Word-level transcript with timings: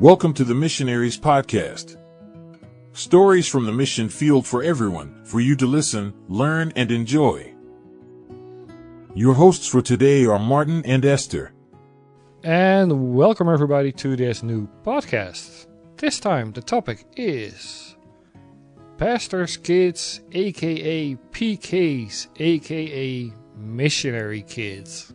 Welcome 0.00 0.32
to 0.34 0.44
the 0.44 0.54
Missionaries 0.54 1.18
Podcast. 1.18 1.98
Stories 2.94 3.46
from 3.46 3.66
the 3.66 3.72
mission 3.72 4.08
field 4.08 4.46
for 4.46 4.62
everyone, 4.62 5.22
for 5.26 5.40
you 5.40 5.54
to 5.56 5.66
listen, 5.66 6.14
learn, 6.26 6.72
and 6.74 6.90
enjoy. 6.90 7.52
Your 9.14 9.34
hosts 9.34 9.66
for 9.66 9.82
today 9.82 10.24
are 10.24 10.38
Martin 10.38 10.82
and 10.86 11.04
Esther. 11.04 11.52
And 12.42 13.14
welcome 13.14 13.50
everybody 13.50 13.92
to 13.92 14.16
this 14.16 14.42
new 14.42 14.66
podcast. 14.86 15.66
This 15.98 16.18
time 16.18 16.52
the 16.52 16.62
topic 16.62 17.04
is 17.14 17.94
Pastors' 18.96 19.58
Kids, 19.58 20.22
aka 20.32 21.14
PKs, 21.30 22.28
aka 22.40 23.32
Missionary 23.54 24.40
Kids. 24.44 25.12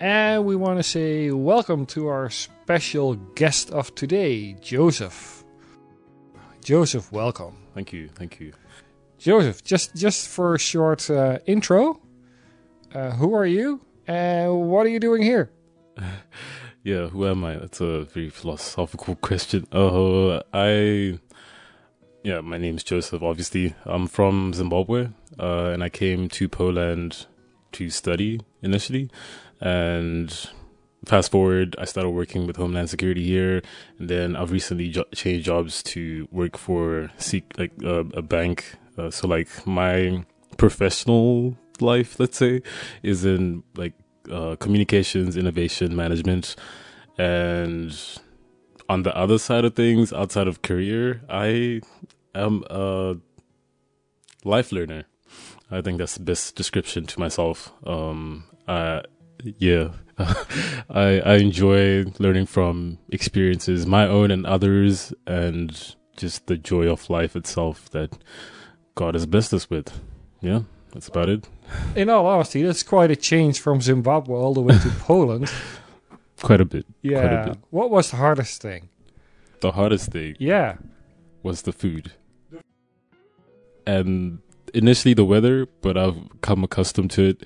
And 0.00 0.44
we 0.44 0.54
want 0.54 0.78
to 0.78 0.82
say 0.82 1.30
welcome 1.32 1.84
to 1.86 2.06
our 2.06 2.30
special 2.30 3.16
guest 3.34 3.70
of 3.70 3.94
today, 3.94 4.54
Joseph. 4.60 5.42
Joseph, 6.64 7.10
welcome. 7.10 7.56
Thank 7.74 7.92
you, 7.92 8.08
thank 8.08 8.38
you. 8.38 8.52
Joseph, 9.18 9.64
just 9.64 9.96
just 9.96 10.28
for 10.28 10.54
a 10.54 10.58
short 10.58 11.10
uh, 11.10 11.38
intro, 11.46 12.00
uh, 12.94 13.10
who 13.12 13.34
are 13.34 13.46
you 13.46 13.80
and 14.06 14.70
what 14.70 14.86
are 14.86 14.90
you 14.90 15.00
doing 15.00 15.22
here? 15.22 15.50
Yeah, 16.84 17.08
who 17.08 17.26
am 17.26 17.44
I? 17.44 17.56
That's 17.56 17.80
a 17.82 18.04
very 18.04 18.30
philosophical 18.30 19.14
question. 19.20 19.66
Uh, 19.72 20.40
I, 20.54 21.18
yeah, 22.22 22.40
my 22.40 22.56
name's 22.56 22.82
Joseph. 22.84 23.22
Obviously, 23.22 23.74
I'm 23.84 24.06
from 24.06 24.54
Zimbabwe, 24.54 25.08
uh, 25.38 25.64
and 25.72 25.82
I 25.84 25.90
came 25.90 26.28
to 26.30 26.48
Poland 26.48 27.26
to 27.72 27.90
study 27.90 28.40
initially, 28.62 29.10
and 29.60 30.50
fast 31.04 31.30
forward, 31.30 31.76
I 31.78 31.84
started 31.84 32.10
working 32.10 32.46
with 32.46 32.56
Homeland 32.56 32.90
Security 32.90 33.24
here, 33.24 33.62
and 33.98 34.08
then 34.08 34.36
I've 34.36 34.52
recently 34.52 34.88
jo- 34.88 35.04
changed 35.14 35.46
jobs 35.46 35.82
to 35.84 36.28
work 36.30 36.56
for 36.56 37.10
like 37.56 37.72
uh, 37.84 38.04
a 38.14 38.22
bank. 38.22 38.76
Uh, 38.96 39.10
so 39.10 39.28
like 39.28 39.66
my 39.66 40.24
professional 40.56 41.56
life, 41.80 42.18
let's 42.18 42.36
say, 42.36 42.62
is 43.02 43.24
in 43.24 43.62
like 43.76 43.94
uh, 44.30 44.56
communications, 44.56 45.36
innovation, 45.36 45.94
management, 45.94 46.56
and 47.16 47.96
on 48.88 49.02
the 49.02 49.16
other 49.16 49.38
side 49.38 49.64
of 49.64 49.74
things, 49.74 50.12
outside 50.12 50.48
of 50.48 50.62
career, 50.62 51.22
I 51.28 51.80
am 52.34 52.64
a 52.70 53.16
life 54.44 54.72
learner. 54.72 55.04
I 55.70 55.82
think 55.82 55.98
that's 55.98 56.14
the 56.14 56.22
best 56.22 56.54
description 56.54 57.06
to 57.06 57.20
myself. 57.20 57.72
Um, 57.86 58.44
uh, 58.66 59.02
yeah, 59.44 59.90
I 60.18 61.20
I 61.24 61.34
enjoy 61.36 62.04
learning 62.18 62.46
from 62.46 62.98
experiences, 63.10 63.86
my 63.86 64.06
own 64.06 64.30
and 64.30 64.46
others, 64.46 65.12
and 65.26 65.94
just 66.16 66.46
the 66.46 66.56
joy 66.56 66.90
of 66.90 67.08
life 67.10 67.36
itself 67.36 67.88
that 67.90 68.18
God 68.94 69.14
has 69.14 69.26
blessed 69.26 69.54
us 69.54 69.70
with. 69.70 69.92
Yeah, 70.40 70.62
that's 70.92 71.08
about 71.08 71.28
it. 71.28 71.48
In 71.94 72.08
all 72.10 72.26
honesty, 72.26 72.62
that's 72.62 72.82
quite 72.82 73.10
a 73.10 73.16
change 73.16 73.60
from 73.60 73.80
Zimbabwe 73.80 74.34
all 74.34 74.54
the 74.54 74.60
way 74.62 74.76
to 74.78 74.90
Poland. 75.00 75.50
Quite 76.42 76.60
a 76.60 76.64
bit. 76.64 76.86
Yeah. 77.02 77.20
Quite 77.20 77.32
a 77.32 77.46
bit. 77.50 77.58
What 77.70 77.90
was 77.90 78.10
the 78.10 78.16
hardest 78.16 78.62
thing? 78.62 78.88
The 79.60 79.72
hardest 79.72 80.12
thing 80.12 80.36
Yeah. 80.38 80.76
was 81.42 81.62
the 81.62 81.72
food. 81.72 82.12
And 83.86 84.38
initially 84.74 85.14
the 85.14 85.24
weather, 85.24 85.66
but 85.80 85.96
I've 85.96 86.40
come 86.40 86.62
accustomed 86.62 87.10
to 87.12 87.22
it. 87.30 87.44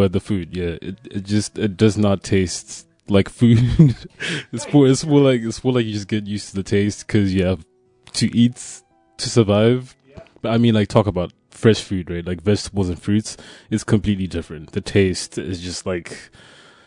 But 0.00 0.12
the 0.12 0.20
food, 0.20 0.56
yeah, 0.56 0.78
it, 0.80 0.96
it 1.10 1.24
just 1.24 1.58
it 1.58 1.76
does 1.76 1.98
not 1.98 2.22
taste 2.22 2.86
like 3.10 3.28
food. 3.28 3.58
it's 4.50 4.72
more 4.72 4.88
it's 4.88 5.04
more 5.04 5.20
like 5.20 5.42
it's 5.42 5.62
more 5.62 5.74
like 5.74 5.84
you 5.84 5.92
just 5.92 6.08
get 6.08 6.26
used 6.26 6.48
to 6.48 6.56
the 6.56 6.62
taste 6.62 7.06
because 7.06 7.34
you 7.34 7.44
have 7.44 7.66
to 8.14 8.34
eat 8.34 8.80
to 9.18 9.28
survive. 9.28 9.94
But 10.40 10.52
I 10.52 10.56
mean, 10.56 10.72
like 10.72 10.88
talk 10.88 11.06
about 11.06 11.34
fresh 11.50 11.82
food, 11.82 12.08
right? 12.10 12.24
Like 12.24 12.40
vegetables 12.40 12.88
and 12.88 12.98
fruits, 12.98 13.36
it's 13.70 13.84
completely 13.84 14.26
different. 14.26 14.72
The 14.72 14.80
taste 14.80 15.36
is 15.36 15.60
just 15.60 15.84
like 15.84 16.30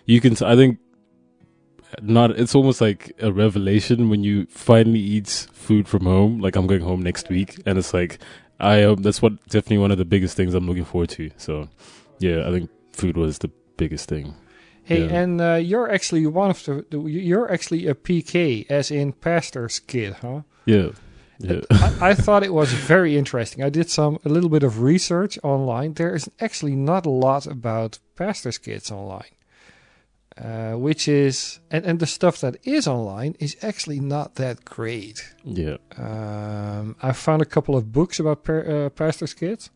you 0.08 0.20
can. 0.20 0.32
I 0.44 0.56
think 0.56 0.80
not. 2.02 2.32
It's 2.32 2.56
almost 2.56 2.82
like 2.82 3.12
a 3.20 3.32
revelation 3.32 4.10
when 4.10 4.24
you 4.24 4.48
finally 4.48 5.02
eat 5.02 5.48
food 5.54 5.88
from 5.88 6.06
home. 6.06 6.40
Like 6.40 6.56
I'm 6.56 6.66
going 6.66 6.82
home 6.82 7.04
next 7.04 7.30
week, 7.30 7.62
and 7.68 7.78
it's 7.78 7.94
like 7.94 8.18
I. 8.60 8.82
Um, 8.82 9.04
that's 9.04 9.22
what 9.22 9.34
definitely 9.50 9.78
one 9.78 9.92
of 9.92 10.00
the 10.00 10.04
biggest 10.04 10.36
things 10.36 10.56
I'm 10.56 10.66
looking 10.66 10.84
forward 10.84 11.10
to. 11.10 11.30
So, 11.38 11.70
yeah, 12.18 12.48
I 12.48 12.52
think 12.52 12.72
food 12.94 13.18
was 13.18 13.38
the 13.40 13.50
biggest 13.78 14.08
thing. 14.10 14.36
Hey, 14.86 15.06
Yeah. 15.06 15.22
and 15.22 15.42
uh, 15.42 15.54
you're 15.56 15.90
actually 15.92 16.26
one 16.28 16.50
of 16.50 16.64
the, 16.66 16.86
the. 16.90 17.00
You're 17.02 17.52
actually 17.52 17.88
a 17.88 17.96
PK, 17.96 18.66
as 18.70 18.92
in 18.92 19.14
pastor's 19.14 19.80
kid, 19.80 20.14
huh? 20.22 20.42
Yeah, 20.66 20.90
yeah, 21.40 21.62
I, 21.72 22.10
I 22.12 22.14
thought 22.14 22.44
it 22.44 22.54
was 22.54 22.72
very 22.74 23.18
interesting. 23.18 23.64
I 23.64 23.70
did 23.70 23.90
some 23.90 24.20
a 24.26 24.30
little 24.30 24.50
bit 24.50 24.64
of 24.64 24.82
research 24.82 25.40
online. 25.44 25.94
There 25.94 26.16
is 26.16 26.30
actually 26.40 26.76
not 26.76 27.06
a 27.06 27.10
lot 27.10 27.48
about 27.48 28.00
pastor's 28.16 28.58
kids 28.58 28.92
online, 28.92 29.34
uh, 30.38 30.74
which 30.74 31.08
is 31.08 31.60
and 31.72 31.86
and 31.86 32.00
the 32.00 32.06
stuff 32.08 32.40
that 32.42 32.56
is 32.64 32.88
online 32.88 33.36
is 33.40 33.56
actually 33.62 34.00
not 34.02 34.36
that 34.36 34.66
great. 34.66 35.34
yeah. 35.46 35.78
Um, 35.98 36.96
I 37.02 37.12
found 37.14 37.42
a 37.42 37.46
couple 37.46 37.76
of 37.76 37.92
books 37.92 38.20
about 38.20 38.44
par- 38.44 38.70
uh, 38.70 38.90
pastors' 38.90 39.34
kids. 39.34 39.70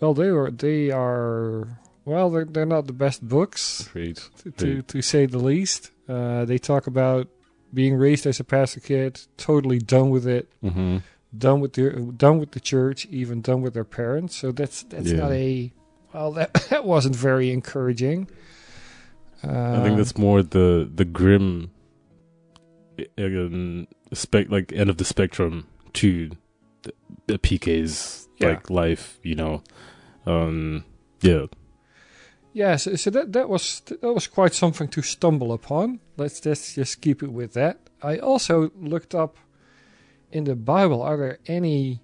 Well, 0.00 0.14
they 0.14 0.30
were 0.30 0.50
they 0.50 0.90
are 0.90 1.78
well, 2.04 2.30
they're, 2.30 2.44
they're 2.44 2.66
not 2.66 2.86
the 2.86 2.92
best 2.92 3.26
books 3.26 3.88
Great. 3.92 4.28
to 4.42 4.50
to, 4.52 4.82
to 4.82 5.02
say 5.02 5.26
the 5.26 5.38
least. 5.38 5.90
Uh, 6.08 6.44
they 6.44 6.58
talk 6.58 6.86
about 6.86 7.28
being 7.72 7.94
raised 7.96 8.26
as 8.26 8.38
a 8.40 8.44
pastor 8.44 8.80
kid, 8.80 9.20
totally 9.36 9.78
done 9.78 10.10
with 10.10 10.26
it, 10.26 10.48
Mm-hmm. 10.62 10.98
done 11.36 11.60
with 11.60 11.72
the 11.72 12.12
done 12.16 12.38
with 12.38 12.52
the 12.52 12.60
church, 12.60 13.06
even 13.06 13.40
done 13.42 13.62
with 13.62 13.74
their 13.74 13.84
parents. 13.84 14.36
So 14.36 14.52
that's 14.52 14.82
that's 14.84 15.10
Yeah. 15.10 15.20
not 15.20 15.32
a 15.32 15.72
well 16.12 16.32
that 16.32 16.52
that 16.70 16.84
wasn't 16.84 17.16
very 17.16 17.50
encouraging. 17.50 18.28
Uh, 19.42 19.78
I 19.80 19.82
think 19.82 19.96
that's 19.96 20.16
more 20.16 20.42
the 20.42 20.88
the 20.94 21.04
grim, 21.04 21.70
um, 23.18 23.86
spec 24.12 24.50
like 24.50 24.72
end 24.72 24.90
of 24.90 24.96
the 24.98 25.04
spectrum 25.04 25.66
to 25.94 26.30
the, 26.82 26.92
the 27.26 27.38
PK's 27.38 28.28
Yeah. 28.38 28.48
like 28.48 28.70
life. 28.70 29.18
You 29.22 29.34
know, 29.34 29.62
um, 30.26 30.84
yeah, 31.20 31.46
Yeah, 32.54 32.76
so, 32.76 32.94
so 32.94 33.10
that 33.10 33.32
that 33.32 33.48
was 33.48 33.80
that 33.80 34.00
was 34.14 34.28
quite 34.28 34.54
something 34.54 34.86
to 34.88 35.02
stumble 35.02 35.52
upon. 35.52 35.98
Let's 36.16 36.46
let's 36.46 36.76
just 36.76 37.00
keep 37.00 37.20
it 37.20 37.32
with 37.32 37.52
that. 37.54 37.80
I 38.00 38.18
also 38.18 38.70
looked 38.80 39.12
up 39.12 39.36
in 40.30 40.44
the 40.44 40.54
Bible. 40.54 41.02
Are 41.02 41.16
there 41.16 41.38
any 41.48 42.00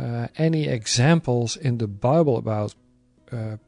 uh, 0.00 0.26
any 0.36 0.66
examples 0.66 1.56
in 1.56 1.78
the 1.78 1.86
Bible 1.86 2.36
about 2.36 2.74
uh, 3.30 3.58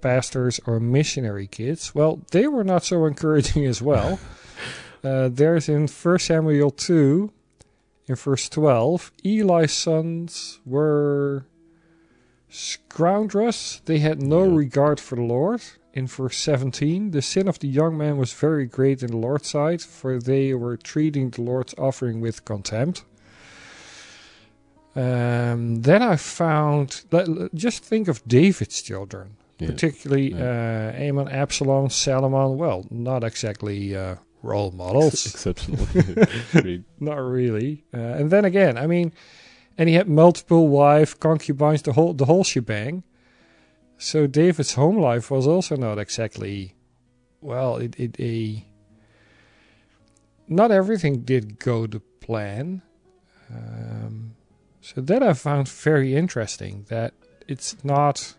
pastors 0.00 0.60
or 0.64 0.80
missionary 0.80 1.46
kids? 1.46 1.94
Well, 1.94 2.22
they 2.30 2.46
were 2.48 2.64
not 2.64 2.84
so 2.84 3.04
encouraging 3.12 3.66
as 3.66 3.82
well. 3.82 4.18
uh, 5.04 5.28
there's 5.28 5.68
in 5.68 5.88
First 5.88 6.28
Samuel 6.28 6.70
two, 6.70 7.34
in 8.06 8.14
verse 8.14 8.48
twelve, 8.48 9.12
Eli's 9.22 9.72
sons 9.72 10.60
were 10.64 11.44
scoundrels. 12.48 13.80
They 13.84 13.98
had 13.98 14.22
no 14.22 14.44
Yeah. 14.44 14.56
regard 14.56 15.00
for 15.00 15.16
the 15.16 15.22
Lord. 15.22 15.60
In 15.94 16.06
verse 16.06 16.36
17, 16.36 17.10
the 17.10 17.22
sin 17.22 17.48
of 17.48 17.58
the 17.58 17.66
young 17.68 17.96
man 17.98 18.18
was 18.18 18.32
very 18.32 18.66
great 18.66 19.02
in 19.02 19.10
the 19.10 19.16
Lord's 19.16 19.48
sight, 19.50 19.80
for 19.80 20.18
they 20.20 20.54
were 20.54 20.76
treating 20.76 21.30
the 21.30 21.42
Lord's 21.42 21.74
offering 21.78 22.20
with 22.20 22.44
contempt. 22.44 23.04
Um, 24.96 25.82
then 25.82 26.02
I 26.02 26.16
found, 26.16 27.04
just 27.54 27.84
think 27.84 28.08
of 28.08 28.26
David's 28.26 28.82
children, 28.82 29.36
yeah. 29.58 29.68
particularly 29.68 30.34
uh, 30.34 30.92
Amon, 31.08 31.28
Absalom, 31.28 31.88
Salomon. 31.90 32.56
Well, 32.58 32.86
not 32.90 33.22
exactly 33.22 33.94
uh, 33.96 34.16
role 34.42 34.70
models. 34.72 35.26
exceptional. 35.26 35.86
Not 37.00 37.18
really. 37.18 37.84
Uh, 37.94 37.98
and 37.98 38.30
then 38.30 38.44
again, 38.44 38.76
I 38.76 38.86
mean, 38.86 39.12
and 39.78 39.88
he 39.88 39.94
had 39.94 40.08
multiple 40.08 40.66
wives, 40.66 41.14
concubines, 41.14 41.82
the 41.82 41.92
whole 41.92 42.12
the 42.12 42.24
whole 42.24 42.42
shebang. 42.44 43.04
So 43.96 44.26
David's 44.26 44.74
home 44.74 44.98
life 44.98 45.30
was 45.30 45.46
also 45.46 45.76
not 45.76 45.98
exactly 45.98 46.74
well. 47.40 47.76
It 47.76 47.98
it 47.98 48.20
a 48.20 48.66
not 50.48 50.72
everything 50.72 51.20
did 51.20 51.60
go 51.60 51.86
to 51.86 52.00
plan. 52.00 52.82
Um, 53.50 54.34
so 54.80 55.00
that 55.00 55.22
I 55.22 55.32
found 55.32 55.68
very 55.68 56.14
interesting. 56.14 56.84
That 56.88 57.14
it's 57.46 57.76
not. 57.84 58.34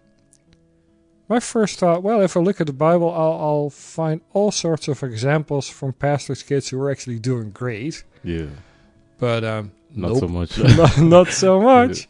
My 1.30 1.40
first 1.40 1.78
thought, 1.78 2.02
well, 2.02 2.22
if 2.22 2.36
I 2.36 2.40
look 2.40 2.60
at 2.60 2.66
the 2.66 2.74
Bible, 2.74 3.14
I'll, 3.14 3.40
I'll 3.40 3.70
find 3.70 4.22
all 4.34 4.50
sorts 4.50 4.88
of 4.88 5.04
examples 5.04 5.70
from 5.70 5.94
pastors' 5.94 6.42
kids 6.42 6.70
who 6.70 6.82
are 6.82 6.90
actually 6.90 7.20
doing 7.20 7.52
great. 7.52 8.04
Yeah, 8.24 8.48
But 9.20 9.44
um, 9.44 9.72
not 9.96 10.10
nope. 10.12 10.20
so 10.20 10.28
much. 10.28 10.58
not, 10.78 10.98
not 11.00 11.28
so 11.30 11.62
much. 11.74 12.08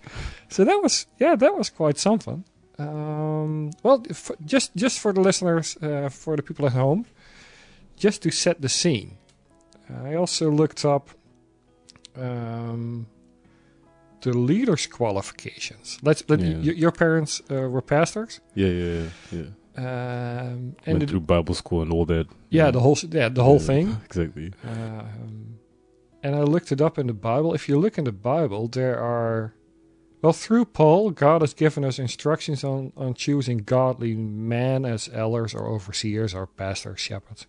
So 0.50 0.64
that 0.66 0.80
was 0.82 1.08
yeah, 1.20 1.36
that 1.36 1.56
was 1.58 1.70
quite 1.70 1.98
something. 1.98 2.44
Um, 2.78 3.72
well, 3.84 4.04
f- 4.10 4.32
just 4.46 4.72
just 4.76 5.00
for 5.00 5.14
the 5.14 5.22
listeners, 5.22 5.78
uh, 5.82 6.10
for 6.10 6.36
the 6.36 6.44
people 6.44 6.66
at 6.66 6.74
home, 6.74 7.06
just 7.98 8.22
to 8.24 8.32
set 8.32 8.62
the 8.62 8.70
scene. 8.70 9.18
I 10.06 10.16
also 10.16 10.52
looked 10.52 10.86
up 10.86 11.10
um, 12.16 13.08
the 14.22 14.34
leader's 14.38 14.86
qualifications. 14.88 15.98
Let's 16.04 16.24
let 16.30 16.40
Yeah. 16.40 16.58
y- 16.58 16.76
your 16.78 16.92
parents 16.92 17.42
uh, 17.50 17.70
were 17.70 17.82
pastors, 17.82 18.40
Yeah, 18.56 18.68
yeah, 18.68 18.94
yeah. 18.94 19.10
yeah. 19.32 19.48
um, 19.78 20.76
and 20.86 20.88
Went 20.88 21.00
the, 21.00 21.08
through 21.08 21.22
Bible 21.22 21.56
school 21.56 21.82
and 21.82 21.92
all 21.92 22.06
that. 22.06 22.28
yeah, 22.50 22.72
the 22.72 22.80
whole 22.80 22.98
yeah 23.12 23.30
the 23.30 23.44
whole 23.44 23.60
Yeah, 23.60 23.68
thing. 23.68 23.98
Exactly. 24.06 24.52
Um, 24.64 25.60
and 26.24 26.36
I 26.36 26.42
looked 26.42 26.72
it 26.72 26.82
up 26.82 26.98
in 26.98 27.08
the 27.08 27.14
Bible. 27.14 27.54
If 27.54 27.68
you 27.70 27.80
look 27.80 27.98
in 27.98 28.04
the 28.06 28.12
Bible, 28.12 28.68
there 28.68 29.00
are, 29.00 29.54
well, 30.22 30.34
through 30.34 30.66
Paul, 30.66 31.12
God 31.12 31.42
has 31.42 31.54
given 31.54 31.84
us 31.86 31.98
instructions 32.00 32.64
on, 32.64 32.92
on 32.98 33.14
choosing 33.14 33.60
godly 33.60 34.16
men 34.16 34.86
as 34.86 35.10
elders 35.14 35.54
or 35.54 35.68
overseers 35.68 36.34
or 36.34 36.46
pastors, 36.48 37.00
shepherds. 37.00 37.48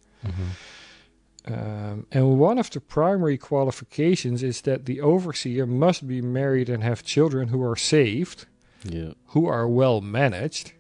Um, 1.46 2.06
and 2.12 2.38
one 2.38 2.58
of 2.58 2.70
the 2.70 2.81
primary 2.81 3.38
qualifications 3.38 4.43
is 4.43 4.61
that 4.62 4.84
the 4.84 5.00
overseer 5.00 5.66
must 5.66 6.06
be 6.06 6.20
married 6.20 6.69
and 6.69 6.82
have 6.82 7.02
children 7.02 7.49
who 7.49 7.62
are 7.62 7.76
saved, 7.76 8.46
Yeah. 8.84 9.12
who 9.28 9.46
are 9.46 9.66
well 9.66 10.00
managed, 10.02 10.73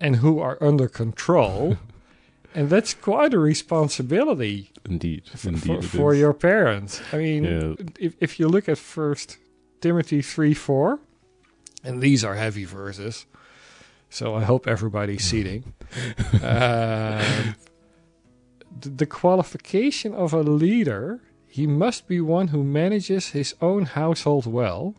and 0.00 0.16
who 0.16 0.40
are 0.40 0.58
under 0.60 0.88
control. 0.88 1.78
and 2.54 2.68
that's 2.70 2.94
quite 2.94 3.34
a 3.34 3.38
responsibility 3.38 4.70
Indeed. 4.88 5.24
for, 5.26 5.48
Indeed. 5.48 5.84
for, 5.84 6.14
your 6.14 6.32
parents. 6.32 7.00
I 7.12 7.16
mean, 7.18 7.44
Yeah. 7.44 7.74
if, 7.98 8.14
if 8.20 8.40
you 8.40 8.48
look 8.48 8.68
at 8.68 8.78
First 8.78 9.38
Timothy 9.80 10.22
3 10.22 10.54
4, 10.54 11.00
and 11.84 12.00
these 12.00 12.24
are 12.24 12.34
heavy 12.34 12.64
verses, 12.64 13.26
so 14.10 14.34
I 14.34 14.44
hope 14.44 14.66
everybody's 14.66 15.24
seating. 15.24 15.72
um, 16.42 17.54
the, 18.80 18.88
the 18.96 19.06
qualification 19.06 20.14
of 20.14 20.32
a 20.32 20.42
leader, 20.42 21.20
he 21.48 21.66
must 21.66 22.06
be 22.06 22.20
one 22.20 22.48
who 22.48 22.62
manages 22.62 23.28
his 23.30 23.54
own 23.60 23.84
household 23.86 24.46
well, 24.46 24.94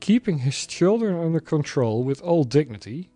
keeping 0.00 0.38
his 0.38 0.66
children 0.66 1.16
under 1.18 1.40
control 1.40 2.02
with 2.02 2.20
all 2.22 2.44
dignity. 2.44 3.10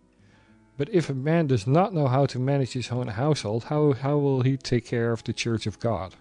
But 0.81 0.89
if 0.91 1.11
a 1.11 1.13
man 1.13 1.45
does 1.45 1.67
not 1.67 1.93
know 1.93 2.07
how 2.07 2.25
to 2.25 2.39
manage 2.39 2.71
his 2.73 2.89
own 2.89 3.09
household, 3.09 3.65
how, 3.65 3.93
how 3.93 4.17
will 4.17 4.41
he 4.41 4.57
take 4.57 4.87
care 4.87 5.11
of 5.11 5.23
the 5.23 5.31
church 5.31 5.67
of 5.67 5.79
God? 5.79 6.15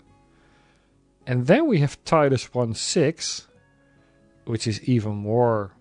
And 1.26 1.46
then 1.46 1.66
we 1.66 1.78
have 1.78 2.04
Titus 2.04 2.52
1 2.52 2.74
6, 2.74 3.48
which 4.44 4.66
is 4.66 4.82
even 4.82 5.12
more, 5.12 5.72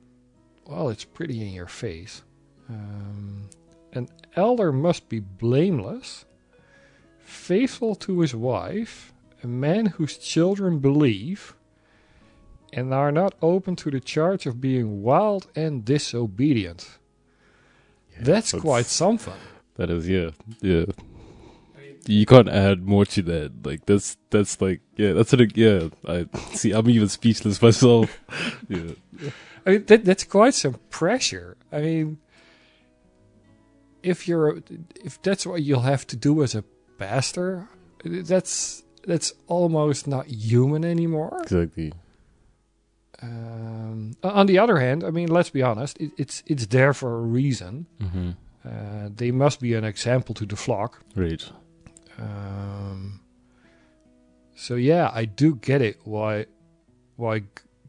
well, 0.66 0.88
it's 0.88 1.04
pretty 1.04 1.42
in 1.42 1.52
your 1.52 1.68
face. 1.68 2.22
Um, 2.70 3.50
an 3.92 4.08
elder 4.38 4.72
must 4.72 5.10
be 5.10 5.20
blameless, 5.20 6.24
faithful 7.20 7.96
to 7.96 8.22
his 8.22 8.34
wife, 8.34 9.12
a 9.44 9.48
man 9.48 9.88
whose 9.88 10.18
children 10.18 10.80
believe, 10.80 11.54
and 12.72 12.94
are 12.94 13.12
not 13.12 13.36
open 13.42 13.76
to 13.76 13.92
the 13.92 14.00
charge 14.00 14.46
of 14.46 14.62
being 14.62 15.04
wild 15.04 15.48
and 15.54 15.84
disobedient. 15.84 16.99
That's, 18.20 18.52
that's- 18.52 18.62
quite 18.62 18.86
something. 18.86 19.34
That 19.78 19.90
is, 19.90 20.08
yeah, 20.10 20.32
yeah. 20.62 20.86
You 22.08 22.26
can't 22.26 22.50
add 22.50 22.86
more 22.86 23.06
to 23.06 23.22
that. 23.24 23.66
Like 23.66 23.86
that's 23.86 24.18
that's 24.30 24.60
like 24.62 24.82
yeah, 24.98 25.14
that's. 25.14 25.32
It, 25.34 25.56
yeah, 25.56 25.90
I 26.08 26.26
see. 26.54 26.72
I'm 26.72 26.90
even 26.90 27.08
speechless 27.08 27.62
myself. 27.68 28.20
yeah, 28.68 28.92
I 29.66 29.70
mean, 29.72 29.86
that, 29.86 30.06
that's 30.06 30.24
quite 30.24 30.54
some 30.56 30.76
pressure. 30.90 31.56
I 31.72 31.82
mean, 31.82 32.18
if 34.04 34.28
you're, 34.28 34.60
if 35.04 35.22
that's 35.22 35.46
what 35.46 35.62
you'll 35.62 35.82
have 35.82 36.08
to 36.08 36.16
do 36.16 36.42
as 36.44 36.56
a 36.56 36.64
pastor, 36.98 37.68
that's 38.04 38.84
that's 39.06 39.34
almost 39.48 40.08
not 40.08 40.28
human 40.28 40.84
anymore. 40.84 41.40
exactly. 41.44 41.94
Um, 43.22 44.16
on 44.24 44.46
the 44.46 44.58
other 44.60 44.80
hand, 44.80 45.04
I 45.04 45.10
mean, 45.10 45.28
let's 45.28 45.50
be 45.50 45.62
honest, 45.62 46.00
it, 46.00 46.12
it's 46.18 46.44
it's 46.46 46.68
there 46.68 46.94
for 46.94 47.16
a 47.16 47.22
reason. 47.22 47.86
Mm-hmm. 48.02 48.30
Uh, 48.66 49.10
they 49.14 49.32
must 49.32 49.60
be 49.60 49.74
an 49.74 49.84
example 49.84 50.36
to 50.36 50.46
the 50.46 50.56
flock. 50.56 51.02
Right. 51.16 51.44
Um, 52.18 53.22
so 54.56 54.76
yeah, 54.76 55.12
I 55.14 55.26
do 55.26 55.56
get 55.56 55.82
it 55.82 56.00
why 56.04 56.46
why 57.16 57.44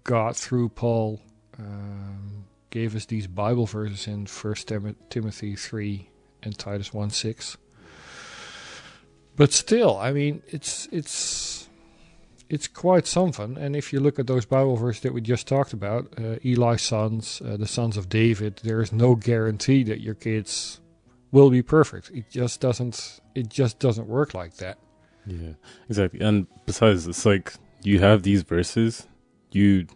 God 0.05 0.37
through 0.37 0.71
Paul 0.71 1.21
um, 1.59 2.45
gave 2.71 2.97
us 2.97 3.07
these 3.07 3.27
Bible 3.27 3.67
verses 3.67 4.07
in 4.07 4.27
First 4.27 4.69
Tim- 4.69 4.97
Timothy 5.11 5.57
three 5.57 6.11
and 6.43 6.57
Titus 6.59 6.93
one 6.93 7.11
six. 7.11 7.57
But 9.37 9.53
still, 9.53 9.97
I 9.97 10.13
mean, 10.13 10.43
it's 10.49 10.89
it's 10.93 11.11
it's 12.51 12.67
quite 12.67 13.07
something. 13.07 13.57
And 13.57 13.77
if 13.77 13.93
you 13.93 14.01
look 14.01 14.19
at 14.19 14.27
those 14.27 14.45
Bible 14.45 14.77
verses 14.77 15.03
that 15.03 15.15
we 15.15 15.21
just 15.21 15.47
talked 15.47 15.73
about, 15.73 16.13
uh, 16.19 16.37
Eli's 16.45 16.83
sons, 16.83 17.41
uh, 17.45 17.57
the 17.57 17.67
sons 17.67 17.97
of 17.97 18.09
David, 18.09 18.61
there 18.65 18.83
is 18.83 18.93
no 18.93 19.15
guarantee 19.15 19.85
that 19.85 20.01
your 20.01 20.15
kids 20.17 20.81
will 21.31 21.49
be 21.49 21.63
perfect. 21.63 22.11
It 22.11 22.29
just 22.29 22.61
doesn't. 22.61 23.21
It 23.37 23.49
just 23.49 23.79
doesn't 23.79 24.09
work 24.09 24.35
like 24.35 24.57
that. 24.57 24.79
Yeah, 25.27 25.53
exactly. 25.89 26.21
And 26.21 26.49
besides, 26.67 27.07
it's 27.07 27.25
like 27.25 27.55
you 27.83 28.01
have 28.01 28.25
these 28.25 28.43
verses. 28.43 29.07
You, 29.53 29.87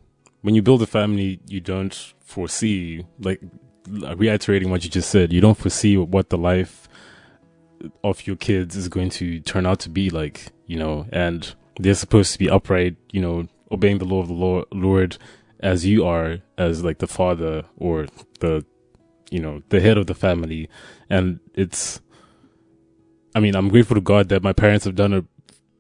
when 0.42 0.54
you 0.54 0.62
build 0.62 0.80
a 0.82 0.86
family, 0.86 1.40
you 1.48 1.60
don't 1.60 2.14
foresee, 2.20 3.04
like 3.18 3.40
reiterating 3.88 4.70
what 4.70 4.84
you 4.84 4.90
just 4.90 5.10
said, 5.10 5.32
you 5.32 5.40
don't 5.40 5.58
foresee 5.58 5.96
what 5.96 6.30
the 6.30 6.38
life 6.38 6.88
of 8.02 8.26
your 8.26 8.36
kids 8.36 8.76
is 8.76 8.88
going 8.88 9.10
to 9.10 9.40
turn 9.40 9.66
out 9.66 9.80
to 9.80 9.90
be 9.90 10.08
like, 10.10 10.52
you 10.66 10.78
know, 10.78 11.06
and 11.12 11.54
they're 11.78 11.94
supposed 11.94 12.32
to 12.32 12.38
be 12.38 12.50
upright, 12.50 12.96
you 13.10 13.20
know, 13.20 13.48
obeying 13.70 13.98
the 13.98 14.04
law 14.04 14.20
of 14.20 14.28
the 14.28 14.66
Lord, 14.76 15.18
as 15.60 15.84
you 15.86 16.04
are, 16.04 16.38
as 16.58 16.84
like 16.84 16.98
the 16.98 17.06
father 17.06 17.64
or 17.76 18.06
the, 18.40 18.64
you 19.30 19.40
know, 19.40 19.62
the 19.70 19.80
head 19.80 19.98
of 19.98 20.06
the 20.06 20.14
family. 20.14 20.68
And 21.10 21.40
it's, 21.54 22.00
I 23.34 23.40
mean, 23.40 23.56
I'm 23.56 23.68
grateful 23.68 23.96
to 23.96 24.00
God 24.00 24.28
that 24.28 24.42
my 24.42 24.52
parents 24.52 24.84
have 24.84 24.94
done 24.94 25.12
a 25.12 25.24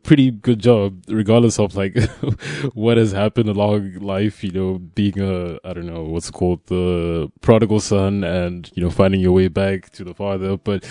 pretty 0.02 0.30
good 0.30 0.60
job, 0.60 1.02
regardless 1.08 1.58
of 1.58 1.74
like 1.76 1.96
what 2.74 2.96
has 2.96 3.12
happened 3.12 3.48
along 3.48 3.94
life, 3.94 4.44
you 4.44 4.50
know, 4.50 4.78
being 4.78 5.18
a, 5.20 5.58
I 5.64 5.72
don't 5.72 5.86
know, 5.86 6.04
what's 6.04 6.30
called, 6.30 6.66
the 6.66 7.30
prodigal 7.40 7.80
son 7.80 8.22
and, 8.24 8.70
you 8.74 8.82
know, 8.82 8.90
finding 8.90 9.20
your 9.20 9.32
way 9.32 9.48
back 9.48 9.90
to 9.90 10.04
the 10.04 10.14
father. 10.14 10.56
But 10.56 10.84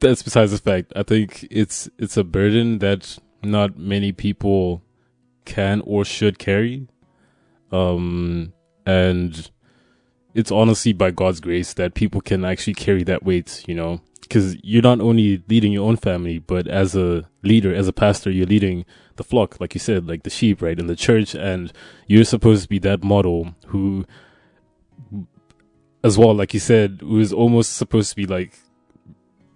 that's 0.00 0.22
besides 0.22 0.52
the 0.52 0.58
fact. 0.58 0.92
I 0.96 1.02
think 1.02 1.46
it's, 1.50 1.88
it's 1.98 2.16
a 2.16 2.24
burden 2.24 2.78
that 2.78 3.18
not 3.44 3.76
many 3.78 4.12
people 4.12 4.82
can 5.44 5.82
or 5.84 6.04
should 6.04 6.38
carry. 6.38 6.86
Um, 7.70 8.52
and 8.86 9.50
it's 10.34 10.50
honestly 10.50 10.92
by 10.92 11.10
God's 11.10 11.40
grace 11.40 11.74
that 11.74 11.94
people 11.94 12.20
can 12.20 12.44
actually 12.44 12.74
carry 12.74 13.02
that 13.04 13.22
weight, 13.22 13.64
you 13.66 13.74
know, 13.74 14.00
because 14.20 14.56
you're 14.62 14.82
not 14.82 15.00
only 15.00 15.42
leading 15.48 15.72
your 15.72 15.86
own 15.86 15.96
family, 15.96 16.38
but 16.38 16.66
as 16.66 16.94
a 16.94 17.28
leader, 17.42 17.74
as 17.74 17.88
a 17.88 17.92
pastor, 17.92 18.30
you're 18.30 18.46
leading 18.46 18.84
the 19.16 19.24
flock, 19.24 19.60
like 19.60 19.74
you 19.74 19.80
said, 19.80 20.08
like 20.08 20.22
the 20.22 20.30
sheep, 20.30 20.62
right, 20.62 20.78
in 20.78 20.86
the 20.86 20.96
church, 20.96 21.34
and 21.34 21.72
you're 22.06 22.24
supposed 22.24 22.62
to 22.62 22.68
be 22.68 22.78
that 22.78 23.04
model 23.04 23.54
who, 23.66 24.06
as 26.02 26.16
well, 26.16 26.34
like 26.34 26.54
you 26.54 26.60
said, 26.60 26.98
who 27.02 27.18
is 27.18 27.32
almost 27.32 27.76
supposed 27.76 28.10
to 28.10 28.16
be 28.16 28.26
like 28.26 28.58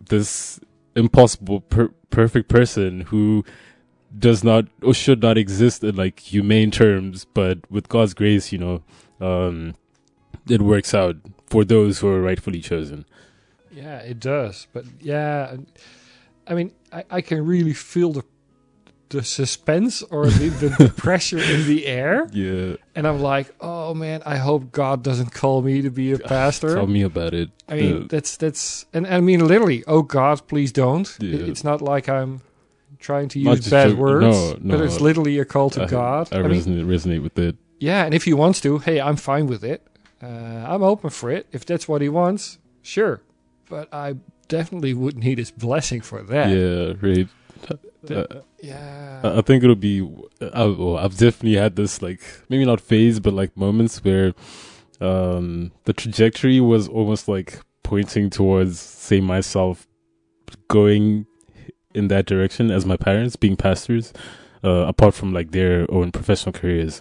this 0.09 0.61
impossible, 0.95 1.61
per- 1.62 1.95
perfect 2.11 2.49
person 2.49 3.02
who 3.02 3.45
does 4.18 4.42
not 4.44 4.66
or 4.82 4.94
should 4.94 5.22
not 5.22 5.36
exist 5.38 5.82
in 5.84 5.96
like 5.96 6.20
humane 6.20 6.70
terms, 6.70 7.25
but 7.34 7.58
with 7.70 7.88
God's 7.88 8.14
grace, 8.14 8.52
you 8.52 8.58
know, 8.58 8.82
um, 9.20 9.75
it 10.48 10.62
works 10.62 10.94
out 10.94 11.16
for 11.48 11.64
those 11.64 11.98
who 12.00 12.08
are 12.08 12.20
rightfully 12.22 12.60
chosen. 12.60 13.04
Yeah, 13.70 13.98
it 13.98 14.20
does. 14.20 14.66
But 14.72 14.84
yeah, 15.00 15.56
I 16.46 16.54
mean, 16.54 16.72
I, 16.92 17.04
I 17.10 17.20
can 17.20 17.44
really 17.44 17.75
feel 17.75 18.12
the 18.12 18.25
the 19.10 19.22
suspense 19.22 20.02
or 20.02 20.26
the, 20.26 20.48
the, 20.48 20.68
the 20.86 20.88
pressure 20.96 21.38
in 21.38 21.64
the 21.68 21.86
air, 21.86 22.28
Yeah, 22.32 22.75
and 22.96 23.06
I'm 23.06 23.20
like, 23.20 23.54
oh 23.60 23.94
man, 23.94 24.20
I 24.26 24.36
hope 24.36 24.72
God 24.72 25.04
doesn't 25.04 25.30
call 25.32 25.62
me 25.62 25.80
to 25.82 25.90
be 25.90 26.10
a 26.10 26.18
pastor. 26.34 26.75
tell 26.75 26.88
me 26.88 27.02
about 27.02 27.32
it. 27.32 27.50
I 27.68 27.76
mean, 27.76 28.08
that's 28.08 28.36
that's, 28.36 28.84
and 28.92 29.06
I 29.06 29.20
mean, 29.20 29.46
literally, 29.46 29.84
oh 29.86 30.02
God, 30.02 30.46
please 30.48 30.72
don't. 30.72 31.06
It- 31.22 31.48
it's 31.48 31.62
not 31.62 31.80
like 31.80 32.08
I'm 32.08 32.40
trying 32.99 33.29
to 33.31 33.38
use 33.41 33.69
bad 33.71 33.91
joke- 33.91 33.99
words, 33.99 34.37
no, 34.61 34.76
but 34.76 34.85
it's 34.85 35.00
literally 35.00 35.38
a 35.38 35.45
call 35.45 35.71
to 35.71 35.83
I- 35.83 35.87
God. 35.87 36.29
I, 36.33 36.38
I 36.38 36.43
mean, 36.43 36.61
resonate, 36.61 36.87
resonate 36.87 37.23
with 37.23 37.38
it. 37.38 37.57
yeah, 37.79 38.05
and 38.05 38.15
if 38.15 38.25
he 38.25 38.33
wants 38.35 38.61
to, 38.62 38.79
hey, 38.79 39.00
I'm 39.00 39.17
fine 39.17 39.47
with 39.47 39.65
it. 39.65 39.87
Uh, 40.23 40.26
I'm 40.26 40.83
open 40.83 41.11
for 41.11 41.31
it. 41.31 41.47
If 41.53 41.65
that's 41.67 41.87
what 41.88 42.00
he 42.03 42.09
wants, 42.09 42.59
sure. 42.83 43.21
But 43.69 43.93
I 43.93 44.17
definitely 44.49 44.95
would 44.95 45.17
need 45.19 45.38
his 45.38 45.50
blessing 45.50 46.00
for 46.00 46.23
that. 46.23 46.49
Yeah, 46.50 46.95
right. 47.00 47.29
Uh, 48.09 48.41
Yeah. 48.62 49.21
I 49.25 49.38
I 49.38 49.41
think 49.43 49.62
it'll 49.65 49.75
be. 49.75 50.00
I, 50.41 50.65
well, 50.67 50.97
I've 50.97 51.17
definitely 51.19 51.57
had 51.57 51.75
this 51.76 52.00
like 52.00 52.21
maybe 52.49 52.65
not 52.65 52.81
phase, 52.81 53.19
but 53.21 53.33
like 53.35 53.57
moments 53.57 54.03
where 54.05 54.33
um 55.00 55.73
the 55.85 55.93
trajectory 55.93 56.61
was 56.61 56.88
almost 56.88 57.29
like 57.29 57.61
pointing 57.83 58.31
towards, 58.31 58.79
say, 58.81 59.21
myself 59.21 59.87
going 60.69 61.26
in 61.97 62.09
that 62.09 62.26
direction 62.26 62.71
as 62.71 62.87
my 62.87 62.97
parents 62.97 63.37
being 63.37 63.57
pastors. 63.57 64.12
uh, 64.65 64.87
apart 64.88 65.15
from 65.15 65.33
like 65.33 65.53
their 65.53 65.91
own 65.91 66.12
professional 66.12 66.53
careers. 66.53 67.00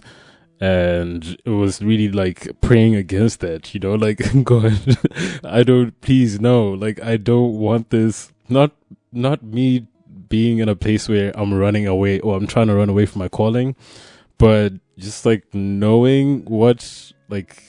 And 0.60 1.36
it 1.44 1.50
was 1.50 1.82
really 1.82 2.08
like 2.08 2.48
praying 2.60 2.94
against 2.94 3.40
that, 3.40 3.74
you 3.74 3.80
know, 3.80 3.94
like, 4.06 4.22
God, 4.44 4.96
I 5.44 5.62
don't, 5.62 6.00
please 6.00 6.40
no, 6.40 6.70
like, 6.70 7.02
I 7.02 7.16
don't 7.16 7.58
want 7.58 7.90
this, 7.90 8.32
not, 8.48 8.72
not 9.12 9.42
me 9.42 9.86
being 10.28 10.58
in 10.58 10.68
a 10.68 10.76
place 10.76 11.08
where 11.08 11.32
I'm 11.38 11.52
running 11.52 11.86
away 11.86 12.20
or 12.20 12.36
I'm 12.36 12.46
trying 12.46 12.68
to 12.68 12.74
run 12.74 12.88
away 12.88 13.06
from 13.06 13.18
my 13.20 13.28
calling, 13.28 13.76
but 14.38 14.72
just 14.96 15.26
like 15.26 15.44
knowing 15.52 16.44
what, 16.46 17.12
like, 17.28 17.62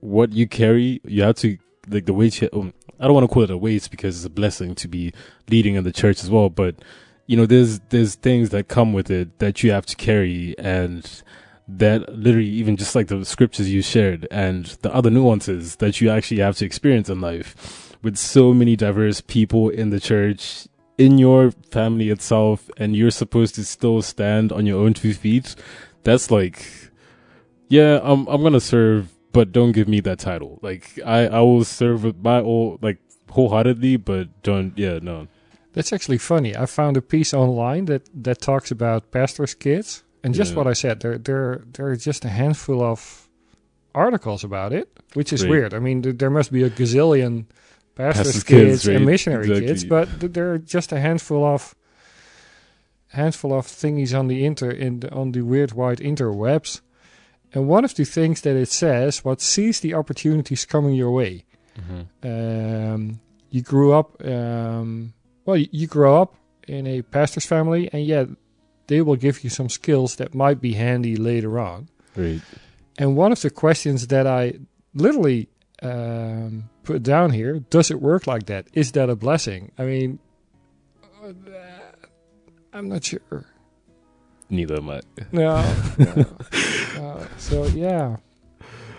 what 0.00 0.32
you 0.32 0.46
carry, 0.46 1.00
you 1.04 1.22
have 1.22 1.36
to, 1.36 1.56
like, 1.88 2.06
the 2.06 2.14
weight, 2.14 2.42
um, 2.52 2.72
I 2.98 3.04
don't 3.04 3.14
want 3.14 3.28
to 3.28 3.32
call 3.32 3.42
it 3.42 3.50
a 3.50 3.56
weight 3.56 3.88
because 3.90 4.16
it's 4.16 4.26
a 4.26 4.30
blessing 4.30 4.74
to 4.76 4.88
be 4.88 5.12
leading 5.48 5.74
in 5.74 5.84
the 5.84 5.92
church 5.92 6.22
as 6.22 6.30
well, 6.30 6.48
but 6.50 6.76
you 7.26 7.36
know, 7.36 7.46
there's 7.46 7.78
there's 7.90 8.16
things 8.16 8.50
that 8.50 8.66
come 8.66 8.92
with 8.92 9.08
it 9.08 9.38
that 9.38 9.62
you 9.62 9.70
have 9.70 9.86
to 9.86 9.94
carry, 9.94 10.58
and 10.58 11.22
that 11.78 12.08
literally 12.12 12.48
even 12.48 12.76
just 12.76 12.94
like 12.94 13.06
the 13.06 13.24
scriptures 13.24 13.70
you 13.70 13.82
shared 13.82 14.26
and 14.30 14.66
the 14.82 14.92
other 14.92 15.10
nuances 15.10 15.76
that 15.76 16.00
you 16.00 16.10
actually 16.10 16.40
have 16.40 16.56
to 16.56 16.64
experience 16.64 17.08
in 17.08 17.20
life 17.20 17.96
with 18.02 18.16
so 18.16 18.52
many 18.52 18.74
diverse 18.76 19.20
people 19.20 19.68
in 19.68 19.90
the 19.90 20.00
church 20.00 20.66
in 20.98 21.18
your 21.18 21.52
family 21.70 22.10
itself 22.10 22.68
and 22.76 22.96
you're 22.96 23.10
supposed 23.10 23.54
to 23.54 23.64
still 23.64 24.02
stand 24.02 24.50
on 24.50 24.66
your 24.66 24.84
own 24.84 24.92
two 24.92 25.14
feet 25.14 25.54
that's 26.02 26.30
like 26.30 26.66
yeah 27.68 28.00
i'm 28.02 28.26
i'm 28.26 28.40
going 28.40 28.52
to 28.52 28.60
serve 28.60 29.12
but 29.32 29.52
don't 29.52 29.72
give 29.72 29.88
me 29.88 30.00
that 30.00 30.18
title 30.18 30.58
like 30.62 30.98
i 31.04 31.26
i 31.26 31.40
will 31.40 31.64
serve 31.64 32.04
with 32.04 32.16
my 32.22 32.40
all 32.40 32.78
like 32.82 32.98
wholeheartedly 33.30 33.96
but 33.96 34.28
don't 34.42 34.72
yeah 34.76 34.98
no 35.02 35.26
That's 35.72 35.92
actually 35.92 36.18
funny. 36.18 36.52
I 36.56 36.66
found 36.66 36.96
a 36.96 37.00
piece 37.02 37.32
online 37.32 37.84
that 37.86 38.02
that 38.24 38.38
talks 38.40 38.72
about 38.72 39.10
pastors' 39.12 39.54
kids, 39.54 40.02
and 40.24 40.34
just 40.34 40.50
Yeah. 40.50 40.56
what 40.58 40.66
I 40.66 40.74
said. 40.74 40.98
There, 40.98 41.16
there, 41.16 41.62
there 41.74 41.86
are 41.92 41.96
just 42.10 42.24
a 42.24 42.28
handful 42.28 42.82
of 42.82 43.28
articles 43.94 44.42
about 44.42 44.72
it, 44.72 44.88
which 45.14 45.32
is 45.32 45.40
Right. 45.42 45.50
weird. 45.52 45.72
I 45.74 45.78
mean, 45.78 46.02
th- 46.02 46.18
there 46.18 46.30
must 46.38 46.50
be 46.50 46.64
a 46.64 46.70
gazillion 46.70 47.44
pastors' 47.94 48.26
Pastors' 48.26 48.42
kids, 48.44 48.70
kids, 48.70 48.86
right? 48.88 48.96
and 48.96 49.06
missionary 49.06 49.44
Exactly. 49.46 49.66
kids, 49.68 49.84
but 49.84 50.06
th- 50.20 50.32
there 50.32 50.48
are 50.52 50.58
just 50.58 50.90
a 50.92 50.98
handful 50.98 51.44
of 51.54 51.74
handful 53.08 53.52
of 53.52 53.66
thingies 53.66 54.12
on 54.18 54.26
the 54.28 54.44
inter 54.44 54.70
in 54.70 55.00
the, 55.00 55.08
on 55.12 55.32
the 55.32 55.42
weird 55.42 55.72
wide 55.72 55.98
interwebs. 56.00 56.80
And 57.52 57.68
one 57.68 57.84
of 57.84 57.94
the 57.94 58.04
things 58.04 58.42
that 58.42 58.56
it 58.56 58.68
says, 58.68 59.24
what 59.24 59.40
sees 59.40 59.80
the 59.80 59.94
opportunities 59.94 60.64
coming 60.64 60.94
your 60.94 61.10
way. 61.10 61.44
Um, 62.22 63.20
you 63.50 63.62
grew 63.62 63.94
up 63.94 64.22
um, 64.24 65.14
well 65.46 65.56
you, 65.56 65.66
you 65.72 65.86
grow 65.86 66.20
up 66.20 66.34
in 66.68 66.86
a 66.86 67.00
pastor's 67.02 67.46
family 67.46 67.88
and 67.92 68.04
yet 68.04 68.28
they 68.86 69.00
will 69.00 69.16
give 69.16 69.42
you 69.42 69.50
some 69.50 69.70
skills 69.70 70.16
that 70.16 70.34
might 70.34 70.60
be 70.60 70.74
handy 70.74 71.16
later 71.16 71.58
on. 71.58 71.88
Right 72.16 72.42
and 72.98 73.16
one 73.16 73.32
of 73.32 73.40
the 73.40 73.50
questions 73.50 74.08
that 74.08 74.26
i 74.26 74.52
literally 74.94 75.48
um, 75.82 76.68
put 76.84 77.02
down 77.02 77.30
here 77.30 77.60
does 77.70 77.90
it 77.90 78.00
work 78.00 78.26
like 78.26 78.46
that? 78.46 78.66
Is 78.74 78.92
that 78.92 79.08
a 79.08 79.16
blessing? 79.16 79.72
I 79.78 79.84
mean 79.84 80.18
uh, 81.24 81.32
i'm 82.72 82.88
not 82.88 83.04
sure. 83.04 83.46
Neither 84.50 84.76
am 84.76 84.90
i. 84.90 85.00
No, 85.32 85.74
no, 85.98 86.26
no. 87.00 87.26
so 87.38 87.66
yeah. 87.66 88.16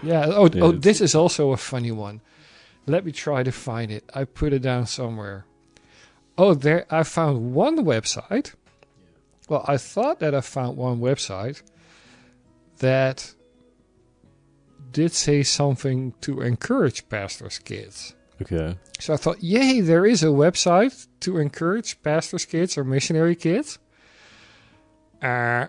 Yeah 0.03 0.25
oh, 0.27 0.49
Yeah, 0.51 0.63
oh 0.63 0.71
this 0.71 1.01
is 1.01 1.15
also 1.15 1.51
a 1.51 1.57
funny 1.57 1.91
one. 1.91 2.21
Let 2.87 3.05
me 3.05 3.11
try 3.11 3.43
to 3.43 3.51
find 3.51 3.91
it. 3.91 4.09
I 4.13 4.23
put 4.25 4.53
it 4.53 4.61
down 4.61 4.87
somewhere. 4.87 5.45
Oh 6.37 6.53
there 6.53 6.85
i 6.89 7.03
found 7.03 7.53
one 7.53 7.77
website. 7.85 8.53
Well 9.49 9.65
i 9.67 9.77
thought 9.77 10.19
that 10.19 10.33
i 10.33 10.41
found 10.41 10.77
one 10.77 10.99
website 10.99 11.61
that 12.79 13.33
did 14.91 15.11
say 15.11 15.43
something 15.43 16.13
to 16.21 16.41
encourage 16.41 17.07
pastors 17.09 17.59
kids. 17.59 18.13
Okay. 18.41 18.75
So 18.99 19.13
I 19.13 19.17
thought, 19.17 19.43
yay, 19.43 19.81
there 19.81 20.05
is 20.05 20.23
a 20.23 20.27
website 20.27 21.07
to 21.21 21.37
encourage 21.37 22.01
pastors' 22.01 22.45
kids 22.45 22.77
or 22.77 22.83
missionary 22.83 23.35
kids. 23.35 23.79
Uh, 25.21 25.67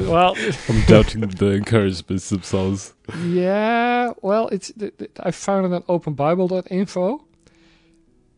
well, 0.00 0.36
i'm 0.68 0.80
doubting 0.86 1.20
the 1.22 1.50
encouragements 1.52 2.28
themselves 2.30 2.94
yeah, 3.22 4.12
well, 4.22 4.48
it's 4.48 4.72
I 5.20 5.30
found 5.30 5.66
it 5.66 5.72
on 5.76 5.82
openbible.info 5.82 7.24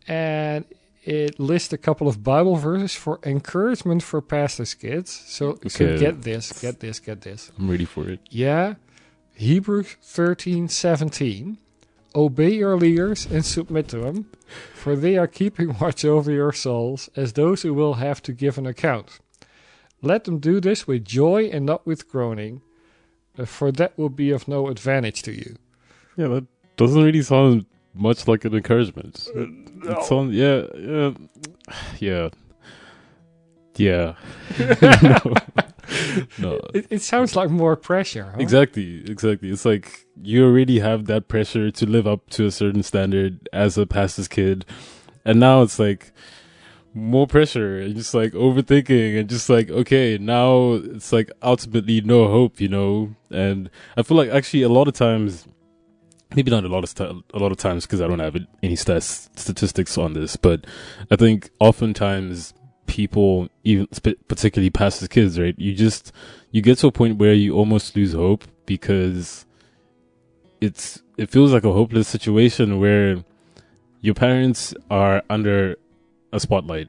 and 0.09 0.65
it 1.05 1.39
lists 1.39 1.73
a 1.73 1.79
couple 1.79 2.09
of 2.09 2.23
Bible 2.25 2.57
verses 2.57 2.95
for 2.95 3.21
encouragement 3.25 4.03
for 4.03 4.21
pastors' 4.21 4.75
kids. 4.75 5.11
So, 5.27 5.51
Okay. 5.65 5.99
get 5.99 6.23
this, 6.23 6.53
get 6.61 6.81
this, 6.81 6.99
get 6.99 7.21
this. 7.21 7.53
i'm 7.59 7.71
ready 7.71 7.85
for 7.85 8.09
it 8.11 8.21
Yeah, 8.29 8.75
Hebrews 9.35 9.97
thirteen 10.03 10.69
seventeen. 10.69 11.59
Obey 12.15 12.55
your 12.55 12.77
leaders 12.79 13.27
and 13.27 13.45
submit 13.45 13.89
to 13.89 13.99
them, 13.99 14.27
for 14.75 14.97
they 14.97 15.17
are 15.19 15.27
keeping 15.29 15.77
watch 15.81 16.05
over 16.05 16.33
your 16.33 16.53
souls 16.53 17.09
as 17.15 17.35
those 17.35 17.63
who 17.63 17.73
will 17.75 17.95
have 17.95 18.21
to 18.23 18.33
give 18.33 18.57
an 18.59 18.67
account. 18.67 19.19
Let 20.03 20.25
them 20.25 20.39
do 20.39 20.61
this 20.61 20.87
with 20.87 21.05
joy 21.05 21.45
and 21.45 21.65
not 21.65 21.87
with 21.87 22.09
groaning, 22.09 22.63
uh, 23.39 23.45
for 23.45 23.73
that 23.73 23.97
will 23.99 24.09
be 24.09 24.31
of 24.31 24.47
no 24.47 24.69
advantage 24.69 25.23
to 25.23 25.33
you. 25.33 25.57
Yeah, 26.17 26.29
that 26.29 26.47
doesn't 26.77 27.03
really 27.03 27.23
sound 27.23 27.67
much 27.95 28.29
like 28.29 28.45
an 28.45 28.55
encouragement. 28.55 29.29
It, 29.35 29.49
it 29.85 30.05
sounds, 30.05 30.35
yeah, 30.35 30.67
yeah, 30.77 31.11
yeah, 31.99 32.29
yeah. 33.77 34.15
no, 35.03 35.35
no. 36.39 36.61
It, 36.75 36.87
it 36.91 37.03
sounds 37.03 37.37
like 37.37 37.51
more 37.51 37.77
pressure. 37.77 38.33
Huh? 38.35 38.41
Exactly, 38.41 39.05
exactly. 39.11 39.51
It's 39.51 39.65
like 39.65 40.07
you 40.21 40.45
already 40.45 40.81
have 40.81 41.07
that 41.07 41.29
pressure 41.29 41.71
to 41.71 41.87
live 41.87 42.07
up 42.07 42.29
to 42.31 42.47
a 42.47 42.51
certain 42.51 42.83
standard 42.83 43.49
as 43.53 43.79
a 43.79 43.87
pastor's 43.87 44.29
kid, 44.29 44.65
and 45.25 45.41
now 45.41 45.63
it's 45.63 45.79
like 45.79 46.13
more 46.97 47.27
pressure 47.27 47.79
and 47.79 47.95
just 47.95 48.15
like 48.15 48.33
overthinking 48.33 49.21
and 49.21 49.29
just 49.29 49.51
like 49.51 49.69
okay 49.69 50.17
now 50.17 50.73
it's 50.73 51.13
like 51.13 51.31
ultimately 51.43 52.01
no 52.01 52.27
hope 52.27 52.59
you 52.59 52.69
know? 52.69 53.15
And 53.31 53.69
i 53.99 54.03
feel 54.03 54.17
like 54.17 54.31
actually 54.31 54.63
a 54.63 54.69
lot 54.71 54.89
of 54.89 54.95
times 54.95 55.47
maybe 56.35 56.51
not 56.51 56.65
a 56.65 56.69
lot 56.69 56.85
of 56.85 56.89
st- 56.89 57.23
a 57.35 57.39
lot 57.39 57.53
of 57.53 57.59
times 57.59 57.85
because 57.85 58.01
i 58.01 58.07
don't 58.07 58.19
have 58.19 58.37
any 58.63 58.77
stats 58.77 59.29
statistics 59.39 59.99
on 59.99 60.15
this 60.15 60.37
but 60.37 60.67
i 61.11 61.17
think 61.17 61.51
oftentimes 61.61 62.55
people 62.87 63.49
even 63.63 63.87
particularly 64.29 64.71
pastors 64.71 65.09
kids 65.09 65.39
right 65.39 65.55
you 65.59 65.75
just 65.75 66.13
you 66.51 66.63
get 66.63 66.79
to 66.79 66.87
a 66.87 66.93
point 66.93 67.19
where 67.19 67.35
you 67.35 67.55
almost 67.55 67.95
lose 67.95 68.15
hope 68.15 68.45
because 68.65 69.45
it's 70.63 71.03
it 71.19 71.31
feels 71.31 71.53
like 71.53 71.65
a 71.65 71.73
hopeless 71.73 72.09
situation 72.09 72.81
where 72.81 73.23
your 74.01 74.15
parents 74.15 74.73
are 74.91 75.23
under 75.29 75.77
a 76.37 76.41
spotlight. 76.41 76.89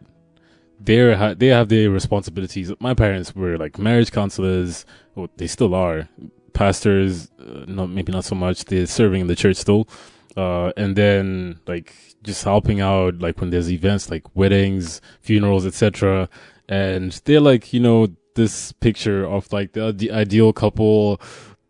They're 0.80 1.16
ha- 1.16 1.34
they 1.34 1.48
have 1.48 1.70
their 1.70 1.90
responsibilities. 1.90 2.72
My 2.80 2.94
parents 2.94 3.36
were 3.36 3.58
like 3.58 3.80
marriage 3.80 4.12
counselors, 4.12 4.86
or 5.16 5.30
they 5.38 5.48
still 5.48 5.74
are 5.74 6.08
pastors. 6.54 7.32
Uh, 7.40 7.66
not 7.68 7.90
maybe 7.90 8.12
not 8.12 8.26
so 8.26 8.36
much. 8.36 8.66
They're 8.66 8.86
serving 8.86 9.22
in 9.22 9.28
the 9.28 9.36
church 9.36 9.58
still, 9.58 9.88
uh, 10.36 10.72
and 10.78 10.96
then 10.96 11.60
like 11.68 11.94
just 12.24 12.44
helping 12.44 12.82
out 12.82 13.20
like 13.20 13.40
when 13.40 13.50
there's 13.50 13.72
events 13.72 14.12
like 14.12 14.36
weddings, 14.36 15.02
funerals, 15.22 15.66
etc. 15.66 16.30
And 16.70 17.12
they're 17.26 17.42
like 17.42 17.74
you 17.74 17.80
know 17.80 18.08
this 18.36 18.72
picture 18.74 19.26
of 19.26 19.52
like 19.52 19.74
the, 19.74 19.92
the 19.92 20.12
ideal 20.12 20.54
couple. 20.54 21.20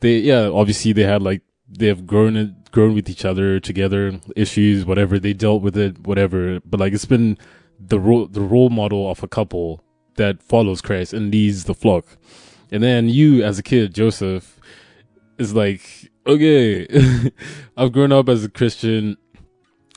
They 0.01 0.17
yeah 0.17 0.49
obviously 0.49 0.91
they 0.91 1.03
had 1.03 1.21
like 1.21 1.41
they've 1.69 2.05
grown 2.05 2.35
it, 2.35 2.71
grown 2.71 2.93
with 2.93 3.09
each 3.09 3.25
other 3.25 3.59
together, 3.59 4.19
issues, 4.35 4.85
whatever 4.85 5.19
they 5.19 5.33
dealt 5.33 5.61
with 5.61 5.77
it, 5.77 5.99
whatever. 6.05 6.59
But 6.65 6.79
like 6.79 6.93
it's 6.93 7.05
been 7.05 7.37
the 7.79 7.99
role, 7.99 8.27
the 8.27 8.41
role 8.41 8.69
model 8.69 9.09
of 9.09 9.23
a 9.23 9.27
couple 9.27 9.83
that 10.15 10.41
follows 10.41 10.81
Christ 10.81 11.13
and 11.13 11.31
leads 11.31 11.65
the 11.65 11.73
flock. 11.73 12.17
And 12.71 12.83
then 12.83 13.09
you 13.09 13.43
as 13.43 13.59
a 13.59 13.63
kid, 13.63 13.93
Joseph, 13.93 14.59
is 15.37 15.53
like, 15.53 16.11
okay, 16.25 16.87
I've 17.77 17.91
grown 17.91 18.11
up 18.11 18.29
as 18.29 18.43
a 18.43 18.49
Christian. 18.49 19.17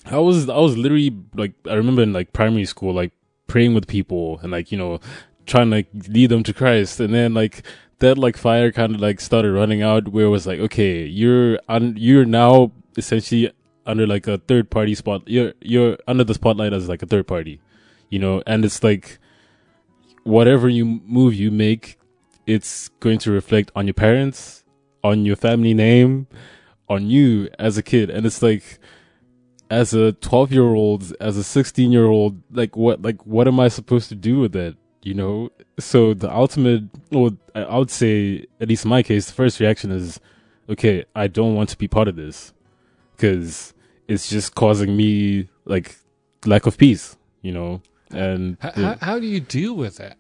I 0.07 0.19
was, 0.19 0.49
I 0.49 0.59
was 0.59 0.77
literally 0.77 1.17
like, 1.35 1.53
I 1.69 1.75
remember 1.75 2.03
in 2.03 2.13
like 2.13 2.33
primary 2.33 2.65
school, 2.65 2.95
like 2.95 3.13
praying 3.47 3.75
with 3.75 3.87
people 3.87 4.39
and 4.43 4.53
like, 4.53 4.71
you 4.71 4.79
know, 4.79 5.01
trying 5.47 5.71
to 5.71 5.77
like, 5.77 5.89
lead 6.09 6.31
them 6.31 6.43
to 6.45 6.53
Christ. 6.53 7.01
And 7.01 7.13
then 7.13 7.35
like, 7.35 7.65
that 8.01 8.19
like 8.19 8.37
fire 8.37 8.73
kind 8.73 8.95
of 8.95 9.01
like 9.01 9.21
started 9.21 9.53
running 9.53 9.83
out 9.83 10.09
where 10.09 10.27
it 10.27 10.31
was 10.31 10.47
like, 10.47 10.59
okay, 10.59 11.05
you're 11.05 11.59
un- 11.69 11.95
you're 11.97 12.25
now 12.25 12.73
essentially 12.97 13.51
under 13.87 14.07
like 14.07 14.27
a 14.27 14.39
third 14.39 14.71
party 14.71 14.95
spot. 14.95 15.23
You're 15.27 15.53
you're 15.61 15.97
under 16.09 16.25
the 16.25 16.35
spotlight 16.35 16.73
as 16.73 16.89
like 16.89 17.03
a 17.03 17.07
third 17.07 17.27
party, 17.27 17.61
you 18.11 18.19
know. 18.19 18.43
And 18.47 18.65
it's 18.65 18.83
like 18.83 19.19
whatever 20.25 20.69
you 20.69 20.85
move 20.85 21.35
you 21.35 21.51
make, 21.51 21.99
it's 22.47 22.89
going 23.01 23.19
to 23.21 23.31
reflect 23.31 23.71
on 23.75 23.87
your 23.87 23.95
parents, 23.95 24.65
on 25.03 25.25
your 25.25 25.37
family 25.37 25.73
name, 25.73 26.27
on 26.89 27.07
you 27.07 27.49
as 27.59 27.79
a 27.79 27.83
kid. 27.83 28.11
And 28.11 28.27
it's 28.27 28.43
like 28.43 28.79
as 29.71 29.95
a 29.95 30.13
12 30.13 30.53
year 30.53 30.75
old, 30.75 31.13
as 31.21 31.37
a 31.37 31.45
16 31.45 31.91
year 31.91 32.07
old, 32.07 32.43
like 32.51 32.77
what 32.77 33.01
like 33.01 33.25
what 33.27 33.49
am 33.49 33.59
I 33.59 33.69
supposed 33.69 34.09
to 34.11 34.15
do 34.15 34.41
with 34.41 34.53
that? 34.53 34.77
you 35.03 35.15
know. 35.15 35.51
So 35.79 36.15
the 36.15 36.33
ultimate, 36.33 36.85
or 37.13 37.33
I 37.55 37.79
would 37.79 37.91
say, 37.91 38.47
at 38.61 38.69
least 38.69 38.85
in 38.85 38.91
my 38.91 39.03
case, 39.03 39.27
the 39.27 39.33
first 39.33 39.61
reaction 39.61 39.91
is, 39.91 40.21
okay, 40.69 41.05
I 41.15 41.27
don't 41.27 41.55
want 41.55 41.71
to 41.71 41.79
be 41.79 41.89
part 41.89 42.09
of 42.09 42.17
this 42.17 42.53
because 43.17 43.75
it's 44.09 44.29
just 44.29 44.55
causing 44.55 44.97
me 44.97 45.49
like 45.65 45.97
lack 46.45 46.67
of 46.67 46.79
peace, 46.79 47.17
you 47.43 47.53
know. 47.53 47.83
And 48.13 48.57
H- 48.63 48.73
yeah, 48.77 48.95
how, 49.01 49.07
how 49.07 49.19
do 49.19 49.27
you 49.27 49.41
deal 49.41 49.75
with 49.75 49.97
that? 49.97 50.17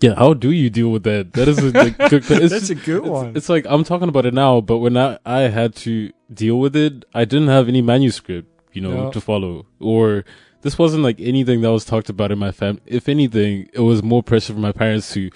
yeah, 0.00 0.14
how 0.14 0.32
do 0.34 0.50
you 0.50 0.70
deal 0.70 0.88
with 0.90 1.02
that? 1.04 1.32
That 1.34 1.48
is 1.48 1.58
a 1.58 1.70
like, 1.70 1.98
good, 1.98 2.24
it's 2.30 2.52
That's 2.52 2.70
a 2.70 2.74
good 2.74 3.04
one. 3.04 3.36
It's 3.36 3.48
like 3.48 3.66
I'm 3.68 3.84
talking 3.84 4.08
about 4.08 4.24
it 4.26 4.34
now, 4.34 4.60
but 4.60 4.78
when 4.78 4.96
I, 4.96 5.18
I 5.26 5.40
had 5.42 5.74
to 5.76 6.10
deal 6.32 6.58
with 6.58 6.74
it, 6.76 7.04
I 7.14 7.24
didn't 7.24 7.48
have 7.48 7.68
any 7.68 7.82
manuscript, 7.82 8.48
you 8.72 8.80
know, 8.80 9.04
No. 9.04 9.10
to 9.12 9.20
follow. 9.20 9.66
Or 9.78 10.24
this 10.62 10.78
wasn't 10.78 11.02
like 11.02 11.20
anything 11.20 11.60
that 11.62 11.72
was 11.72 11.84
talked 11.84 12.08
about 12.08 12.30
in 12.32 12.38
my 12.38 12.50
family. 12.52 12.82
If 12.86 13.08
anything, 13.08 13.68
it 13.72 13.80
was 13.80 14.02
more 14.02 14.22
pressure 14.22 14.52
from 14.52 14.62
my 14.62 14.72
parents 14.72 15.12
to 15.14 15.30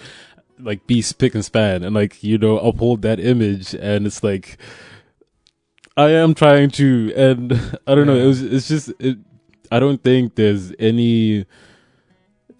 like 0.57 0.87
be 0.87 1.01
spick 1.01 1.35
and 1.35 1.43
span 1.43 1.83
and 1.83 1.93
like, 1.93 2.23
you 2.23 2.37
know, 2.37 2.57
uphold 2.59 3.01
that 3.03 3.19
image. 3.19 3.73
And 3.75 4.07
it's 4.07 4.23
like, 4.23 4.57
I 5.97 6.09
am 6.11 6.33
trying 6.33 6.69
to, 6.71 7.13
and 7.15 7.53
I 7.87 7.95
don't 7.95 8.07
know, 8.07 8.15
it 8.15 8.25
was, 8.25 8.41
it's 8.41 8.67
just, 8.67 8.91
it, 8.99 9.17
I 9.75 9.79
don't 9.83 10.01
think 10.09 10.35
there's 10.35 10.65
any, 10.79 11.45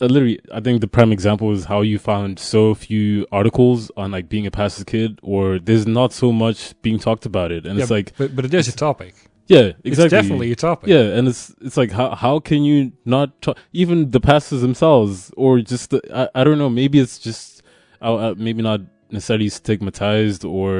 uh, 0.01 0.05
literally, 0.13 0.39
I 0.53 0.59
think 0.65 0.81
the 0.81 0.87
prime 0.97 1.11
example 1.17 1.51
is 1.51 1.65
how 1.65 1.81
you 1.81 1.97
found 1.99 2.39
so 2.39 2.61
few 2.75 3.25
articles 3.31 3.79
on 3.95 4.11
like 4.11 4.27
being 4.33 4.45
a 4.45 4.51
pastor's 4.51 4.83
kid, 4.83 5.11
or 5.23 5.59
there's 5.67 5.87
not 5.87 6.11
so 6.13 6.31
much 6.31 6.59
being 6.81 6.99
talked 6.99 7.25
about 7.25 7.49
it, 7.57 7.65
and 7.65 7.77
Yeah, 7.77 7.83
it's 7.83 7.91
like, 7.97 8.07
but 8.17 8.35
but 8.35 8.43
it 8.45 8.53
is 8.53 8.67
a 8.67 8.75
topic. 8.87 9.13
yeah, 9.47 9.71
exactly, 9.83 9.91
It's 9.91 10.09
definitely 10.19 10.51
a 10.51 10.55
topic. 10.69 10.89
yeah, 10.89 11.05
and 11.15 11.27
it's 11.31 11.43
it's 11.65 11.77
like 11.81 11.91
how 11.99 12.07
how 12.23 12.39
can 12.49 12.63
you 12.69 12.77
not 13.05 13.27
talk, 13.43 13.57
even 13.83 14.11
the 14.11 14.19
pastors 14.19 14.61
themselves, 14.61 15.31
or 15.37 15.51
just 15.71 15.85
the, 15.91 15.99
I 16.21 16.41
I 16.41 16.43
don't 16.45 16.57
know, 16.63 16.69
maybe 16.81 16.97
it's 17.03 17.17
just 17.27 17.61
uh, 18.01 18.33
maybe 18.37 18.61
not 18.61 18.81
necessarily 19.11 19.49
stigmatized 19.49 20.43
or 20.43 20.71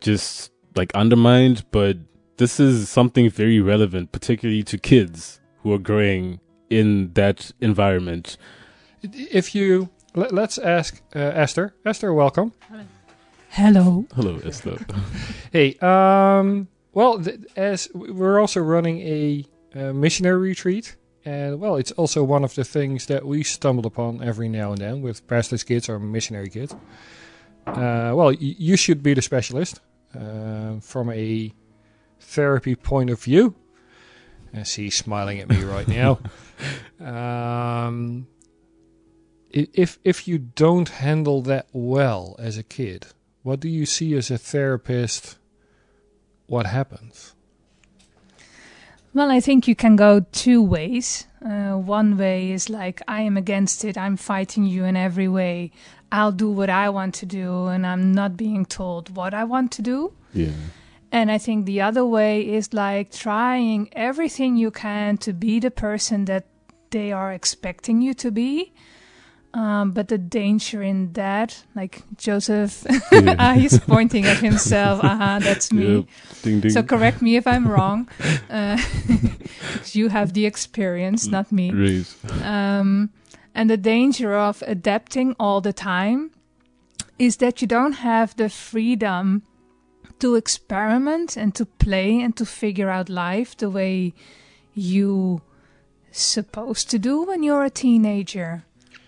just 0.00 0.50
like 0.74 0.90
undermined, 0.94 1.64
but 1.70 1.96
this 2.36 2.60
is 2.60 2.88
something 2.88 3.30
very 3.30 3.60
relevant, 3.60 4.12
particularly 4.12 4.62
to 4.64 4.78
kids 4.78 5.40
who 5.62 5.72
are 5.72 5.78
growing 5.78 6.40
in 6.70 7.12
that 7.14 7.50
environment. 7.60 8.36
If 9.02 9.54
you 9.54 9.88
let, 10.14 10.32
let's 10.32 10.58
ask 10.58 11.00
uh, 11.14 11.18
Esther. 11.18 11.74
Esther, 11.84 12.12
welcome. 12.12 12.52
Hello. 13.50 14.06
Hello, 14.14 14.38
Esther. 14.44 14.78
Hey, 15.52 15.74
um, 15.80 16.68
well, 16.92 17.22
th- 17.22 17.40
as 17.56 17.88
we're 17.94 18.38
also 18.38 18.60
running 18.60 18.98
a 19.00 19.44
uh, 19.74 19.92
missionary 19.94 20.48
retreat, 20.50 20.96
and 21.24 21.58
well, 21.58 21.76
it's 21.76 21.92
also 21.92 22.22
one 22.22 22.44
of 22.44 22.54
the 22.54 22.64
things 22.64 23.06
that 23.06 23.24
we 23.24 23.42
stumble 23.42 23.86
upon 23.86 24.22
every 24.22 24.48
now 24.48 24.72
and 24.72 24.80
then 24.80 25.00
with 25.02 25.26
pastors' 25.26 25.64
kids 25.64 25.88
or 25.88 25.98
missionary 25.98 26.50
kids. 26.50 26.74
Uh, 27.66 28.12
well, 28.14 28.26
y- 28.28 28.36
you 28.58 28.76
should 28.76 29.02
be 29.02 29.14
the 29.14 29.22
specialist 29.22 29.80
uh, 30.14 30.78
from 30.80 31.10
a 31.10 31.52
therapy 32.26 32.74
point 32.74 33.10
of 33.10 33.22
view. 33.22 33.54
And 34.52 34.66
she's 34.66 34.96
smiling 34.96 35.40
at 35.40 35.48
me 35.48 35.62
right 35.62 35.88
now. 35.88 36.18
Um, 36.98 38.26
if 39.50 39.98
if 40.04 40.26
you 40.26 40.38
don't 40.38 40.88
handle 40.88 41.42
that 41.42 41.66
well 41.72 42.34
as 42.38 42.56
a 42.56 42.62
kid, 42.62 43.08
what 43.42 43.60
do 43.60 43.68
you 43.68 43.84
see 43.84 44.14
as 44.14 44.30
a 44.30 44.38
therapist? 44.38 45.36
What 46.46 46.64
happens? 46.64 47.34
Well, 49.12 49.30
I 49.30 49.40
think 49.40 49.68
you 49.68 49.74
can 49.74 49.96
go 49.96 50.20
two 50.32 50.62
ways. 50.62 51.26
Uh, 51.44 51.74
one 51.76 52.16
way 52.16 52.50
is 52.50 52.70
like, 52.70 53.02
I 53.06 53.20
am 53.20 53.36
against 53.36 53.84
it. 53.84 53.98
I'm 53.98 54.16
fighting 54.16 54.64
you 54.64 54.84
in 54.84 54.96
every 54.96 55.28
way. 55.28 55.72
I'll 56.10 56.32
do 56.32 56.50
what 56.50 56.70
I 56.70 56.88
want 56.88 57.14
to 57.16 57.26
do, 57.26 57.66
and 57.66 57.86
I'm 57.86 58.12
not 58.12 58.36
being 58.36 58.64
told 58.64 59.14
what 59.16 59.34
I 59.34 59.44
want 59.44 59.72
to 59.72 59.82
do. 59.82 60.12
yeah. 60.32 60.52
And 61.12 61.30
I 61.30 61.38
think 61.38 61.66
the 61.66 61.80
other 61.80 62.04
way 62.04 62.40
is 62.40 62.72
like 62.74 63.10
trying 63.12 63.88
everything 63.92 64.56
you 64.56 64.70
can 64.70 65.16
to 65.18 65.32
be 65.32 65.60
the 65.60 65.70
person 65.70 66.24
that 66.26 66.46
they 66.90 67.12
are 67.12 67.32
expecting 67.32 68.02
you 68.02 68.14
to 68.14 68.30
be. 68.30 68.72
Um, 69.54 69.92
but 69.92 70.08
the 70.08 70.18
danger 70.18 70.82
in 70.82 71.14
that, 71.14 71.64
like 71.74 72.02
Joseph, 72.18 72.84
ah, 73.38 73.54
he's 73.56 73.78
pointing 73.78 74.26
at 74.26 74.38
himself. 74.38 75.00
Uh-huh, 75.06 75.38
that's 75.38 75.72
me. 75.72 76.06
Ding 76.42 76.60
ding. 76.60 76.70
So 76.70 76.82
correct 76.82 77.22
me 77.22 77.36
if 77.36 77.46
I'm 77.46 77.66
wrong. 77.66 78.08
Uh, 78.50 78.78
you 79.92 80.08
have 80.08 80.32
the 80.32 80.46
experience, 80.46 81.26
not 81.26 81.50
me. 81.50 81.72
Right. 81.72 82.06
Um, 82.42 83.10
and 83.54 83.68
the 83.68 83.76
danger 83.76 84.34
of 84.34 84.62
adapting 84.66 85.34
all 85.40 85.60
the 85.60 85.72
time 85.72 86.30
is 87.18 87.38
that 87.38 87.60
you 87.60 87.66
don't 87.66 87.94
have 87.94 88.36
the 88.36 88.48
freedom 88.48 89.42
to 90.18 90.34
experiment 90.34 91.36
and 91.36 91.54
to 91.54 91.66
play 91.66 92.20
and 92.20 92.36
to 92.36 92.44
figure 92.44 92.90
out 92.90 93.08
life 93.08 93.56
the 93.56 93.70
way 93.70 94.14
you 94.74 95.42
supposed 96.10 96.90
to 96.90 96.98
do 96.98 97.22
when 97.22 97.42
you're 97.42 97.64
a 97.64 97.70
teenager. 97.70 98.64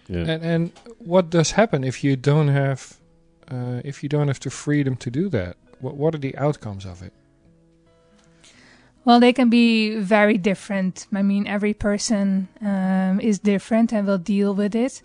Yeah. 0.09 0.25
And 0.27 0.43
and 0.43 0.73
what 0.99 1.31
does 1.31 1.53
happen 1.53 1.85
if 1.85 2.03
you 2.03 2.17
don't 2.17 2.49
have 2.49 2.97
uh, 3.51 3.81
if 3.85 4.03
you 4.03 4.09
don't 4.09 4.29
have 4.29 4.41
the 4.41 4.51
freedom 4.51 4.97
to 4.97 5.11
do 5.11 5.29
that? 5.31 5.57
What 5.81 5.97
what 5.97 6.15
are 6.15 6.19
the 6.19 6.37
outcomes 6.37 6.85
of 6.85 7.03
it? 7.03 7.13
Well, 9.05 9.21
they 9.21 9.33
can 9.33 9.49
be 9.49 9.97
very 9.97 10.37
different. 10.37 11.07
I 11.15 11.23
mean, 11.23 11.47
every 11.47 11.73
person 11.73 12.49
um, 12.61 13.21
is 13.21 13.39
different 13.39 13.93
and 13.93 14.07
will 14.07 14.19
deal 14.19 14.55
with 14.55 14.75
it, 14.75 15.01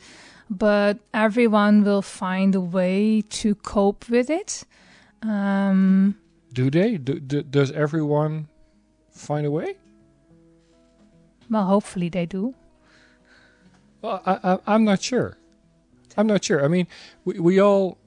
but 0.49 0.99
everyone 1.13 1.85
will 1.85 2.01
find 2.01 2.53
a 2.53 2.59
way 2.59 3.21
to 3.21 3.55
cope 3.55 4.09
with 4.09 4.29
it. 4.29 4.65
Um, 5.23 6.15
Do 6.53 6.69
they? 6.69 6.97
Do, 6.97 7.19
do, 7.19 7.43
does 7.43 7.71
everyone 7.71 8.47
find 9.11 9.45
a 9.45 9.51
way? 9.51 9.75
well, 11.49 11.65
hopefully 11.65 12.09
they 12.09 12.25
do. 12.25 12.53
Well, 14.01 14.21
I, 14.25 14.39
I, 14.53 14.57
I'm 14.67 14.83
not 14.83 15.01
sure. 15.01 15.37
I'm 16.17 16.27
not 16.27 16.43
sure. 16.43 16.63
I 16.63 16.67
mean, 16.67 16.87
we, 17.25 17.39
we 17.39 17.59
all. 17.61 17.97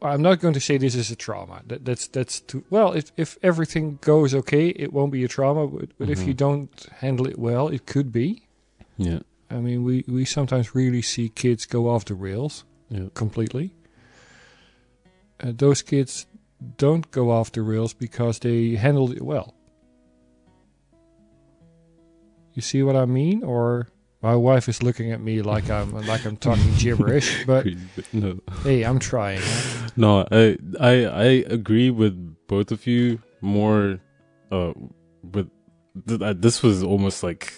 I'm 0.00 0.20
not 0.22 0.40
going 0.40 0.54
to 0.54 0.60
say 0.60 0.78
this 0.78 0.94
is 0.96 1.10
a 1.12 1.16
trauma. 1.16 1.62
That, 1.66 1.84
that's 1.84 2.08
that's 2.08 2.40
too 2.40 2.64
well. 2.70 2.92
If 2.92 3.12
if 3.16 3.38
everything 3.42 3.98
goes 4.00 4.34
okay, 4.34 4.68
it 4.68 4.92
won't 4.92 5.12
be 5.12 5.22
a 5.24 5.28
trauma. 5.28 5.66
But, 5.68 5.90
but 5.98 6.08
if 6.10 6.26
you 6.26 6.34
Mhm. 6.34 6.38
don't 6.38 6.86
handle 6.98 7.26
it 7.28 7.38
well, 7.38 7.68
it 7.68 7.86
could 7.86 8.10
be. 8.12 8.42
Yeah. 8.96 9.20
I 9.50 9.56
mean, 9.60 9.84
we 9.84 10.04
we 10.08 10.24
sometimes 10.24 10.74
really 10.74 11.02
see 11.02 11.28
kids 11.28 11.66
go 11.66 11.88
off 11.88 12.04
the 12.04 12.14
rails 12.14 12.64
Yeah. 12.90 13.08
completely. 13.14 13.72
Uh, 15.42 15.52
those 15.54 15.82
kids 15.82 16.26
don't 16.76 17.10
go 17.10 17.30
off 17.30 17.52
the 17.52 17.62
rails 17.62 17.92
because 17.92 18.38
they 18.38 18.76
handled 18.76 19.12
it 19.12 19.22
well. 19.22 19.54
You 22.54 22.62
see 22.62 22.82
what 22.82 22.96
I 22.96 23.06
mean? 23.06 23.42
Or 23.42 23.88
my 24.22 24.36
wife 24.36 24.68
is 24.68 24.82
looking 24.82 25.10
at 25.10 25.20
me 25.20 25.42
like 25.42 25.70
I'm 25.70 25.92
like 26.06 26.24
I'm 26.24 26.36
talking 26.36 26.72
gibberish. 26.78 27.44
But 27.46 27.66
no. 28.12 28.38
hey, 28.62 28.84
I'm 28.84 28.98
trying. 28.98 29.40
No, 29.96 30.26
I 30.30 30.56
I 30.78 31.04
I 31.06 31.24
agree 31.48 31.90
with 31.90 32.14
both 32.46 32.70
of 32.70 32.86
you 32.86 33.20
more. 33.40 33.98
Uh, 34.50 34.72
with 35.22 35.50
th- 36.06 36.20
uh, 36.20 36.34
this 36.36 36.62
was 36.62 36.82
almost 36.82 37.22
like 37.22 37.52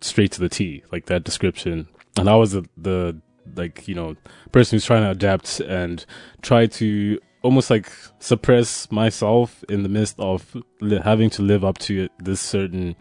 straight 0.00 0.32
to 0.32 0.40
the 0.40 0.48
T, 0.48 0.82
like 0.90 1.06
that 1.06 1.22
description, 1.22 1.86
and 2.18 2.28
I 2.28 2.34
was 2.34 2.52
the 2.52 2.68
the 2.76 3.20
like 3.54 3.86
you 3.88 3.94
know 3.94 4.16
person 4.52 4.76
who's 4.76 4.84
trying 4.84 5.02
to 5.02 5.10
adapt 5.10 5.60
and 5.60 6.04
try 6.42 6.66
to 6.66 7.18
almost 7.42 7.70
like 7.70 7.90
suppress 8.18 8.90
myself 8.90 9.62
in 9.68 9.82
the 9.82 9.88
midst 9.88 10.18
of 10.18 10.56
li- 10.80 11.00
having 11.04 11.28
to 11.30 11.42
live 11.42 11.64
up 11.64 11.78
to 11.78 12.08
this 12.18 12.40
certain 12.40 12.96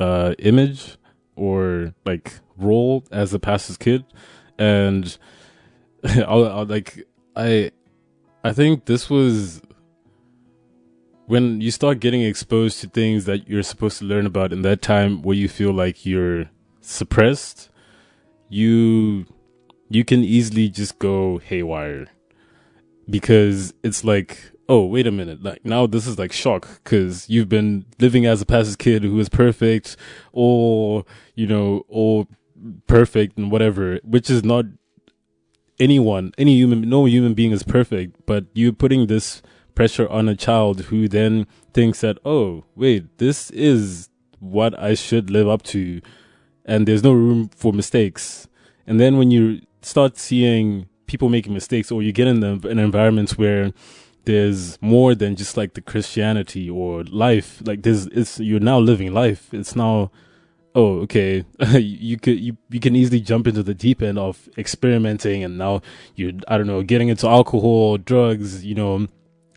uh 0.00 0.34
image 0.40 0.96
or 1.36 1.94
like 2.04 2.40
role 2.56 3.04
as 3.10 3.32
a 3.34 3.38
pastor's 3.38 3.76
kid. 3.76 4.04
And 4.58 5.16
I'll, 6.04 6.46
I'll 6.46 6.66
like 6.66 7.06
I 7.36 7.70
I 8.42 8.52
think 8.52 8.86
this 8.86 9.08
was 9.08 9.62
when 11.26 11.60
you 11.60 11.70
start 11.70 12.00
getting 12.00 12.22
exposed 12.22 12.80
to 12.80 12.88
things 12.88 13.24
that 13.24 13.48
you're 13.48 13.62
supposed 13.62 13.98
to 13.98 14.04
learn 14.04 14.26
about 14.26 14.52
in 14.52 14.62
that 14.62 14.82
time 14.82 15.22
where 15.22 15.36
you 15.36 15.48
feel 15.48 15.72
like 15.72 16.04
you're 16.04 16.50
suppressed, 16.82 17.70
you 18.50 19.24
you 19.88 20.04
can 20.04 20.20
easily 20.20 20.68
just 20.68 20.98
go 20.98 21.38
haywire 21.38 22.06
because 23.08 23.74
it's 23.82 24.04
like 24.04 24.50
oh 24.68 24.84
wait 24.84 25.06
a 25.06 25.10
minute 25.10 25.42
like 25.42 25.62
now 25.64 25.86
this 25.86 26.06
is 26.06 26.18
like 26.18 26.32
shock 26.32 26.66
because 26.82 27.28
you've 27.28 27.48
been 27.48 27.84
living 27.98 28.24
as 28.24 28.40
a 28.40 28.46
pastor's 28.46 28.76
kid 28.76 29.02
who 29.02 29.18
is 29.20 29.28
perfect 29.28 29.96
or 30.32 31.04
you 31.34 31.46
know 31.46 31.84
or 31.88 32.26
perfect 32.86 33.36
and 33.36 33.50
whatever 33.50 33.98
which 34.04 34.30
is 34.30 34.42
not 34.42 34.64
anyone, 35.78 36.32
any 36.38 36.54
human, 36.54 36.88
no 36.88 37.04
human 37.04 37.34
being 37.34 37.52
is 37.52 37.62
perfect, 37.62 38.24
but 38.26 38.46
you're 38.54 38.72
putting 38.72 39.06
this 39.06 39.42
pressure 39.74 40.08
on 40.08 40.28
a 40.28 40.36
child 40.36 40.82
who 40.82 41.08
then 41.08 41.46
thinks 41.72 42.00
that, 42.00 42.18
oh, 42.24 42.64
wait, 42.76 43.18
this 43.18 43.50
is 43.50 44.08
what 44.38 44.78
I 44.78 44.94
should 44.94 45.30
live 45.30 45.48
up 45.48 45.62
to, 45.64 46.00
and 46.64 46.86
there's 46.86 47.02
no 47.02 47.12
room 47.12 47.50
for 47.56 47.72
mistakes. 47.72 48.48
And 48.86 49.00
then 49.00 49.16
when 49.16 49.30
you 49.30 49.60
start 49.84 50.16
seeing 50.16 50.88
people 51.06 51.28
making 51.28 51.52
mistakes 51.52 51.90
or 51.90 52.02
you 52.02 52.12
get 52.12 52.26
in 52.26 52.40
the, 52.40 52.68
in 52.68 52.78
environments 52.78 53.36
where 53.36 53.72
there's 54.24 54.80
more 54.80 55.14
than 55.14 55.36
just 55.36 55.56
like 55.56 55.74
the 55.74 55.80
Christianity 55.80 56.68
or 56.70 57.04
life. 57.04 57.62
Like 57.64 57.82
there's, 57.82 58.06
it's, 58.06 58.40
you're 58.40 58.60
now 58.60 58.78
living 58.78 59.12
life. 59.12 59.52
It's 59.52 59.76
now, 59.76 60.10
oh, 60.74 61.00
okay. 61.00 61.44
you 61.78 62.18
could, 62.18 62.40
you, 62.40 62.56
you 62.70 62.80
can 62.80 62.96
easily 62.96 63.20
jump 63.20 63.46
into 63.46 63.62
the 63.62 63.74
deep 63.74 64.02
end 64.02 64.18
of 64.18 64.48
experimenting 64.56 65.44
and 65.44 65.58
now 65.58 65.82
you're, 66.14 66.32
I 66.48 66.56
don't 66.56 66.66
know, 66.66 66.82
getting 66.82 67.08
into 67.08 67.28
alcohol, 67.28 67.98
drugs, 67.98 68.64
you 68.64 68.74
know, 68.74 69.06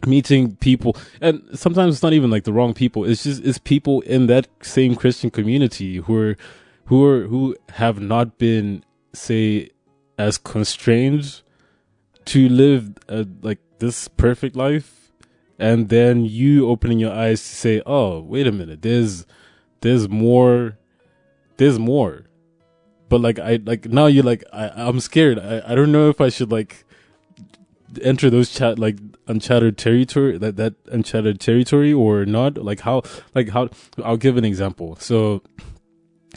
meeting 0.05 0.55
people 0.57 0.95
and 1.21 1.41
sometimes 1.53 1.95
it's 1.95 2.03
not 2.03 2.13
even 2.13 2.29
like 2.29 2.43
the 2.43 2.53
wrong 2.53 2.71
people 2.71 3.03
it's 3.03 3.23
just 3.23 3.43
it's 3.43 3.57
people 3.57 4.01
in 4.01 4.27
that 4.27 4.47
same 4.61 4.95
christian 4.95 5.31
community 5.31 5.97
who 5.97 6.15
are 6.15 6.37
who 6.85 7.03
are 7.03 7.23
who 7.23 7.55
have 7.71 7.99
not 7.99 8.37
been 8.37 8.83
say 9.13 9.69
as 10.17 10.37
constrained 10.37 11.41
to 12.25 12.49
live 12.49 12.93
a, 13.07 13.25
like 13.41 13.59
this 13.79 14.07
perfect 14.07 14.55
life 14.55 15.11
and 15.59 15.89
then 15.89 16.25
you 16.25 16.67
opening 16.69 16.99
your 16.99 17.11
eyes 17.13 17.41
to 17.41 17.55
say 17.55 17.81
oh 17.85 18.19
wait 18.21 18.47
a 18.47 18.51
minute 18.51 18.81
there's 18.81 19.25
there's 19.81 20.09
more 20.09 20.77
there's 21.57 21.79
more. 21.79 22.23
But 23.09 23.21
like 23.21 23.39
i 23.39 23.59
like 23.63 23.85
now 23.85 24.05
you're 24.07 24.23
like 24.23 24.43
I, 24.53 24.69
i'm 24.75 24.99
scared. 24.99 25.39
I, 25.39 25.61
I 25.65 25.75
don't 25.75 25.91
know 25.91 26.09
if 26.09 26.21
i 26.21 26.29
should 26.29 26.51
like 26.51 26.85
enter 28.01 28.29
those 28.29 28.51
chat 28.51 28.77
like 28.77 28.97
uncharted 29.27 29.77
territory 29.77 30.37
that 30.37 30.57
that 30.57 30.75
uncharted 30.91 31.39
territory 31.39 31.93
or 31.93 32.25
not. 32.25 32.57
Like 32.57 32.81
how 32.81 33.03
like 33.33 33.49
how 33.49 33.69
i'll 34.03 34.17
give 34.17 34.37
an 34.37 34.45
example. 34.45 34.97
So 34.97 35.41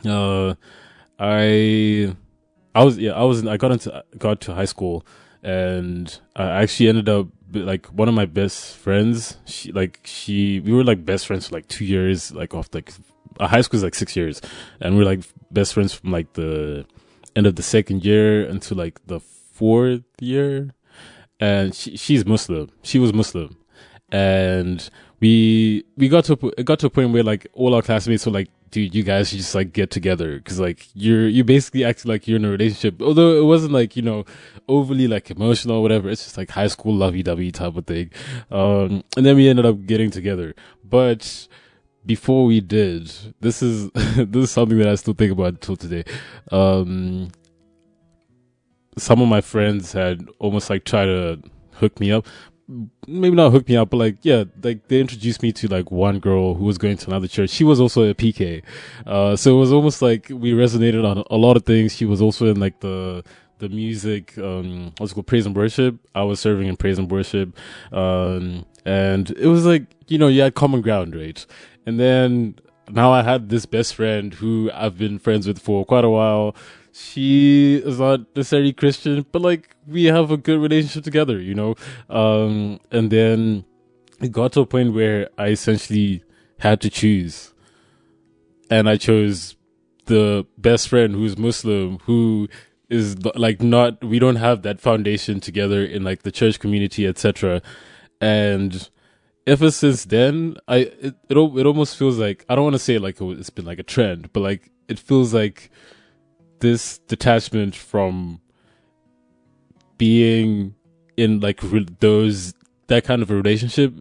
uh 0.07 0.55
i 1.19 2.15
i 2.75 2.85
was 2.85 2.99
yeah 2.99 3.13
i 3.13 3.23
was 3.23 3.47
i 3.47 3.57
got 3.57 3.73
into 3.73 4.05
got 4.19 4.41
to 4.41 4.55
high 4.55 4.65
school 4.65 5.05
and 5.43 6.21
i 6.37 6.63
actually 6.63 6.89
ended 6.89 7.09
up 7.09 7.27
like 7.53 7.87
one 7.87 8.09
of 8.09 8.15
my 8.15 8.27
best 8.27 8.77
friends 8.77 9.37
she 9.45 9.73
like 9.73 10.01
she 10.05 10.61
we 10.61 10.73
were 10.73 10.85
like 10.85 11.05
best 11.05 11.27
friends 11.27 11.49
for 11.49 11.55
like 11.55 11.67
two 11.69 11.85
years 11.85 12.33
like 12.33 12.55
off 12.55 12.69
like 12.73 12.93
high 13.41 13.61
school 13.61 13.79
is 13.79 13.83
like 13.83 13.95
six 13.95 14.15
years 14.15 14.41
and 14.81 14.97
we 14.97 15.03
are 15.03 15.07
like 15.07 15.21
best 15.51 15.75
friends 15.75 15.95
from 15.95 16.13
like 16.13 16.33
the 16.35 16.85
end 17.35 17.47
of 17.47 17.57
the 17.57 17.63
second 17.63 18.05
year 18.05 18.47
until 18.47 18.77
like 18.77 19.05
the 19.07 19.19
fourth 19.21 20.03
year 20.21 20.75
and 21.41 21.75
she, 21.75 21.97
she's 21.97 22.25
Muslim. 22.25 22.71
She 22.83 22.99
was 22.99 23.13
Muslim, 23.13 23.57
and 24.13 24.89
we 25.21 25.85
we 25.97 26.09
got 26.09 26.27
to 26.27 26.53
it 26.57 26.65
got 26.65 26.79
to 26.81 26.87
a 26.87 26.91
point 26.91 27.13
where 27.13 27.23
like 27.23 27.47
all 27.55 27.75
our 27.75 27.83
classmates 27.83 28.27
were 28.27 28.33
like, 28.33 28.51
"Dude, 28.71 28.95
you 28.95 29.03
guys 29.03 29.29
should 29.29 29.39
just 29.39 29.55
like 29.55 29.73
get 29.73 29.91
together 29.91 30.37
because 30.37 30.61
like 30.61 30.89
you're 30.95 31.29
you 31.29 31.45
basically 31.45 31.85
act 31.85 32.07
like 32.07 32.27
you're 32.29 32.37
in 32.37 32.45
a 32.45 32.51
relationship." 32.51 33.03
Although 33.03 33.39
it 33.39 33.45
wasn't 33.45 33.73
like 33.73 33.97
you 33.97 34.03
know 34.03 34.25
overly 34.69 35.09
like 35.09 35.31
emotional 35.31 35.77
or 35.77 35.83
whatever. 35.83 36.09
It's 36.09 36.25
just 36.25 36.37
like 36.37 36.51
high 36.51 36.69
school 36.69 36.95
lovey 36.95 37.23
dovey 37.23 37.51
type 37.51 37.77
of 37.77 37.87
thing. 37.87 38.11
Um, 38.51 39.05
and 39.17 39.27
then 39.27 39.37
we 39.37 39.49
ended 39.49 39.67
up 39.67 39.87
getting 39.87 40.11
together, 40.11 40.55
but 40.85 41.49
before 42.07 42.45
we 42.47 42.61
did, 42.61 43.13
this 43.41 43.63
is 43.63 43.91
this 43.95 44.45
is 44.45 44.51
something 44.51 44.79
that 44.79 44.89
I 44.89 44.95
still 44.95 45.15
think 45.15 45.33
about 45.33 45.49
until 45.49 45.77
today. 45.77 46.05
Um, 46.51 47.31
some 48.99 49.21
of 49.21 49.29
my 49.29 49.41
friends 49.41 49.93
had 49.93 50.29
almost 50.39 50.71
like 50.71 50.85
tried 50.85 51.07
to 51.07 51.43
hook 51.75 51.99
me 52.01 52.13
up. 52.13 52.27
Maybe 53.07 53.35
not 53.35 53.51
hook 53.51 53.69
me 53.69 53.77
up, 53.77 53.91
but 53.91 53.97
like, 53.97 54.17
yeah, 54.23 54.45
like 54.63 54.89
they 54.89 55.01
introduced 55.01 55.43
me 55.43 55.53
to 55.53 55.69
like 55.69 55.91
one 55.91 56.21
girl 56.21 56.55
who 56.55 56.65
was 56.65 56.79
going 56.79 56.97
to 56.99 57.07
another 57.09 57.27
church. 57.27 57.51
She 57.51 57.65
was 57.65 57.81
also 57.81 58.09
a 58.09 58.15
PK. 58.15 58.63
Uh, 59.07 59.35
so 59.37 59.57
it 59.57 59.59
was 59.59 59.73
almost 59.73 60.03
like 60.03 60.29
we 60.31 60.53
resonated 60.53 61.05
on 61.05 61.25
a 61.31 61.37
lot 61.37 61.57
of 61.57 61.65
things. 61.65 61.97
She 61.97 62.07
was 62.07 62.23
also 62.23 62.47
in 62.47 62.61
like 62.61 62.81
the, 62.81 63.25
the 63.59 63.69
music, 63.69 64.39
um, 64.39 64.93
what's 64.99 65.13
called 65.13 65.27
praise 65.27 65.47
and 65.47 65.57
worship. 65.57 65.99
I 66.15 66.23
was 66.23 66.39
serving 66.39 66.69
in 66.69 66.77
praise 66.77 66.99
and 66.99 67.11
worship. 67.11 67.57
Um, 67.93 68.65
and 68.85 69.31
it 69.31 69.47
was 69.47 69.67
like, 69.67 69.85
you 70.07 70.19
know, 70.19 70.29
you 70.29 70.43
had 70.43 70.55
common 70.55 70.81
ground, 70.81 71.17
right? 71.17 71.45
And 71.87 71.99
then 71.99 72.55
now 72.89 73.13
I 73.13 73.23
had 73.23 73.49
this 73.49 73.67
best 73.67 73.95
friend 73.95 74.33
who 74.35 74.71
I've 74.73 74.97
been 74.97 75.19
friends 75.19 75.47
with 75.49 75.59
for 75.59 75.85
quite 75.85 76.05
a 76.05 76.11
while 76.11 76.55
she 76.93 77.77
is 77.77 77.99
not 77.99 78.21
necessarily 78.35 78.73
Christian, 78.73 79.25
but 79.31 79.43
like 79.43 79.77
we 79.91 80.05
have 80.05 80.31
a 80.31 80.37
good 80.37 80.61
relationship 80.61 81.05
together, 81.05 81.41
you 81.41 81.55
know? 81.55 81.75
Um, 82.09 82.81
and 82.91 83.11
then 83.11 83.65
it 84.21 84.33
got 84.33 84.53
to 84.53 84.61
a 84.61 84.67
point 84.67 84.95
where 84.95 85.29
I 85.39 85.49
essentially 85.49 86.23
had 86.59 86.81
to 86.83 86.91
choose. 86.91 87.53
And 88.71 88.89
I 88.89 88.97
chose 88.97 89.57
the 90.07 90.47
best 90.59 90.89
friend 90.89 91.15
who's 91.15 91.37
Muslim, 91.37 91.99
who 92.05 92.49
is 92.89 93.25
like 93.25 93.63
not, 93.63 94.03
we 94.05 94.19
don't 94.19 94.37
have 94.37 94.63
that 94.63 94.81
foundation 94.81 95.41
together 95.41 95.85
in 95.85 96.05
like 96.05 96.23
the 96.23 96.33
church 96.33 96.59
community, 96.59 97.07
etc. 97.07 97.63
And 98.21 98.89
ever 99.47 99.71
since 99.71 100.05
then, 100.05 100.57
I, 100.69 100.77
it, 100.77 101.15
it, 101.29 101.37
it 101.37 101.67
almost 101.67 101.97
feels 101.97 102.19
like, 102.19 102.45
I 102.49 102.55
don't 102.55 102.65
want 102.65 102.75
to 102.75 102.81
say 102.81 102.99
like 102.99 103.21
it's 103.21 103.51
been 103.51 103.65
like 103.65 103.79
a 103.79 103.85
trend, 103.85 104.33
but 104.33 104.41
like 104.41 104.71
it 104.89 104.99
feels 104.99 105.33
like, 105.35 105.71
this 106.61 106.99
detachment 106.99 107.75
from 107.75 108.41
being 110.01 110.75
in 111.19 111.41
like 111.41 111.63
re- 111.63 111.87
those 112.01 112.55
that 112.87 113.05
kind 113.05 113.21
of 113.21 113.31
a 113.31 113.35
relationship 113.35 113.93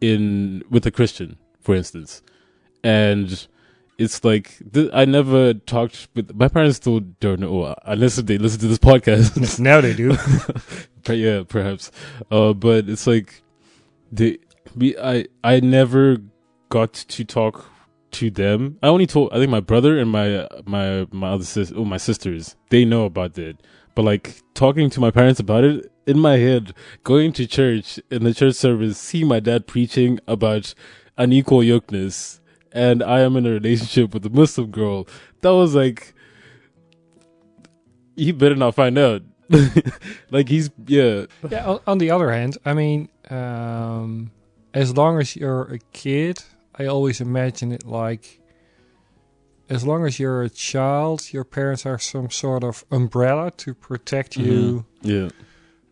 in 0.00 0.64
with 0.70 0.86
a 0.86 0.90
Christian, 0.90 1.36
for 1.60 1.74
instance, 1.74 2.22
and 2.82 3.46
it's 3.98 4.24
like 4.24 4.56
th- 4.72 4.90
I 4.94 5.04
never 5.04 5.52
talked 5.52 6.08
with 6.14 6.34
my 6.34 6.48
parents. 6.48 6.78
Still 6.78 7.00
don't 7.20 7.40
know 7.40 7.74
unless 7.84 8.16
they 8.16 8.38
listen 8.38 8.60
to 8.60 8.68
this 8.68 8.78
podcast. 8.78 9.60
now 9.60 9.82
they 9.82 9.92
do, 9.92 10.16
but 11.04 11.18
yeah, 11.18 11.42
perhaps. 11.46 11.92
Uh, 12.30 12.54
but 12.54 12.88
it's 12.88 13.06
like 13.06 13.42
the 14.10 14.40
we 14.74 14.96
I 14.96 15.26
I 15.44 15.60
never 15.60 16.16
got 16.70 16.94
to 16.94 17.24
talk 17.24 17.66
to 18.12 18.30
them. 18.30 18.78
I 18.82 18.88
only 18.88 19.06
told 19.06 19.30
I 19.34 19.36
think 19.36 19.50
my 19.50 19.60
brother 19.60 19.98
and 19.98 20.10
my 20.10 20.48
my 20.64 21.06
my 21.12 21.32
other 21.32 21.44
sis 21.44 21.70
oh 21.76 21.84
my 21.84 21.98
sisters 21.98 22.56
they 22.70 22.86
know 22.86 23.04
about 23.04 23.36
it. 23.36 23.60
But 23.98 24.04
like 24.04 24.42
talking 24.54 24.90
to 24.90 25.00
my 25.00 25.10
parents 25.10 25.40
about 25.40 25.64
it 25.64 25.90
in 26.06 26.20
my 26.20 26.36
head, 26.36 26.72
going 27.02 27.32
to 27.32 27.48
church 27.48 27.98
in 28.12 28.22
the 28.22 28.32
church 28.32 28.54
service, 28.54 28.96
see 28.96 29.24
my 29.24 29.40
dad 29.40 29.66
preaching 29.66 30.20
about 30.28 30.72
unequal 31.16 31.62
yokeness, 31.62 32.38
and 32.70 33.02
I 33.02 33.22
am 33.22 33.36
in 33.36 33.44
a 33.44 33.50
relationship 33.50 34.14
with 34.14 34.24
a 34.24 34.30
Muslim 34.30 34.70
girl. 34.70 35.08
That 35.40 35.50
was 35.50 35.74
like, 35.74 36.14
he 38.14 38.30
better 38.30 38.54
not 38.54 38.76
find 38.76 38.96
out. 38.96 39.22
like 40.30 40.48
he's 40.48 40.70
yeah. 40.86 41.24
Yeah. 41.50 41.66
On, 41.66 41.80
on 41.88 41.98
the 41.98 42.12
other 42.12 42.30
hand, 42.30 42.56
I 42.64 42.74
mean, 42.74 43.08
um, 43.30 44.30
as 44.74 44.96
long 44.96 45.18
as 45.18 45.34
you're 45.34 45.62
a 45.62 45.80
kid 45.92 46.38
I 46.78 46.86
always 46.86 47.20
imagine 47.20 47.72
it 47.72 47.84
like 47.84 48.40
as 49.68 49.86
long 49.86 50.06
as 50.06 50.18
you're 50.18 50.42
a 50.42 50.50
child, 50.50 51.32
your 51.32 51.44
parents 51.44 51.84
are 51.84 51.98
some 51.98 52.30
sort 52.30 52.64
of 52.64 52.84
umbrella 52.90 53.50
to 53.58 53.74
protect 53.74 54.36
you 54.36 54.84
mm-hmm. 55.02 55.08
yeah. 55.08 55.28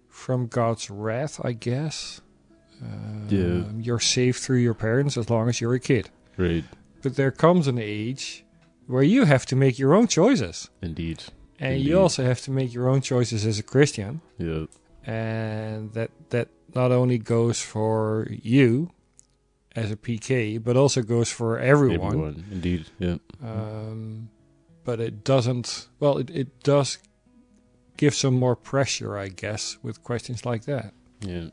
from 0.08 0.46
God's 0.46 0.90
wrath, 0.90 1.40
I 1.44 1.52
guess. 1.52 2.20
Um, 2.82 3.26
yeah. 3.28 3.82
You're 3.82 4.00
safe 4.00 4.38
through 4.38 4.58
your 4.58 4.74
parents 4.74 5.16
as 5.16 5.30
long 5.30 5.48
as 5.48 5.60
you're 5.60 5.74
a 5.74 5.80
kid. 5.80 6.10
Right. 6.36 6.64
But 7.02 7.16
there 7.16 7.30
comes 7.30 7.66
an 7.68 7.78
age 7.78 8.44
where 8.86 9.02
you 9.02 9.24
have 9.24 9.46
to 9.46 9.56
make 9.56 9.78
your 9.78 9.94
own 9.94 10.06
choices. 10.06 10.70
Indeed. 10.82 11.24
And 11.58 11.74
Indeed. 11.74 11.88
you 11.88 12.00
also 12.00 12.24
have 12.24 12.40
to 12.42 12.50
make 12.50 12.72
your 12.72 12.88
own 12.88 13.00
choices 13.00 13.46
as 13.46 13.58
a 13.58 13.62
Christian. 13.62 14.20
Yeah. 14.38 14.66
And 15.04 15.92
that 15.92 16.10
that 16.30 16.48
not 16.74 16.92
only 16.92 17.18
goes 17.18 17.60
for 17.60 18.26
you, 18.30 18.90
as 19.76 19.92
a 19.92 19.96
PK, 19.96 20.62
but 20.62 20.76
also 20.76 21.02
goes 21.02 21.30
for 21.30 21.58
everyone. 21.58 22.06
Everyone, 22.06 22.44
indeed, 22.50 22.86
yeah. 22.98 23.16
Um, 23.44 24.30
but 24.84 25.00
it 25.00 25.22
doesn't. 25.22 25.88
Well, 26.00 26.18
it, 26.18 26.30
it 26.30 26.62
does 26.62 26.98
give 27.96 28.14
some 28.14 28.34
more 28.34 28.56
pressure, 28.56 29.16
I 29.16 29.28
guess, 29.28 29.78
with 29.82 30.02
questions 30.02 30.44
like 30.46 30.64
that. 30.64 30.92
Yeah. 31.20 31.48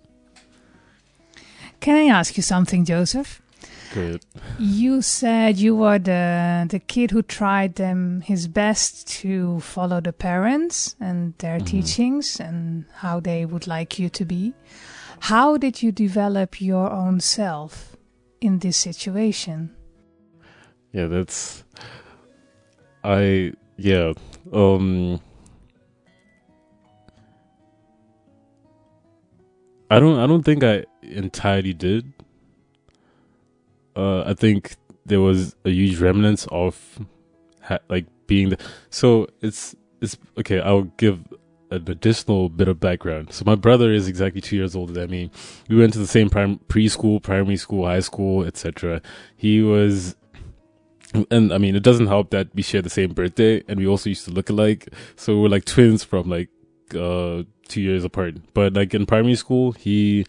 Can 1.80 1.96
I 1.98 2.06
ask 2.06 2.38
you 2.38 2.44
something, 2.44 2.86
Joseph? 2.86 3.42
Good. 3.94 4.26
You 4.58 5.02
said 5.02 5.58
you 5.58 5.76
were 5.76 6.00
the 6.00 6.66
the 6.70 6.80
kid 6.80 7.12
who 7.12 7.22
tried 7.22 7.76
them 7.76 8.22
his 8.22 8.48
best 8.48 9.08
to 9.22 9.60
follow 9.60 10.02
the 10.02 10.14
parents 10.14 10.96
and 11.00 11.34
their 11.38 11.58
mm-hmm. 11.58 11.66
teachings 11.66 12.40
and 12.40 12.86
how 12.96 13.20
they 13.20 13.46
would 13.46 13.68
like 13.68 14.00
you 14.00 14.10
to 14.10 14.26
be. 14.26 14.54
How 15.20 15.58
did 15.58 15.84
you 15.84 15.92
develop 15.92 16.60
your 16.60 16.90
own 16.92 17.20
self? 17.20 17.92
In 18.43 18.60
this 18.60 18.77
situation. 18.77 19.73
Yeah, 20.91 21.08
that's 21.08 21.63
I 23.03 23.53
yeah. 23.77 24.13
Um 24.51 25.19
I 29.89 29.99
don't 29.99 30.19
I 30.19 30.27
don't 30.27 30.43
think 30.43 30.63
I 30.63 30.86
entirely 31.01 31.73
did. 31.73 32.12
Uh 33.95 34.21
I 34.23 34.34
think 34.34 34.75
there 35.06 35.21
was 35.21 35.56
a 35.65 35.69
huge 35.69 35.99
remnants 35.99 36.47
of 36.51 36.99
ha- 37.62 37.79
like 37.89 38.06
being 38.27 38.49
the 38.49 38.58
so 38.89 39.27
it's 39.41 39.75
it's 40.01 40.17
okay. 40.38 40.60
I'll 40.60 40.84
give 40.97 41.19
an 41.74 41.90
additional 41.90 42.50
bit 42.50 42.68
of 42.68 42.80
background. 42.80 43.34
So 43.34 43.44
my 43.46 43.56
brother 43.56 43.92
is 43.92 44.08
exactly 44.08 44.42
two 44.42 44.56
years 44.56 44.76
older 44.76 44.94
than 44.94 45.10
me. 45.10 45.32
We 45.68 45.76
went 45.76 45.94
to 45.94 46.00
the 46.00 46.08
same 46.08 46.30
prim- 46.30 46.60
preschool, 46.70 47.22
primary 47.22 47.58
school, 47.58 47.86
high 47.86 48.02
school, 48.02 48.46
etc. 48.46 49.02
He 49.36 49.62
was, 49.62 50.16
and 51.32 51.52
I 51.52 51.58
mean, 51.58 51.76
it 51.76 51.84
doesn't 51.84 52.08
help 52.08 52.30
that 52.30 52.50
we 52.54 52.62
share 52.62 52.82
the 52.82 52.90
same 52.90 53.14
birthday, 53.14 53.64
and 53.68 53.80
we 53.80 53.88
also 53.88 54.10
used 54.10 54.26
to 54.26 54.32
look 54.32 54.50
alike. 54.50 54.90
So 55.16 55.40
we're 55.40 55.50
like 55.50 55.66
twins 55.66 56.04
from 56.04 56.30
like 56.30 56.50
uh 56.96 57.44
two 57.68 57.82
years 57.82 58.04
apart. 58.04 58.36
But 58.54 58.74
like 58.74 58.94
in 58.94 59.06
primary 59.06 59.36
school, 59.36 59.72
he. 59.72 60.26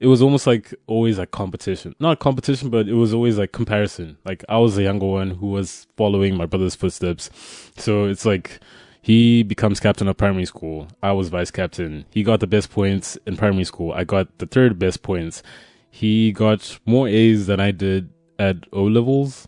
It 0.00 0.08
was 0.08 0.20
almost 0.20 0.46
like 0.46 0.74
always 0.86 1.18
like 1.18 1.30
competition. 1.30 1.94
Not 1.98 2.18
competition, 2.18 2.68
but 2.68 2.88
it 2.88 2.94
was 2.94 3.14
always 3.14 3.38
like 3.38 3.52
comparison. 3.52 4.18
Like 4.24 4.44
I 4.50 4.58
was 4.58 4.74
the 4.74 4.82
younger 4.82 5.06
one 5.06 5.30
who 5.30 5.46
was 5.46 5.86
following 5.96 6.36
my 6.36 6.44
brother's 6.44 6.74
footsteps. 6.74 7.30
So 7.78 8.04
it's 8.04 8.26
like 8.26 8.60
he 9.04 9.42
becomes 9.42 9.80
captain 9.80 10.08
of 10.08 10.16
primary 10.16 10.46
school. 10.46 10.88
I 11.02 11.12
was 11.12 11.28
vice 11.28 11.50
captain. 11.50 12.06
He 12.10 12.22
got 12.22 12.40
the 12.40 12.46
best 12.46 12.70
points 12.70 13.18
in 13.26 13.36
primary 13.36 13.64
school. 13.64 13.92
I 13.92 14.04
got 14.04 14.38
the 14.38 14.46
third 14.46 14.78
best 14.78 15.02
points. 15.02 15.42
He 15.90 16.32
got 16.32 16.78
more 16.86 17.06
A's 17.06 17.46
than 17.46 17.60
I 17.60 17.70
did 17.70 18.08
at 18.38 18.64
O 18.72 18.84
levels, 18.84 19.46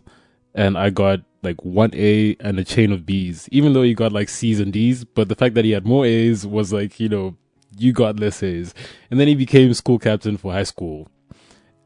and 0.53 0.77
I 0.77 0.91
got 0.91 1.21
like 1.41 1.65
one 1.65 1.89
A 1.95 2.35
and 2.39 2.59
a 2.59 2.63
chain 2.63 2.91
of 2.91 3.03
B's, 3.03 3.49
even 3.51 3.73
though 3.73 3.81
he 3.81 3.95
got 3.95 4.11
like 4.11 4.29
C's 4.29 4.59
and 4.59 4.71
D's. 4.71 5.03
But 5.03 5.27
the 5.27 5.35
fact 5.35 5.55
that 5.55 5.65
he 5.65 5.71
had 5.71 5.87
more 5.87 6.05
A's 6.05 6.45
was 6.45 6.71
like, 6.71 6.99
you 6.99 7.09
know, 7.09 7.35
you 7.79 7.93
got 7.93 8.19
less 8.19 8.43
A's. 8.43 8.75
And 9.09 9.19
then 9.19 9.27
he 9.27 9.33
became 9.33 9.73
school 9.73 9.97
captain 9.97 10.37
for 10.37 10.53
high 10.53 10.65
school. 10.65 11.09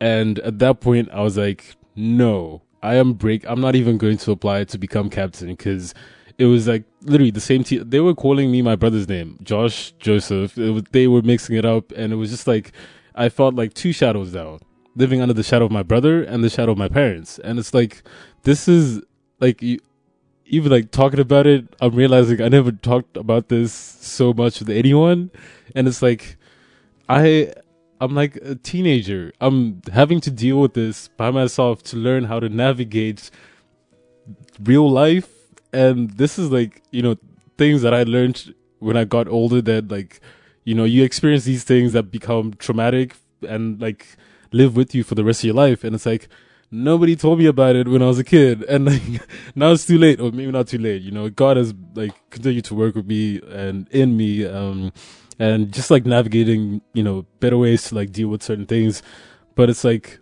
And 0.02 0.40
at 0.40 0.60
that 0.60 0.82
point, 0.82 1.08
I 1.14 1.22
was 1.22 1.38
like, 1.38 1.78
no, 1.96 2.64
I 2.84 2.96
am 2.96 3.14
break. 3.14 3.46
I'm 3.48 3.62
not 3.62 3.78
even 3.78 3.98
going 3.98 4.18
to 4.18 4.32
apply 4.34 4.66
to 4.66 4.78
become 4.78 5.10
captain 5.10 5.48
because 5.48 5.94
it 6.42 6.46
was 6.46 6.68
like 6.68 6.86
literally 7.04 7.30
the 7.30 7.40
same 7.40 7.64
team. 7.64 7.88
They 7.88 8.00
were 8.00 8.16
calling 8.16 8.52
me 8.52 8.64
my 8.64 8.76
brother's 8.76 9.08
name, 9.08 9.38
Josh 9.44 9.92
Joseph. 10.00 10.58
Was, 10.58 10.84
they 10.92 11.06
were 11.08 11.22
mixing 11.22 11.56
it 11.56 11.66
up, 11.66 11.92
and 11.92 12.12
it 12.12 12.16
was 12.16 12.32
just 12.32 12.48
like 12.48 12.72
I 13.14 13.30
felt 13.30 13.54
like 13.54 13.76
two 13.76 13.94
shadows 13.94 14.32
down, 14.32 14.60
living 14.96 15.22
under 15.22 15.36
the 15.36 15.44
shadow 15.44 15.66
of 15.66 15.72
my 15.72 15.84
brother 15.84 16.24
and 16.24 16.44
the 16.44 16.50
shadow 16.50 16.72
of 16.72 16.80
my 16.80 16.90
parents. 16.90 17.38
And 17.38 17.60
it's 17.60 17.76
like 17.76 18.02
this 18.42 18.68
is 18.68 19.04
like 19.40 19.62
you, 19.62 19.82
even 20.48 20.72
like 20.72 20.90
talking 20.90 21.20
about 21.20 21.46
it, 21.46 21.76
I'm 21.80 21.94
realizing 21.94 22.42
I 22.42 22.48
never 22.48 22.72
talked 22.72 23.18
about 23.18 23.50
this 23.50 23.72
so 23.72 24.34
much 24.34 24.62
with 24.62 24.72
anyone, 24.72 25.30
and 25.76 25.88
it's 25.88 26.02
like 26.02 26.38
I. 27.08 27.54
I'm 28.04 28.16
like 28.16 28.38
a 28.38 28.56
teenager. 28.56 29.32
I'm 29.40 29.84
having 29.94 30.22
to 30.22 30.32
deal 30.32 30.60
with 30.60 30.74
this 30.74 31.08
by 31.10 31.30
myself 31.30 31.84
to 31.84 31.98
learn 31.98 32.24
how 32.24 32.40
to 32.40 32.50
navigate 32.50 33.30
real 34.60 34.90
life 34.90 35.41
and 35.74 36.12
this 36.12 36.38
is 36.38 36.52
like 36.52 36.82
you 36.92 37.02
know 37.02 37.16
things 37.58 37.82
that 37.82 37.94
I 37.94 38.04
learned 38.04 38.54
when 38.80 38.98
I 38.98 39.04
got 39.04 39.28
older 39.28 39.62
that 39.62 39.90
like 39.90 40.20
you 40.64 40.76
know 40.76 40.84
you 40.84 41.04
experience 41.04 41.44
these 41.46 41.64
things 41.64 41.94
that 41.94 42.12
become 42.12 42.54
traumatic 42.56 43.16
and 43.48 43.82
like 43.82 44.18
live 44.52 44.76
with 44.76 44.94
you 44.94 45.04
for 45.04 45.16
the 45.16 45.24
rest 45.24 45.42
of 45.42 45.46
your 45.46 45.56
life. 45.56 45.84
And 45.84 45.96
it's 45.96 46.06
like 46.06 46.28
nobody 46.70 47.16
told 47.16 47.40
me 47.40 47.46
about 47.46 47.76
it 47.76 47.88
when 47.88 48.02
I 48.02 48.08
was 48.08 48.20
a 48.20 48.24
kid. 48.24 48.64
And 48.70 48.86
like 48.86 49.02
now 49.56 49.72
it's 49.72 49.86
too 49.86 49.98
late 49.98 50.20
or 50.20 50.32
maybe 50.32 50.52
not 50.52 50.68
too 50.68 50.78
late 50.78 51.02
you 51.02 51.12
know. 51.12 51.30
God 51.30 51.58
has 51.58 51.74
like 51.96 52.14
continued 52.30 52.66
to 52.66 52.76
work 52.76 52.96
with 52.96 53.08
me 53.08 53.42
and 53.50 53.88
in 53.90 54.18
me 54.18 54.46
um 54.46 54.92
and 55.40 55.72
just 55.72 55.90
like 55.90 56.06
navigating 56.06 56.82
you 56.94 57.04
know 57.04 57.26
better 57.40 57.58
ways 57.58 57.90
to 57.90 57.96
like 57.96 58.12
deal 58.12 58.28
with 58.28 58.44
certain 58.44 58.66
things. 58.66 59.02
But 59.56 59.70
it's 59.70 59.84
like 59.84 60.20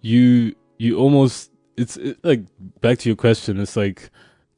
you 0.00 0.54
you 0.78 0.98
almost 0.98 1.50
it's 1.76 1.96
it, 1.96 2.18
like 2.24 2.42
back 2.80 2.98
to 2.98 3.08
your 3.08 3.16
question. 3.16 3.60
It's 3.60 3.76
like 3.76 4.10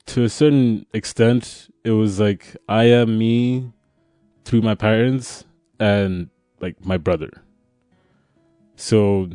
to 0.06 0.24
a 0.24 0.28
certain 0.28 0.86
extent, 0.92 1.68
it 1.84 1.90
was 1.90 2.20
like 2.20 2.56
I 2.68 2.84
am 2.84 3.18
me 3.18 3.72
through 4.44 4.62
my 4.62 4.74
parents 4.74 5.44
and 5.80 6.30
like 6.60 6.84
my 6.84 6.96
brother. 6.96 7.30
So 8.76 9.30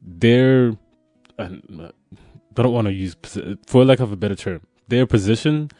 their, 0.00 0.72
I 1.38 1.58
don't 2.54 2.72
want 2.72 2.86
to 2.86 2.92
use 2.92 3.16
for 3.66 3.84
lack 3.84 4.00
of 4.00 4.12
a 4.12 4.16
better 4.16 4.34
term, 4.34 4.60
their 4.88 5.06
position 5.06 5.70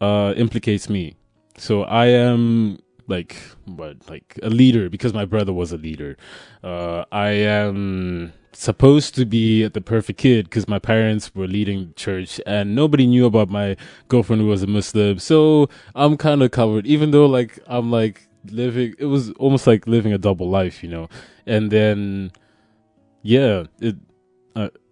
uh 0.00 0.34
implicates 0.36 0.88
me. 0.90 1.16
So 1.56 1.84
I 1.84 2.06
am 2.06 2.78
like 3.08 3.36
what 3.64 4.08
like 4.10 4.38
a 4.42 4.50
leader 4.50 4.90
because 4.90 5.14
my 5.14 5.24
brother 5.24 5.52
was 5.52 5.72
a 5.72 5.78
leader. 5.78 6.16
Uh 6.62 7.04
I 7.10 7.30
am 7.30 8.32
supposed 8.58 9.14
to 9.14 9.24
be 9.24 9.66
the 9.68 9.80
perfect 9.80 10.18
kid 10.18 10.46
because 10.46 10.68
my 10.68 10.78
parents 10.78 11.34
were 11.34 11.46
leading 11.46 11.92
church 11.96 12.40
and 12.46 12.74
nobody 12.74 13.06
knew 13.06 13.26
about 13.26 13.50
my 13.50 13.76
girlfriend 14.08 14.42
who 14.42 14.48
was 14.48 14.62
a 14.62 14.66
Muslim. 14.66 15.18
So 15.18 15.68
I'm 15.94 16.16
kind 16.16 16.42
of 16.42 16.50
covered, 16.50 16.86
even 16.86 17.10
though 17.10 17.26
like 17.26 17.58
I'm 17.66 17.90
like 17.90 18.28
living, 18.50 18.94
it 18.98 19.06
was 19.06 19.30
almost 19.32 19.66
like 19.66 19.86
living 19.86 20.12
a 20.12 20.18
double 20.18 20.48
life, 20.48 20.82
you 20.82 20.88
know? 20.88 21.08
And 21.46 21.70
then, 21.70 22.32
yeah, 23.22 23.64
it, 23.80 23.96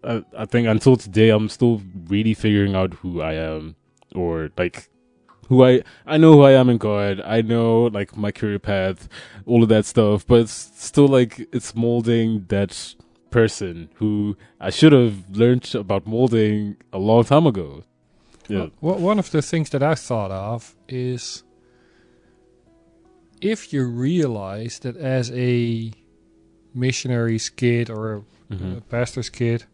I, 0.07 0.25
I, 0.37 0.45
think 0.45 0.69
until 0.69 0.97
today, 0.97 1.31
I'm 1.31 1.49
still 1.49 1.83
really 2.09 2.35
figuring 2.35 2.75
out 2.75 2.95
who 2.95 3.23
I 3.23 3.35
am 3.35 3.77
or 4.15 4.51
like 4.59 4.91
who 5.49 5.65
I 5.65 5.83
I 6.07 6.17
know 6.19 6.33
who 6.33 6.43
I 6.43 6.53
am 6.53 6.69
in 6.69 6.79
God. 6.79 7.21
I 7.25 7.41
know 7.41 7.85
like 7.85 8.17
my 8.17 8.31
career 8.31 8.59
path, 8.59 9.09
all 9.47 9.63
of 9.63 9.69
that 9.71 9.87
stuff, 9.87 10.27
but 10.27 10.41
it's 10.41 10.73
still 10.77 11.09
like 11.09 11.49
it's 11.53 11.75
molding 11.75 12.45
that 12.49 12.95
person 13.35 13.89
who 13.97 14.37
I 14.61 14.71
should 14.71 14.93
have 14.93 15.17
learned 15.37 15.75
about 15.75 16.07
molding 16.07 16.77
a 16.93 16.99
long 16.99 17.25
time 17.25 17.47
ago. 17.47 17.83
Yeah. 18.49 18.67
Well, 18.81 18.99
one 19.11 19.19
of 19.19 19.31
the 19.31 19.43
things 19.43 19.71
that 19.71 19.83
I 19.83 19.95
thought 19.97 20.31
of 20.31 20.77
is 20.89 21.43
if 23.41 23.73
you 23.73 23.85
realize 23.87 24.79
that 24.81 24.97
as 24.97 25.31
a 25.33 25.91
missionary's 26.75 27.51
kid 27.51 27.91
or 27.91 28.03
a, 28.15 28.23
Mhm. 28.55 28.79
a 28.79 28.81
pastor's 28.83 29.31
kid, 29.31 29.65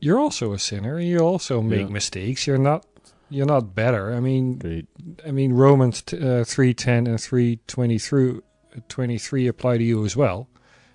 you're 0.00 0.18
also 0.18 0.52
a 0.52 0.58
sinner. 0.58 0.98
You 1.00 1.18
also 1.18 1.60
make 1.60 1.88
Yeah. 1.88 1.92
mistakes. 2.00 2.46
You're 2.46 2.58
not. 2.70 2.86
You're 3.28 3.46
not 3.56 3.74
better. 3.74 4.14
I 4.14 4.20
mean, 4.20 4.58
Great. 4.58 4.86
I 5.26 5.30
mean 5.32 5.52
Romans 5.52 6.00
t- 6.02 6.16
uh, 6.18 6.44
three 6.44 6.72
ten 6.74 7.06
and 7.08 7.20
three 7.20 7.58
twenty 7.66 7.98
through 7.98 8.42
twenty 8.88 9.18
three 9.18 9.46
apply 9.48 9.78
to 9.78 9.84
you 9.84 10.04
as 10.04 10.16
well, 10.16 10.48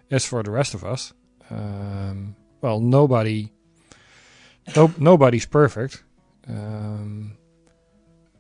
as 0.10 0.26
for 0.26 0.42
the 0.44 0.52
rest 0.52 0.74
of 0.74 0.84
us. 0.84 1.14
Um, 1.52 2.36
well, 2.62 2.80
nobody, 2.80 3.52
no, 4.76 4.94
nobody's 4.98 5.46
perfect. 5.46 6.04
Um, 6.48 7.34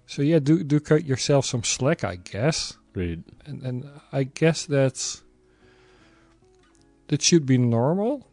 so 0.06 0.22
yeah, 0.22 0.40
do 0.40 0.64
do 0.64 0.80
cut 0.80 1.06
yourself 1.06 1.46
some 1.46 1.64
slack, 1.64 2.04
I 2.04 2.16
guess, 2.16 2.78
Great. 2.94 3.20
and 3.46 3.62
and 3.64 3.90
I 4.12 4.24
guess 4.24 4.66
that's 4.66 5.24
that 7.08 7.22
should 7.22 7.46
be 7.46 7.58
normal. 7.58 8.28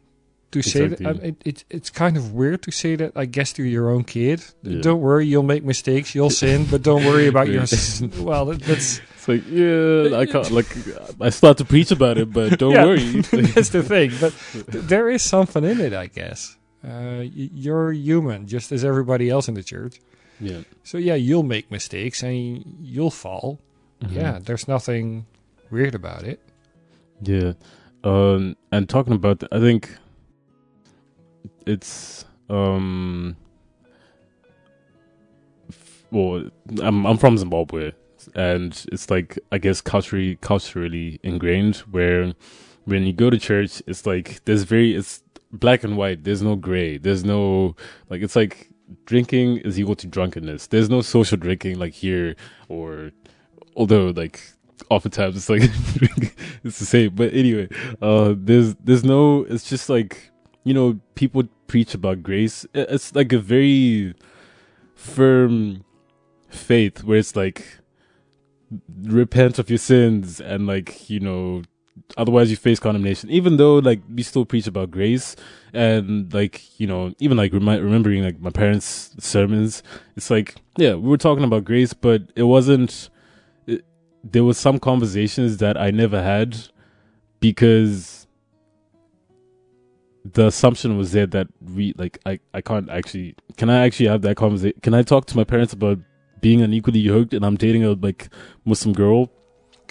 To 0.53 0.63
say 0.63 0.87
that, 0.87 0.99
I, 1.05 1.09
Exactly. 1.11 1.29
it, 1.29 1.41
it, 1.45 1.63
it's 1.69 1.89
kind 1.91 2.17
of 2.17 2.33
weird 2.33 2.63
to 2.63 2.71
say 2.71 2.95
that. 2.95 3.11
I 3.15 3.25
guess 3.25 3.53
to 3.53 3.63
your 3.63 3.91
own 3.91 4.03
kid. 4.03 4.43
Yeah. 4.63 4.81
Don't 4.81 4.99
worry, 4.99 5.27
you'll 5.27 5.43
make 5.43 5.63
mistakes, 5.63 6.15
you'll 6.15 6.31
sin, 6.31 6.65
but 6.71 6.81
don't 6.81 7.05
worry 7.05 7.27
about 7.27 7.49
your. 7.53 7.65
Well, 8.17 8.45
that, 8.45 8.59
that's 8.63 8.99
like, 9.29 9.43
yeah, 9.47 10.17
I 10.17 10.25
can't, 10.25 10.51
like, 10.51 10.67
I 11.21 11.29
start 11.29 11.57
to 11.59 11.65
preach 11.65 11.91
about 11.91 12.17
it, 12.17 12.33
but 12.33 12.59
don't 12.59 12.73
Yeah. 12.73 12.85
worry. 12.85 13.21
that's 13.55 13.69
the 13.69 13.83
thing. 13.83 14.11
But 14.19 14.33
there 14.89 15.09
is 15.09 15.21
something 15.21 15.63
in 15.63 15.79
it, 15.79 15.93
I 15.93 16.07
guess. 16.07 16.57
Uh, 16.83 17.23
you're 17.33 17.91
human, 17.93 18.47
just 18.47 18.71
as 18.71 18.83
everybody 18.83 19.29
else 19.29 19.47
in 19.47 19.53
the 19.55 19.63
church. 19.63 19.99
yeah. 20.41 20.61
So 20.83 20.97
yeah, 20.97 21.15
you'll 21.15 21.43
make 21.43 21.69
mistakes 21.71 22.23
and 22.23 22.63
you'll 22.81 23.11
fall. 23.11 23.59
Mhm. 24.01 24.15
Yeah, 24.15 24.39
there's 24.41 24.67
nothing 24.67 25.25
weird 25.69 25.93
about 25.95 26.23
it. 26.23 26.39
Yeah. 27.21 27.53
Um, 28.03 28.55
and 28.71 28.87
talking 28.87 29.13
about, 29.13 29.43
I 29.51 29.59
think 29.59 29.91
it's, 31.67 32.23
um, 32.49 33.35
well, 36.11 36.49
I'm, 36.81 37.05
I'm 37.05 37.17
from 37.17 37.37
Zimbabwe 37.37 37.91
and 38.35 38.85
it's 38.91 39.09
like, 39.09 39.37
I 39.51 39.57
guess 39.57 39.81
culturally, 39.81 40.37
culturally 40.37 41.19
ingrained 41.23 41.77
where 41.91 42.33
when 42.85 43.03
you 43.03 43.13
go 43.13 43.29
to 43.29 43.37
church, 43.37 43.81
it's 43.87 44.05
like, 44.05 44.43
there's 44.45 44.63
very, 44.63 44.95
it's 44.95 45.23
black 45.51 45.83
and 45.83 45.97
white. 45.97 46.23
There's 46.23 46.41
no 46.41 46.55
gray. 46.55 46.97
There's 46.97 47.23
no, 47.23 47.75
like, 48.09 48.21
it's 48.21 48.35
like 48.35 48.69
drinking 49.05 49.57
is 49.59 49.79
equal 49.79 49.95
to 49.95 50.07
drunkenness. 50.07 50.67
There's 50.67 50.89
no 50.89 51.01
social 51.01 51.37
drinking 51.37 51.79
like 51.79 51.93
here 51.93 52.35
or, 52.67 53.11
although 53.75 54.07
like, 54.07 54.39
oftentimes 54.89 55.35
it's 55.35 55.49
like 55.49 55.61
it's 56.63 56.79
the 56.79 56.85
same. 56.85 57.15
But 57.15 57.33
anyway, 57.33 57.69
uh, 58.01 58.33
there's 58.37 58.75
there's 58.75 59.03
no. 59.03 59.43
It's 59.43 59.69
just 59.69 59.89
like 59.89 60.31
you 60.63 60.73
know 60.73 60.99
people 61.15 61.43
preach 61.67 61.93
about 61.93 62.23
grace. 62.23 62.65
It's 62.73 63.15
like 63.15 63.31
a 63.33 63.39
very 63.39 64.13
firm 64.95 65.83
faith 66.49 67.03
where 67.03 67.17
it's 67.17 67.35
like 67.35 67.78
repent 69.03 69.59
of 69.59 69.69
your 69.69 69.79
sins 69.79 70.39
and 70.39 70.67
like 70.67 71.09
you 71.09 71.19
know 71.19 71.63
otherwise 72.17 72.49
you 72.49 72.57
face 72.57 72.79
condemnation. 72.79 73.29
Even 73.29 73.57
though 73.57 73.77
like 73.77 74.01
we 74.13 74.23
still 74.23 74.45
preach 74.45 74.67
about 74.67 74.91
grace 74.91 75.35
and 75.73 76.33
like 76.33 76.79
you 76.79 76.87
know 76.87 77.13
even 77.19 77.37
like 77.37 77.53
remi- 77.53 77.79
remembering 77.79 78.23
like 78.23 78.39
my 78.39 78.49
parents' 78.49 79.15
sermons, 79.19 79.83
it's 80.15 80.29
like 80.29 80.55
yeah 80.77 80.93
we 80.95 81.09
were 81.09 81.17
talking 81.17 81.43
about 81.43 81.63
grace, 81.63 81.93
but 81.93 82.23
it 82.35 82.43
wasn't. 82.43 83.09
There 84.21 84.43
was 84.43 84.57
some 84.57 84.79
conversations 84.79 85.57
that 85.57 85.77
I 85.77 85.91
never 85.91 86.21
had 86.21 86.57
because 87.39 88.27
the 90.25 90.47
assumption 90.47 90.97
was 90.97 91.13
there 91.13 91.25
that 91.27 91.47
we 91.73 91.93
like 91.97 92.19
I 92.25 92.39
I 92.53 92.61
can't 92.61 92.89
actually 92.89 93.35
can 93.57 93.69
I 93.69 93.85
actually 93.85 94.07
have 94.07 94.21
that 94.23 94.35
conversation? 94.35 94.79
Can 94.81 94.93
I 94.93 95.03
talk 95.03 95.25
to 95.27 95.37
my 95.37 95.43
parents 95.45 95.73
about 95.73 95.99
being 96.41 96.61
unequally 96.61 96.99
yoked 96.99 97.33
and 97.33 97.45
I'm 97.45 97.55
dating 97.57 97.83
a 97.83 97.91
like 97.93 98.29
Muslim 98.65 98.93
girl? 98.93 99.31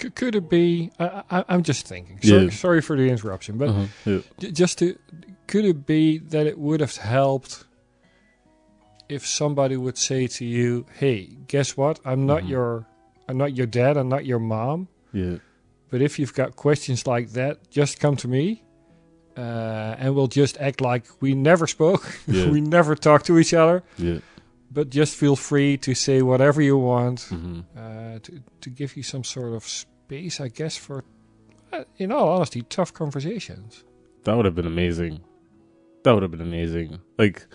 C- 0.01 0.09
could 0.09 0.35
it 0.35 0.49
be? 0.49 0.91
I, 0.99 1.23
I, 1.29 1.45
I'm 1.49 1.63
just 1.63 1.87
thinking. 1.87 2.19
Sorry, 2.21 2.43
Yeah. 2.45 2.49
sorry 2.49 2.81
for 2.81 2.95
the 2.97 3.07
interruption, 3.09 3.57
but 3.57 3.69
Uh-huh. 3.69 3.85
Yeah. 4.05 4.19
j- 4.39 4.51
just 4.51 4.77
to 4.79 4.97
could 5.47 5.65
it 5.65 5.85
be 5.85 6.19
that 6.19 6.45
it 6.47 6.57
would 6.59 6.79
have 6.79 6.95
helped 6.97 7.65
if 9.09 9.25
somebody 9.25 9.75
would 9.75 9.97
say 9.97 10.27
to 10.27 10.45
you, 10.45 10.85
"Hey, 10.99 11.29
guess 11.47 11.75
what? 11.75 11.99
I'm 12.05 12.25
not 12.25 12.43
Mhm. 12.43 12.49
your 12.49 12.85
I'm 13.27 13.37
not 13.37 13.55
your 13.55 13.67
dad. 13.67 13.95
I'm 13.97 14.09
not 14.09 14.25
your 14.25 14.39
mom. 14.39 14.87
Yeah. 15.13 15.37
But 15.91 16.01
if 16.01 16.17
you've 16.19 16.33
got 16.33 16.55
questions 16.55 17.05
like 17.07 17.29
that, 17.33 17.69
just 17.71 17.99
come 17.99 18.15
to 18.17 18.27
me." 18.27 18.63
Uh, 19.37 19.95
and 19.99 20.15
we'll 20.15 20.27
just 20.27 20.57
act 20.59 20.81
like 20.81 21.05
we 21.21 21.33
never 21.33 21.65
spoke, 21.67 22.03
Yeah. 22.27 22.49
we 22.49 22.59
never 22.59 22.93
talked 22.95 23.25
to 23.27 23.37
each 23.39 23.53
other. 23.53 23.83
Yeah. 23.97 24.19
But 24.71 24.89
just 24.89 25.15
feel 25.15 25.35
free 25.35 25.77
to 25.77 25.95
say 25.95 26.21
whatever 26.21 26.61
you 26.61 26.77
want, 26.77 27.21
hmm 27.21 27.61
uh, 27.75 28.19
to 28.19 28.43
to 28.61 28.69
give 28.69 28.95
you 28.95 29.03
some 29.03 29.23
sort 29.23 29.53
of 29.53 29.63
space, 29.63 30.39
I 30.39 30.47
guess, 30.49 30.77
for, 30.77 31.03
uh, 31.73 31.83
in 31.97 32.11
all 32.11 32.29
honesty, 32.29 32.61
tough 32.63 32.93
conversations. 32.93 33.83
That 34.23 34.35
would 34.35 34.45
have 34.45 34.55
been 34.55 34.67
amazing. 34.67 35.21
That 36.03 36.13
would 36.13 36.23
have 36.23 36.31
been 36.31 36.41
amazing. 36.41 36.99
Like, 37.17 37.47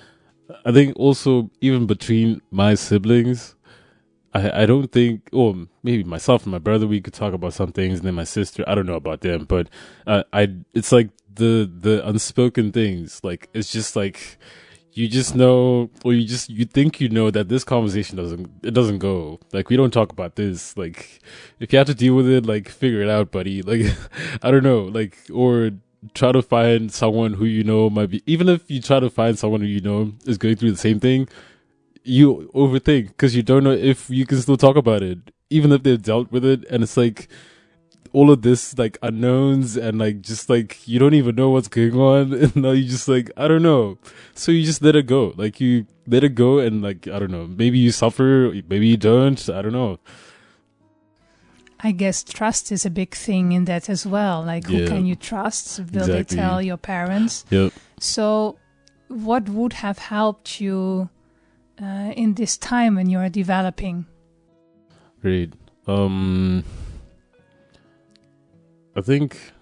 I 0.65 0.73
think 0.73 0.95
also 0.97 1.51
even 1.61 1.87
between 1.87 2.41
my 2.51 2.75
siblings, 2.75 3.55
I 4.35 4.63
I 4.63 4.67
don't 4.67 4.91
think, 4.91 5.29
or 5.33 5.55
maybe 5.83 6.05
myself 6.05 6.43
and 6.43 6.53
my 6.53 6.59
brother, 6.59 6.87
we 6.87 7.01
could 7.01 7.15
talk 7.15 7.33
about 7.33 7.55
some 7.55 7.73
things, 7.73 7.99
and 7.99 8.07
then 8.09 8.15
my 8.15 8.25
sister. 8.25 8.65
I 8.67 8.75
don't 8.75 8.87
know 8.87 8.97
about 8.97 9.21
them, 9.21 9.45
but 9.45 9.69
uh, 10.07 10.25
I 10.33 10.49
it's 10.75 10.91
like 10.91 11.11
the 11.33 11.71
the 11.81 12.07
unspoken 12.09 12.73
things. 12.73 13.21
Like 13.23 13.49
it's 13.55 13.71
just 13.71 13.95
like 13.95 14.39
you 14.95 15.09
just 15.09 15.35
know, 15.35 15.91
or 16.05 16.15
you 16.15 16.25
just 16.27 16.49
you 16.49 16.65
think 16.65 17.01
you 17.01 17.09
know 17.09 17.31
that 17.31 17.49
this 17.49 17.65
conversation 17.65 18.17
doesn't 18.17 18.49
it 18.63 18.73
doesn't 18.73 18.99
go. 18.99 19.41
Like 19.53 19.69
we 19.69 19.77
don't 19.77 19.93
talk 19.93 20.13
about 20.13 20.37
this. 20.37 20.77
Like 20.77 21.21
if 21.59 21.73
you 21.73 21.79
have 21.79 21.89
to 21.89 21.95
deal 21.95 22.15
with 22.15 22.29
it, 22.29 22.47
like 22.47 22.69
figure 22.69 23.03
it 23.03 23.11
out, 23.11 23.31
buddy. 23.31 23.63
Like 23.75 23.87
I 24.43 24.51
don't 24.53 24.63
know, 24.63 24.83
like 24.85 25.19
or 25.33 25.73
try 26.15 26.31
to 26.33 26.43
find 26.43 26.93
someone 26.93 27.35
who 27.35 27.45
you 27.45 27.65
know 27.65 27.89
might 27.91 28.11
be 28.11 28.23
even 28.27 28.49
if 28.49 28.71
you 28.71 28.81
try 28.81 29.01
to 29.01 29.09
find 29.09 29.39
someone 29.39 29.61
who 29.63 29.67
you 29.67 29.81
know 29.81 30.13
is 30.27 30.37
going 30.37 30.55
through 30.55 30.71
the 30.71 30.77
same 30.77 31.01
thing 31.01 31.27
you 32.03 32.51
overthink 32.55 33.09
because 33.09 33.35
you 33.35 33.43
don't 33.43 33.65
know 33.65 33.73
if 33.73 34.11
you 34.11 34.27
can 34.27 34.39
still 34.39 34.59
talk 34.59 34.77
about 34.77 35.03
it 35.03 35.19
even 35.49 35.73
if 35.73 35.83
they've 35.83 36.03
dealt 36.03 36.31
with 36.31 36.45
it 36.45 36.63
and 36.69 36.83
it's 36.83 36.99
like 36.99 37.29
all 38.15 38.31
of 38.31 38.43
this 38.43 38.79
like 38.79 38.97
unknowns 39.03 39.77
and 39.77 39.99
like 39.99 40.21
just 40.23 40.49
like 40.49 40.87
you 40.87 41.01
don't 41.01 41.15
even 41.15 41.35
know 41.35 41.51
what's 41.51 41.67
going 41.69 41.95
on 41.95 42.33
and 42.43 42.57
now 42.57 42.71
you 42.71 42.85
just 42.85 43.09
like 43.09 43.31
i 43.37 43.49
don't 43.49 43.63
know 43.63 43.99
so 44.35 44.53
you 44.53 44.63
just 44.65 44.81
let 44.83 44.95
it 44.95 45.07
go 45.07 45.35
like 45.37 45.61
you 45.61 45.85
let 46.07 46.23
it 46.23 46.35
go 46.35 46.61
and 46.61 46.81
like 46.81 47.09
i 47.09 47.19
don't 47.19 47.33
know 47.33 47.47
maybe 47.47 47.77
you 47.77 47.91
suffer 47.91 48.53
maybe 48.69 48.87
you 48.87 48.97
don't 48.97 49.51
i 49.51 49.61
don't 49.61 49.73
know 49.73 49.99
I 51.81 51.93
guess 51.93 52.25
trust 52.25 52.73
is 52.73 52.87
a 52.87 52.91
big 52.91 53.15
thing 53.15 53.53
in 53.53 53.67
that 53.67 53.91
as 53.91 54.07
well. 54.07 54.43
Like, 54.43 54.65
who 54.69 54.87
can 54.87 55.05
you 55.05 55.17
trust? 55.17 55.79
Will 55.93 56.07
they 56.07 56.25
tell 56.25 56.63
your 56.63 56.79
parents? 56.79 57.45
yep 57.51 57.75
So, 58.01 58.57
what 59.09 59.51
would 59.51 59.75
have 59.75 59.99
helped 59.99 60.63
you 60.63 61.11
uh, 61.83 62.13
in 62.17 62.35
this 62.35 62.57
time 62.57 62.95
when 62.95 63.11
you 63.11 63.19
are 63.19 63.29
developing? 63.29 64.07
Great. 65.21 65.53
Um, 65.87 66.65
I 68.97 69.01
think 69.01 69.53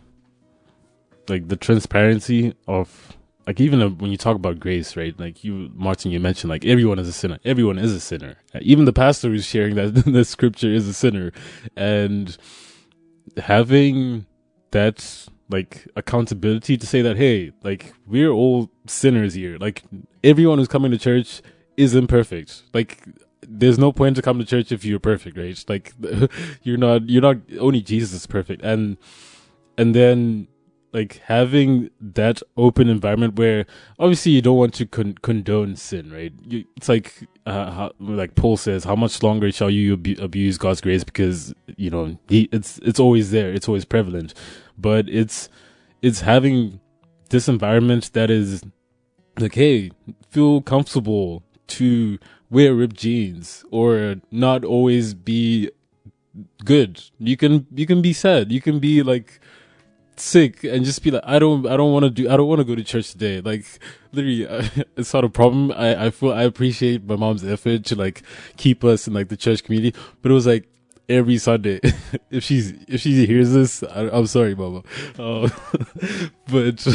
like 1.29 1.49
the 1.49 1.57
transparency 1.57 2.55
of 2.67 3.17
like 3.47 3.61
even 3.61 3.83
uh, 3.83 3.89
when 3.89 4.11
you 4.11 4.17
talk 4.17 4.37
about 4.37 4.61
grace, 4.61 4.97
right? 4.97 5.19
Like 5.19 5.43
you, 5.45 5.71
Martin, 5.75 6.11
you 6.11 6.21
mentioned 6.21 6.51
like 6.51 6.65
everyone 6.65 6.99
is 6.99 7.09
a 7.09 7.13
sinner. 7.13 7.39
Everyone 7.45 7.79
is 7.79 7.93
a 7.93 8.01
sinner. 8.01 8.37
Even 8.61 8.85
the 8.85 8.93
pastor 8.93 9.29
who's 9.29 9.45
sharing 9.45 9.75
that 9.77 9.95
the 10.07 10.25
scripture 10.25 10.69
is 10.69 10.87
a 10.87 10.95
sinner, 10.95 11.33
and 11.77 12.37
having 13.37 14.27
that 14.71 15.29
like 15.51 15.87
accountability 15.97 16.77
to 16.77 16.87
say 16.87 17.03
that 17.03 17.17
hey, 17.17 17.53
like 17.63 17.93
we're 18.07 18.31
all 18.31 18.71
sinners 18.87 19.35
here. 19.35 19.59
Like 19.59 19.83
everyone 20.23 20.59
who's 20.59 20.69
coming 20.69 20.91
to 20.93 20.99
church 20.99 21.43
is 21.77 21.95
imperfect. 21.95 22.63
Like 22.73 23.03
there's 23.47 23.79
no 23.79 23.93
point 23.93 24.17
to 24.17 24.23
come 24.23 24.39
to 24.39 24.45
church 24.45 24.73
if 24.73 24.85
you're 24.85 25.01
perfect, 25.01 25.37
right? 25.37 25.65
Like 25.69 25.95
you're 26.63 26.79
not 26.79 27.09
you're 27.09 27.23
not 27.23 27.39
only 27.59 27.81
Jesus 27.81 28.13
is 28.13 28.27
perfect. 28.27 28.63
And 28.63 28.97
and 29.77 29.95
then 29.95 30.49
like 30.93 31.23
having 31.25 31.91
that 32.01 32.43
open 32.57 32.89
environment 32.89 33.37
where 33.37 33.65
obviously 33.99 34.33
you 34.33 34.43
don't 34.43 34.59
want 34.59 34.75
to 34.75 34.87
con- 34.87 35.17
condone 35.23 35.75
sin, 35.75 36.13
right? 36.13 36.33
You, 36.47 36.65
it's 36.77 36.89
like 36.89 37.27
uh, 37.47 37.71
how, 37.71 37.93
like 37.99 38.35
Paul 38.35 38.59
says, 38.59 38.85
how 38.85 38.95
much 38.95 39.23
longer 39.23 39.51
shall 39.51 39.71
you 39.71 39.95
abu- 39.95 40.23
abuse 40.23 40.59
God's 40.59 40.83
grace 40.83 41.03
because 41.03 41.55
you 41.77 41.91
know 41.91 42.19
he 42.29 42.49
it's 42.53 42.79
it's 42.79 43.01
always 43.01 43.31
there, 43.31 43.53
it's 43.53 43.69
always 43.69 43.85
prevalent, 43.85 44.35
but 44.77 45.09
it's 45.09 45.49
it's 46.03 46.21
having 46.21 46.81
this 47.31 47.49
environment 47.49 48.13
that 48.13 48.31
is 48.31 48.63
like, 49.39 49.55
hey, 49.55 49.91
feel 50.31 50.61
comfortable 50.61 51.43
to 51.69 52.19
wear 52.53 52.75
ripped 52.75 52.97
jeans 52.97 53.65
or 53.71 54.17
not 54.31 54.63
always 54.63 55.15
be 55.15 55.71
good. 56.65 57.03
You 57.19 57.37
can 57.37 57.67
you 57.75 57.87
can 57.87 58.03
be 58.03 58.13
sad. 58.13 58.53
You 58.53 58.61
can 58.61 58.79
be 58.79 59.03
like 59.03 59.41
sick 60.17 60.63
and 60.63 60.85
just 60.85 61.03
be 61.03 61.11
like, 61.11 61.23
I 61.25 61.39
don't 61.39 61.67
I 61.67 61.77
don't 61.79 61.93
want 61.93 62.05
to 62.05 62.11
do 62.11 62.31
I 62.31 62.37
don't 62.37 62.47
want 62.47 62.61
to 62.61 62.65
go 62.65 62.75
to 62.75 62.85
church 62.85 63.11
today. 63.13 63.41
Like 63.41 63.65
literally, 64.13 64.47
it's 64.97 65.13
not 65.15 65.25
a 65.25 65.31
problem. 65.31 65.73
I 65.73 66.07
I 66.07 66.11
feel 66.11 66.33
I 66.33 66.43
appreciate 66.43 67.05
my 67.05 67.17
mom's 67.17 67.43
effort 67.43 67.87
to 67.87 67.97
like 67.97 68.23
keep 68.59 68.85
us 68.85 69.09
in 69.09 69.15
like 69.15 69.29
the 69.29 69.37
church 69.37 69.65
community, 69.65 69.99
but 70.21 70.31
it 70.31 70.35
was 70.35 70.47
like 70.47 70.69
every 71.09 71.39
Sunday. 71.39 71.81
if 72.31 72.45
she's 72.45 72.75
if 72.87 73.01
she 73.01 73.25
hears 73.27 73.53
this, 73.53 73.83
I, 73.83 74.11
I'm 74.11 74.27
sorry, 74.27 74.55
Mama. 74.55 74.83
Uh, 75.19 75.49
but 76.51 76.87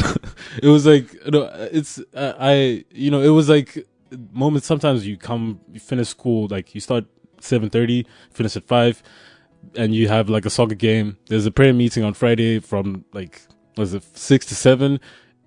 it 0.62 0.68
was 0.68 0.86
like 0.86 1.12
know, 1.26 1.50
it's 1.72 1.98
uh, 2.14 2.34
I 2.38 2.84
you 2.92 3.10
know 3.10 3.20
it 3.20 3.30
was 3.30 3.48
like 3.48 3.87
moments. 4.32 4.66
Sometimes 4.66 5.06
you 5.06 5.16
come, 5.16 5.60
you 5.72 5.80
finish 5.80 6.08
school, 6.08 6.48
like 6.48 6.74
you 6.74 6.80
start 6.80 7.04
seven 7.40 7.70
thirty, 7.70 8.06
finish 8.30 8.56
at 8.56 8.66
five, 8.66 9.02
and 9.74 9.94
you 9.94 10.08
have 10.08 10.28
like 10.28 10.44
a 10.44 10.50
soccer 10.50 10.74
game. 10.74 11.18
There's 11.28 11.46
a 11.46 11.50
prayer 11.50 11.74
meeting 11.74 12.04
on 12.04 12.14
Friday 12.14 12.60
from 12.60 13.04
like 13.12 13.42
was 13.76 13.94
it 13.94 14.04
six 14.16 14.46
to 14.46 14.54
seven. 14.54 15.00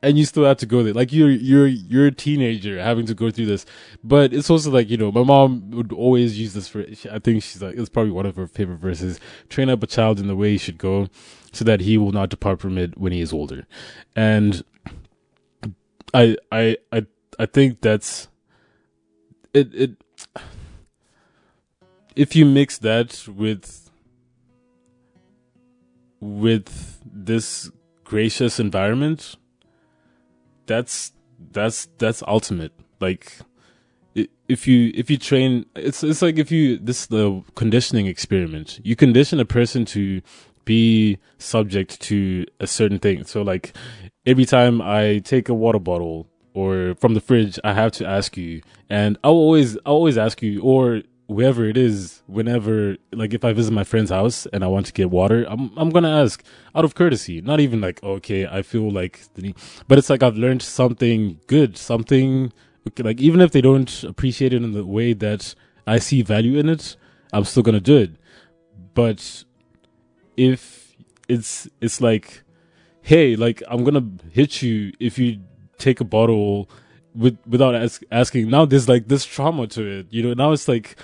And 0.03 0.17
you 0.17 0.25
still 0.25 0.45
have 0.45 0.57
to 0.57 0.65
go 0.65 0.81
there. 0.81 0.95
Like 0.95 1.13
you're 1.13 1.29
you're 1.29 1.67
you're 1.67 2.07
a 2.07 2.11
teenager 2.11 2.81
having 2.81 3.05
to 3.05 3.13
go 3.13 3.29
through 3.29 3.45
this. 3.45 3.67
But 4.03 4.33
it's 4.33 4.49
also 4.49 4.71
like, 4.71 4.89
you 4.89 4.97
know, 4.97 5.11
my 5.11 5.21
mom 5.23 5.69
would 5.69 5.93
always 5.93 6.39
use 6.39 6.55
this 6.55 6.67
for 6.67 6.83
I 7.11 7.19
think 7.19 7.43
she's 7.43 7.61
like 7.61 7.75
it's 7.75 7.87
probably 7.87 8.11
one 8.11 8.25
of 8.25 8.35
her 8.35 8.47
favorite 8.47 8.77
verses. 8.79 9.19
Train 9.49 9.69
up 9.69 9.83
a 9.83 9.85
child 9.85 10.19
in 10.19 10.25
the 10.25 10.35
way 10.35 10.53
he 10.53 10.57
should 10.57 10.79
go 10.79 11.07
so 11.51 11.63
that 11.65 11.81
he 11.81 11.99
will 11.99 12.11
not 12.11 12.29
depart 12.29 12.59
from 12.59 12.79
it 12.79 12.97
when 12.97 13.11
he 13.11 13.21
is 13.21 13.31
older. 13.31 13.67
And 14.15 14.63
I 16.15 16.35
I 16.51 16.77
I 16.91 17.05
I 17.37 17.45
think 17.45 17.81
that's 17.81 18.27
it 19.53 19.73
it 19.73 19.91
if 22.15 22.35
you 22.35 22.45
mix 22.45 22.77
that 22.79 23.27
with 23.27 23.89
with 26.19 27.01
this 27.05 27.71
gracious 28.03 28.59
environment 28.59 29.37
that's 30.65 31.11
that's 31.51 31.87
that's 31.97 32.23
ultimate. 32.27 32.71
Like 32.99 33.33
if 34.47 34.67
you 34.67 34.91
if 34.93 35.09
you 35.09 35.17
train 35.17 35.65
it's 35.75 36.03
it's 36.03 36.21
like 36.21 36.37
if 36.37 36.51
you 36.51 36.77
this 36.77 37.01
is 37.01 37.07
the 37.07 37.43
conditioning 37.55 38.07
experiment. 38.07 38.79
You 38.83 38.95
condition 38.95 39.39
a 39.39 39.45
person 39.45 39.85
to 39.85 40.21
be 40.63 41.17
subject 41.39 41.99
to 42.01 42.45
a 42.59 42.67
certain 42.67 42.99
thing. 42.99 43.23
So 43.25 43.41
like 43.41 43.73
every 44.25 44.45
time 44.45 44.81
i 44.81 45.19
take 45.25 45.49
a 45.49 45.53
water 45.53 45.79
bottle 45.79 46.27
or 46.53 46.95
from 46.95 47.13
the 47.13 47.21
fridge 47.21 47.59
i 47.63 47.73
have 47.73 47.91
to 47.93 48.05
ask 48.05 48.37
you. 48.37 48.61
And 48.89 49.17
i'll 49.23 49.31
always 49.31 49.77
i'll 49.85 49.93
always 49.93 50.17
ask 50.17 50.41
you 50.41 50.61
or 50.61 51.01
whoever 51.27 51.65
it 51.65 51.77
is 51.77 52.21
whenever 52.27 52.97
like 53.13 53.33
if 53.33 53.45
i 53.45 53.53
visit 53.53 53.71
my 53.71 53.85
friend's 53.85 54.11
house 54.11 54.45
and 54.51 54.65
i 54.65 54.67
want 54.67 54.85
to 54.85 54.91
get 54.91 55.09
water 55.09 55.45
i'm 55.47 55.71
i'm 55.77 55.89
going 55.89 56.03
to 56.03 56.09
ask 56.09 56.43
out 56.75 56.83
of 56.83 56.93
courtesy. 56.93 57.39
Not 57.41 57.59
even 57.59 57.79
like 57.79 58.03
okay 58.03 58.45
i 58.47 58.61
feel 58.61 58.91
like 58.91 59.21
the 59.35 59.41
need. 59.43 59.55
But 59.87 59.97
it's 59.97 60.09
like 60.09 60.23
i've 60.23 60.37
learned 60.37 60.61
something 60.61 61.39
good 61.47 61.77
something 61.77 62.51
like 62.99 63.19
even 63.21 63.41
if 63.41 63.51
they 63.51 63.61
don't 63.61 64.03
appreciate 64.03 64.53
it 64.53 64.63
in 64.63 64.73
the 64.73 64.85
way 64.85 65.13
that 65.13 65.55
i 65.87 65.99
see 65.99 66.21
value 66.21 66.57
in 66.57 66.67
it 66.67 66.97
i'm 67.31 67.45
still 67.45 67.63
going 67.63 67.75
to 67.75 67.81
do 67.81 67.97
it. 67.97 68.11
But 68.93 69.45
if 70.35 70.95
it's 71.29 71.69
it's 71.79 72.01
like 72.01 72.43
hey, 73.01 73.35
like 73.35 73.61
I'm 73.67 73.83
gonna 73.83 74.07
hit 74.31 74.61
you 74.61 74.93
if 74.99 75.17
you 75.17 75.41
take 75.81 75.99
a 75.99 76.05
bottle 76.05 76.69
with 77.15 77.37
without 77.45 77.75
ask, 77.75 78.01
asking. 78.11 78.49
Now 78.49 78.65
there's 78.65 78.87
like 78.87 79.07
this 79.07 79.25
trauma 79.25 79.67
to 79.67 79.85
it, 79.85 80.07
you 80.09 80.23
know. 80.23 80.33
Now 80.33 80.51
it's 80.51 80.67
like, 80.67 80.95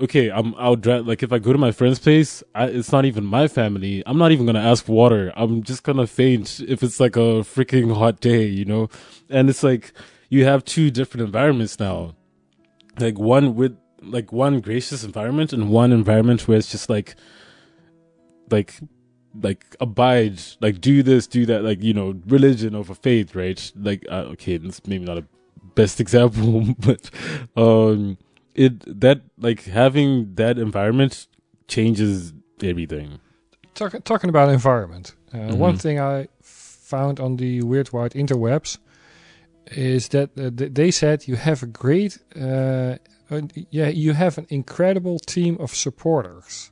okay, 0.00 0.30
I'm 0.30 0.54
I'll 0.56 0.76
drive. 0.76 1.06
Like 1.06 1.22
if 1.22 1.32
I 1.32 1.38
go 1.38 1.52
to 1.52 1.58
my 1.58 1.72
friend's 1.72 1.98
place, 1.98 2.42
I, 2.54 2.66
it's 2.66 2.92
not 2.92 3.04
even 3.04 3.24
my 3.24 3.48
family. 3.48 4.02
I'm 4.06 4.18
not 4.18 4.32
even 4.32 4.46
gonna 4.46 4.60
ask 4.60 4.88
water. 4.88 5.32
I'm 5.36 5.62
just 5.62 5.82
gonna 5.82 6.06
faint 6.06 6.60
if 6.60 6.82
it's 6.82 7.00
like 7.00 7.16
a 7.16 7.42
freaking 7.42 7.96
hot 7.96 8.20
day, 8.20 8.44
you 8.44 8.64
know. 8.64 8.88
And 9.30 9.48
it's 9.48 9.62
like 9.62 9.92
you 10.28 10.44
have 10.44 10.64
two 10.64 10.90
different 10.90 11.24
environments 11.24 11.78
now, 11.78 12.14
like 12.98 13.18
one 13.18 13.54
with 13.54 13.76
like 14.02 14.32
one 14.32 14.60
gracious 14.60 15.04
environment 15.04 15.52
and 15.52 15.70
one 15.70 15.92
environment 15.92 16.46
where 16.46 16.58
it's 16.58 16.70
just 16.70 16.90
like 16.90 17.16
like 18.50 18.74
like 19.42 19.76
abide 19.80 20.40
like 20.60 20.80
do 20.80 21.02
this 21.02 21.26
do 21.26 21.44
that 21.46 21.62
like 21.62 21.82
you 21.82 21.92
know 21.94 22.14
religion 22.26 22.74
over 22.74 22.94
faith 22.94 23.34
right? 23.34 23.72
Like 23.76 24.04
uh, 24.08 24.32
okay 24.32 24.56
this 24.56 24.80
maybe 24.86 25.04
not 25.04 25.18
a 25.18 25.24
best 25.74 26.00
example 26.04 26.74
but 26.78 27.10
um 27.56 28.16
it 28.54 29.00
that 29.00 29.20
like 29.38 29.64
having 29.64 30.34
that 30.34 30.58
environment 30.58 31.26
changes 31.68 32.32
everything. 32.62 33.18
Talk, 33.74 34.02
talking 34.04 34.30
about 34.30 34.48
environment, 34.48 35.14
uh, 35.34 35.54
one 35.54 35.74
Mhm. 35.74 35.80
thing 35.80 36.00
I 36.00 36.28
found 36.40 37.20
on 37.20 37.36
the 37.36 37.60
Weird 37.62 37.92
Wide 37.92 38.12
interwebs 38.14 38.78
is 39.66 40.08
that 40.08 40.30
uh, 40.38 40.50
th- 40.50 40.72
they 40.72 40.90
said 40.90 41.28
you 41.28 41.36
have 41.36 41.62
a 41.62 41.66
great, 41.66 42.18
uh, 42.40 42.96
uh, 43.30 43.40
yeah, 43.70 43.88
you 43.88 44.14
have 44.14 44.38
an 44.38 44.46
incredible 44.48 45.18
team 45.18 45.56
of 45.60 45.74
supporters, 45.74 46.70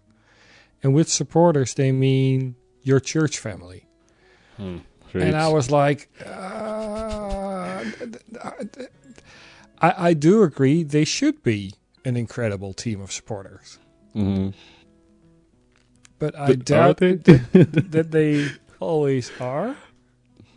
and 0.85 0.95
with 0.95 1.09
supporters 1.09 1.75
they 1.75 1.91
mean 1.91 2.55
your 2.83 3.01
church 3.01 3.39
family. 3.41 3.89
hmm. 4.57 4.79
And 5.15 5.37
I 5.37 5.49
was 5.49 5.71
like, 5.71 6.09
uh, 6.27 7.85
I, 9.81 9.95
I 10.09 10.13
do 10.15 10.43
agree 10.43 10.83
they 10.83 11.05
should 11.05 11.43
be 11.43 11.75
an 12.05 12.17
incredible 12.17 12.73
team 12.75 13.01
of 13.01 13.11
supporters, 13.13 13.79
hmm 14.13 14.51
but 16.19 16.35
I 16.39 16.47
But 16.49 16.65
doubt 16.65 16.97
they? 16.99 17.15
that, 17.15 17.87
that 17.91 18.11
they 18.11 18.51
always 18.81 19.31
are. 19.41 19.77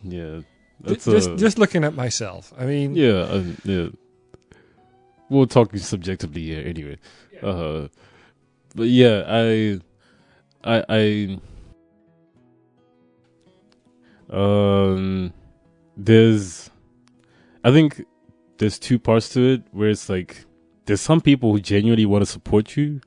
yeah 0.02 0.40
just 0.86 1.06
a, 1.08 1.36
just 1.36 1.58
looking 1.58 1.84
at 1.84 1.94
myself. 1.94 2.52
I 2.58 2.64
mean, 2.66 2.94
yeah 2.94 3.26
uh, 3.34 3.44
yeah 3.64 3.88
we'll 5.28 5.46
talk 5.46 5.76
subjectively 5.76 6.42
here 6.42 6.66
anyway 6.66 6.96
uh 7.42 7.88
but 8.74 8.88
yeah 8.88 9.22
i 9.28 9.78
i 10.64 10.84
i 10.88 11.40
um 14.30 15.32
there's 15.96 16.70
i 17.64 17.70
think 17.70 18.04
there's 18.58 18.78
two 18.78 18.98
parts 18.98 19.28
to 19.30 19.54
it 19.54 19.62
where 19.72 19.88
it's 19.88 20.08
like 20.08 20.44
there's 20.86 21.00
some 21.00 21.20
people 21.20 21.52
who 21.52 21.60
genuinely 21.60 22.06
want 22.06 22.22
to 22.22 22.30
support 22.30 22.76
you 22.76 23.00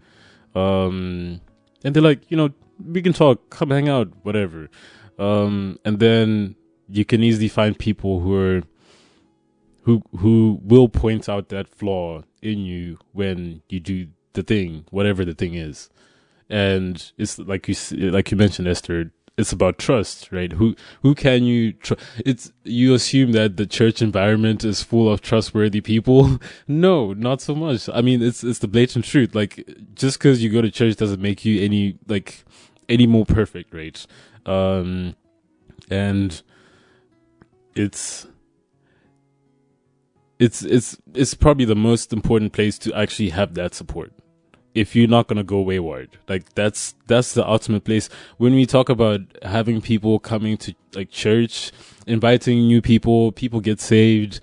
um 0.55 1.39
and 1.83 1.95
they're 1.95 2.03
like 2.03 2.29
you 2.29 2.37
know 2.37 2.49
we 2.85 3.01
can 3.01 3.13
talk 3.13 3.49
come 3.49 3.69
hang 3.69 3.87
out 3.89 4.07
whatever 4.23 4.69
um 5.19 5.77
and 5.85 5.99
then 5.99 6.55
you 6.89 7.05
can 7.05 7.23
easily 7.23 7.47
find 7.47 7.77
people 7.77 8.19
who 8.19 8.35
are 8.35 8.61
who 9.83 10.01
who 10.17 10.59
will 10.63 10.89
point 10.89 11.27
out 11.27 11.49
that 11.49 11.67
flaw 11.67 12.23
in 12.41 12.59
you 12.59 12.97
when 13.13 13.61
you 13.69 13.79
do 13.79 14.07
the 14.33 14.43
thing, 14.43 14.85
whatever 14.91 15.25
the 15.25 15.33
thing 15.33 15.53
is. 15.55 15.89
And 16.51 17.11
it's 17.17 17.39
like 17.39 17.69
you 17.69 17.75
like 18.11 18.29
you 18.29 18.37
mentioned, 18.37 18.67
Esther. 18.67 19.13
It's 19.37 19.53
about 19.53 19.77
trust, 19.79 20.29
right? 20.33 20.51
Who 20.51 20.75
who 21.01 21.15
can 21.15 21.45
you 21.45 21.71
tr- 21.71 21.93
It's 22.25 22.51
you 22.65 22.93
assume 22.93 23.31
that 23.31 23.55
the 23.55 23.65
church 23.65 24.01
environment 24.01 24.65
is 24.65 24.83
full 24.83 25.09
of 25.09 25.21
trustworthy 25.21 25.79
people. 25.79 26.41
no, 26.67 27.13
not 27.13 27.39
so 27.39 27.55
much. 27.55 27.87
I 27.93 28.01
mean, 28.01 28.21
it's 28.21 28.43
it's 28.43 28.59
the 28.59 28.67
blatant 28.67 29.05
truth. 29.05 29.33
Like 29.33 29.65
just 29.95 30.19
because 30.19 30.43
you 30.43 30.49
go 30.49 30.61
to 30.61 30.69
church 30.69 30.97
doesn't 30.97 31.21
make 31.21 31.45
you 31.45 31.63
any 31.63 31.97
like 32.07 32.43
any 32.89 33.07
more 33.07 33.25
perfect, 33.25 33.73
right? 33.73 34.05
Um, 34.45 35.15
and 35.89 36.41
it's 37.75 38.27
it's 40.37 40.63
it's 40.63 40.97
it's 41.13 41.33
probably 41.33 41.65
the 41.65 41.75
most 41.75 42.11
important 42.11 42.51
place 42.51 42.77
to 42.79 42.93
actually 42.93 43.29
have 43.29 43.53
that 43.53 43.73
support 43.73 44.11
if 44.73 44.95
you're 44.95 45.07
not 45.07 45.27
going 45.27 45.37
to 45.37 45.43
go 45.43 45.61
wayward. 45.61 46.17
Like 46.27 46.53
that's 46.53 46.95
that's 47.07 47.33
the 47.33 47.47
ultimate 47.47 47.83
place. 47.83 48.09
When 48.37 48.53
we 48.53 48.65
talk 48.65 48.89
about 48.89 49.21
having 49.43 49.81
people 49.81 50.19
coming 50.19 50.57
to 50.57 50.73
like 50.93 51.09
church 51.09 51.71
inviting 52.07 52.67
new 52.67 52.81
people 52.81 53.31
people 53.31 53.59
get 53.59 53.79
saved 53.79 54.39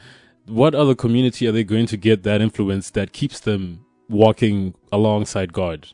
what 0.46 0.74
other 0.74 0.94
community 0.94 1.46
are 1.46 1.52
they 1.52 1.64
going 1.64 1.84
to 1.84 1.96
get 1.96 2.22
that 2.22 2.40
influence 2.40 2.88
that 2.90 3.12
keeps 3.12 3.40
them 3.40 3.84
walking 4.08 4.74
alongside 4.92 5.52
god? 5.52 5.88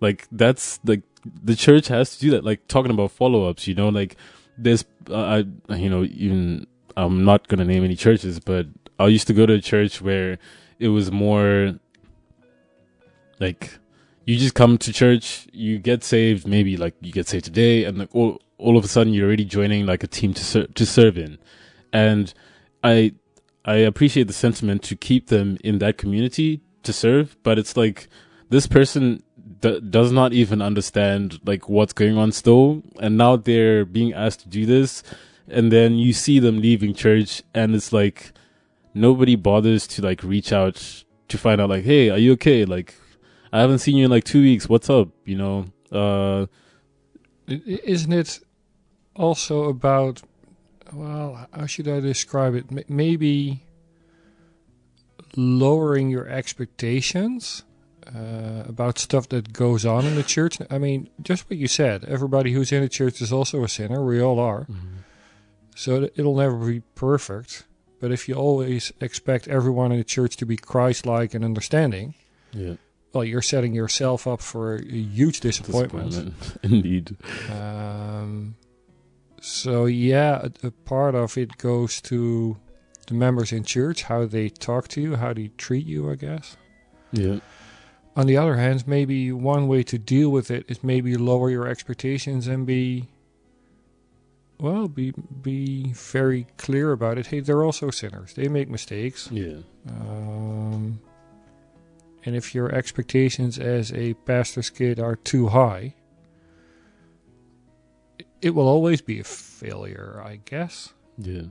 Like 0.00 0.28
that's 0.30 0.78
like 0.84 1.02
the 1.24 1.56
church 1.56 1.88
has 1.88 2.14
to 2.14 2.20
do 2.20 2.30
that. 2.30 2.44
Like 2.44 2.68
talking 2.68 2.90
about 2.90 3.10
follow-ups 3.10 3.66
you 3.66 3.74
know 3.74 3.88
like 3.88 4.16
there's 4.58 4.84
uh, 5.10 5.42
i 5.68 5.74
you 5.74 5.90
know 5.90 6.02
even 6.04 6.66
i'm 6.96 7.26
not 7.26 7.46
going 7.46 7.58
to 7.58 7.64
name 7.64 7.84
any 7.84 7.94
churches 7.94 8.40
but 8.40 8.66
I 8.98 9.08
used 9.08 9.26
to 9.26 9.34
go 9.34 9.46
to 9.46 9.54
a 9.54 9.60
church 9.60 10.00
where 10.00 10.38
it 10.78 10.88
was 10.88 11.10
more 11.12 11.78
like 13.40 13.78
you 14.24 14.36
just 14.36 14.54
come 14.54 14.76
to 14.78 14.92
church, 14.92 15.46
you 15.52 15.78
get 15.78 16.02
saved, 16.02 16.46
maybe 16.46 16.76
like 16.76 16.94
you 17.00 17.12
get 17.12 17.28
saved 17.28 17.44
today, 17.44 17.84
and 17.84 17.98
like 17.98 18.14
all 18.14 18.40
all 18.58 18.76
of 18.76 18.84
a 18.84 18.88
sudden 18.88 19.12
you're 19.12 19.26
already 19.26 19.44
joining 19.44 19.86
like 19.86 20.02
a 20.02 20.06
team 20.06 20.34
to 20.34 20.44
ser- 20.44 20.66
to 20.66 20.84
serve 20.86 21.16
in, 21.16 21.38
and 21.92 22.34
I 22.82 23.12
I 23.64 23.76
appreciate 23.76 24.26
the 24.26 24.32
sentiment 24.32 24.82
to 24.84 24.96
keep 24.96 25.28
them 25.28 25.58
in 25.62 25.78
that 25.78 25.96
community 25.96 26.60
to 26.82 26.92
serve, 26.92 27.36
but 27.42 27.58
it's 27.58 27.76
like 27.76 28.08
this 28.48 28.66
person 28.66 29.22
d- 29.60 29.80
does 29.80 30.12
not 30.12 30.32
even 30.32 30.62
understand 30.62 31.40
like 31.44 31.68
what's 31.68 31.92
going 31.92 32.18
on 32.18 32.32
still, 32.32 32.82
and 33.00 33.16
now 33.16 33.36
they're 33.36 33.84
being 33.84 34.12
asked 34.12 34.40
to 34.40 34.48
do 34.48 34.66
this, 34.66 35.04
and 35.48 35.70
then 35.70 35.94
you 35.94 36.12
see 36.12 36.38
them 36.38 36.60
leaving 36.60 36.94
church, 36.94 37.42
and 37.54 37.74
it's 37.74 37.92
like 37.92 38.32
nobody 38.92 39.36
bothers 39.36 39.86
to 39.86 40.02
like 40.02 40.22
reach 40.24 40.52
out 40.52 41.04
to 41.28 41.36
find 41.36 41.60
out 41.60 41.68
like 41.68 41.84
hey 41.84 42.08
are 42.08 42.18
you 42.18 42.32
okay? 42.32 42.64
Like 42.64 42.94
i 43.56 43.60
haven't 43.60 43.78
seen 43.78 43.96
you 43.96 44.04
in 44.04 44.10
like 44.10 44.24
two 44.24 44.42
weeks 44.42 44.68
what's 44.68 44.90
up 44.90 45.08
you 45.24 45.36
know 45.36 45.66
uh 45.92 46.46
isn't 47.48 48.12
it 48.12 48.40
also 49.14 49.64
about? 49.64 50.22
Well, 50.92 51.48
how 51.52 51.66
should 51.66 51.88
I 51.88 52.00
describe 52.00 52.54
it? 52.54 52.88
Maybe 52.88 53.62
lowering 55.36 56.10
your 56.10 56.28
expectations 56.28 57.64
uh, 58.06 58.64
about 58.68 58.98
stuff 58.98 59.28
that 59.30 59.52
goes 59.52 59.84
on 59.84 60.06
in 60.06 60.14
the 60.14 60.22
church. 60.22 60.58
I 60.70 60.78
mean, 60.78 61.10
just 61.22 61.48
what 61.50 61.58
you 61.58 61.66
said. 61.66 62.04
Everybody 62.04 62.52
who's 62.52 62.72
in 62.72 62.82
a 62.82 62.88
church 62.88 63.20
is 63.20 63.32
also 63.32 63.64
a 63.64 63.68
sinner. 63.68 64.04
We 64.04 64.20
all 64.20 64.38
are. 64.38 64.66
So 65.74 66.08
it'll 66.14 66.36
never 66.36 66.56
be 66.56 66.80
perfect. 66.94 67.64
But 68.00 68.12
if 68.12 68.28
you 68.28 68.34
always 68.34 68.92
expect 69.00 69.48
everyone 69.48 69.90
in 69.90 69.98
the 69.98 70.04
church 70.04 70.36
to 70.36 70.46
be 70.46 70.56
Christ-like 70.56 71.34
and 71.34 71.44
understanding, 71.44 72.14
yeah 72.52 72.74
well, 73.16 73.24
you're 73.24 73.40
setting 73.42 73.74
yourself 73.74 74.26
up 74.26 74.42
for 74.42 74.74
a 74.76 74.82
huge 74.84 75.40
disappointment. 75.40 76.10
disappointment 76.10 76.58
indeed 76.62 77.16
Um, 77.50 78.56
so 79.40 79.86
yeah, 79.86 80.48
a, 80.62 80.66
a 80.66 80.70
part 80.70 81.14
of 81.14 81.38
it 81.38 81.56
goes 81.56 82.00
to 82.02 82.56
the 83.06 83.14
members 83.14 83.52
in 83.52 83.64
church, 83.64 84.02
how 84.04 84.26
they 84.26 84.48
talk 84.50 84.88
to 84.88 85.00
you, 85.00 85.16
how 85.16 85.32
they 85.32 85.48
treat 85.56 85.86
you, 85.86 86.10
I 86.10 86.16
guess. 86.16 86.56
yeah 87.12 87.38
On 88.16 88.26
the 88.26 88.36
other 88.36 88.56
hand, 88.56 88.86
maybe 88.86 89.32
one 89.32 89.66
way 89.68 89.82
to 89.84 89.98
deal 89.98 90.30
with 90.30 90.50
it 90.50 90.64
is 90.68 90.82
maybe 90.82 91.16
lower 91.16 91.48
your 91.50 91.66
expectations 91.68 92.46
and 92.48 92.66
be 92.66 93.08
well, 94.58 94.88
be 94.88 95.12
be 95.42 95.92
very 95.92 96.46
clear 96.56 96.92
about 96.92 97.18
it. 97.18 97.26
Hey, 97.26 97.40
they're 97.40 97.62
also 97.62 97.90
sinners. 97.90 98.34
They 98.34 98.48
make 98.48 98.68
mistakes. 98.68 99.28
yeah 99.30 99.58
Um, 99.88 100.98
and 102.26 102.34
if 102.36 102.54
your 102.54 102.74
expectations 102.74 103.58
as 103.58 103.92
a 103.92 104.12
pastor's 104.26 104.68
kid 104.68 104.98
are 105.00 105.16
too 105.16 105.46
high, 105.48 105.94
it- 108.42 108.50
will 108.54 108.68
always 108.68 109.00
be 109.00 109.20
a 109.20 109.24
failure, 109.24 110.20
I 110.24 110.40
guess. 110.44 110.92
yeah. 111.18 111.42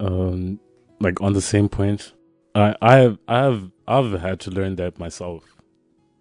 Um 0.00 0.58
like 1.00 1.20
on 1.20 1.32
the 1.32 1.42
same 1.42 1.68
point 1.68 2.12
i 2.54 2.74
i 2.80 2.96
have 2.96 3.18
i 3.28 3.38
have 3.42 3.70
i've 3.88 4.20
had 4.20 4.38
to 4.40 4.50
learn 4.50 4.76
that 4.76 4.98
myself. 4.98 5.44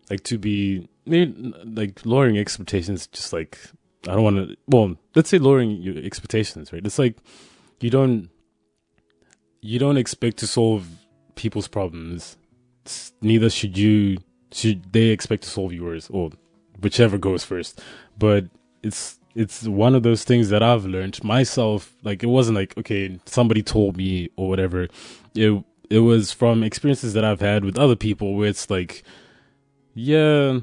Like 0.10 0.24
to 0.26 0.38
be 0.38 0.88
like 1.08 2.06
lowering 2.06 2.38
expectations 2.38 3.08
just 3.08 3.32
like 3.34 3.58
i 4.08 4.14
don't 4.14 4.24
want 4.24 4.38
to 4.38 4.56
well 4.68 4.96
let's 5.16 5.30
say 5.30 5.38
lowering 5.40 5.72
your 5.82 5.98
expectations 6.04 6.72
right? 6.74 6.86
It's 6.86 7.00
like 7.00 7.18
you 7.80 7.90
don't 7.90 8.30
you 9.62 9.80
don't 9.80 9.98
expect 9.98 10.38
to 10.38 10.48
solve 10.48 10.88
people's 11.36 11.68
problems 11.68 12.38
neither 13.22 13.50
should 13.50 13.78
you 13.78 14.18
should 14.52 14.92
they 14.92 15.08
expect 15.08 15.44
to 15.44 15.50
solve 15.50 15.74
yours 15.74 16.10
or 16.12 16.32
whichever 16.82 17.18
goes 17.18 17.44
first 17.44 17.82
but 18.18 18.46
it's 18.84 19.20
it's 19.36 19.64
one 19.64 19.96
of 19.96 20.04
those 20.04 20.24
things 20.24 20.50
that 20.50 20.62
I've 20.62 20.86
learned 20.86 21.24
myself. 21.24 21.94
Like 22.04 22.24
it 22.24 22.28
wasn't 22.28 22.58
like 22.58 22.78
okay, 22.78 23.20
somebody 23.26 23.64
told 23.64 23.98
me 23.98 24.30
or 24.36 24.50
whatever. 24.50 24.88
It 25.36 25.64
it 25.90 26.00
was 26.00 26.32
from 26.32 26.64
experiences 26.64 27.14
that 27.14 27.26
I've 27.26 27.42
had 27.42 27.66
with 27.66 27.78
other 27.78 27.96
people 27.96 28.36
where 28.36 28.50
it's 28.50 28.70
like, 28.70 29.04
yeah, 29.94 30.60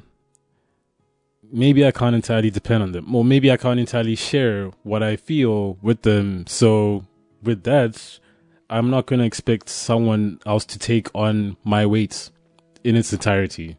maybe 1.53 1.87
I 1.87 1.91
can't 1.91 2.15
entirely 2.15 2.51
depend 2.51 2.83
on 2.83 2.93
them, 2.93 3.15
or 3.15 3.25
maybe 3.25 3.51
I 3.51 3.57
can't 3.57 3.81
entirely 3.81 4.17
share 4.17 4.71
what 4.83 5.03
I 5.03 5.17
feel 5.17 5.79
with 5.83 6.03
them. 6.03 6.47
So 6.47 7.05
with 7.43 7.65
that, 7.65 8.19
I'm 8.71 8.91
not 8.91 9.07
going 9.07 9.21
to 9.21 9.25
expect 9.25 9.69
someone 9.69 10.41
else 10.45 10.65
to 10.67 10.79
take 10.79 11.09
on 11.15 11.57
my 11.65 11.87
weight 11.87 12.31
in 12.85 12.97
its 12.97 13.13
entirety. 13.13 13.77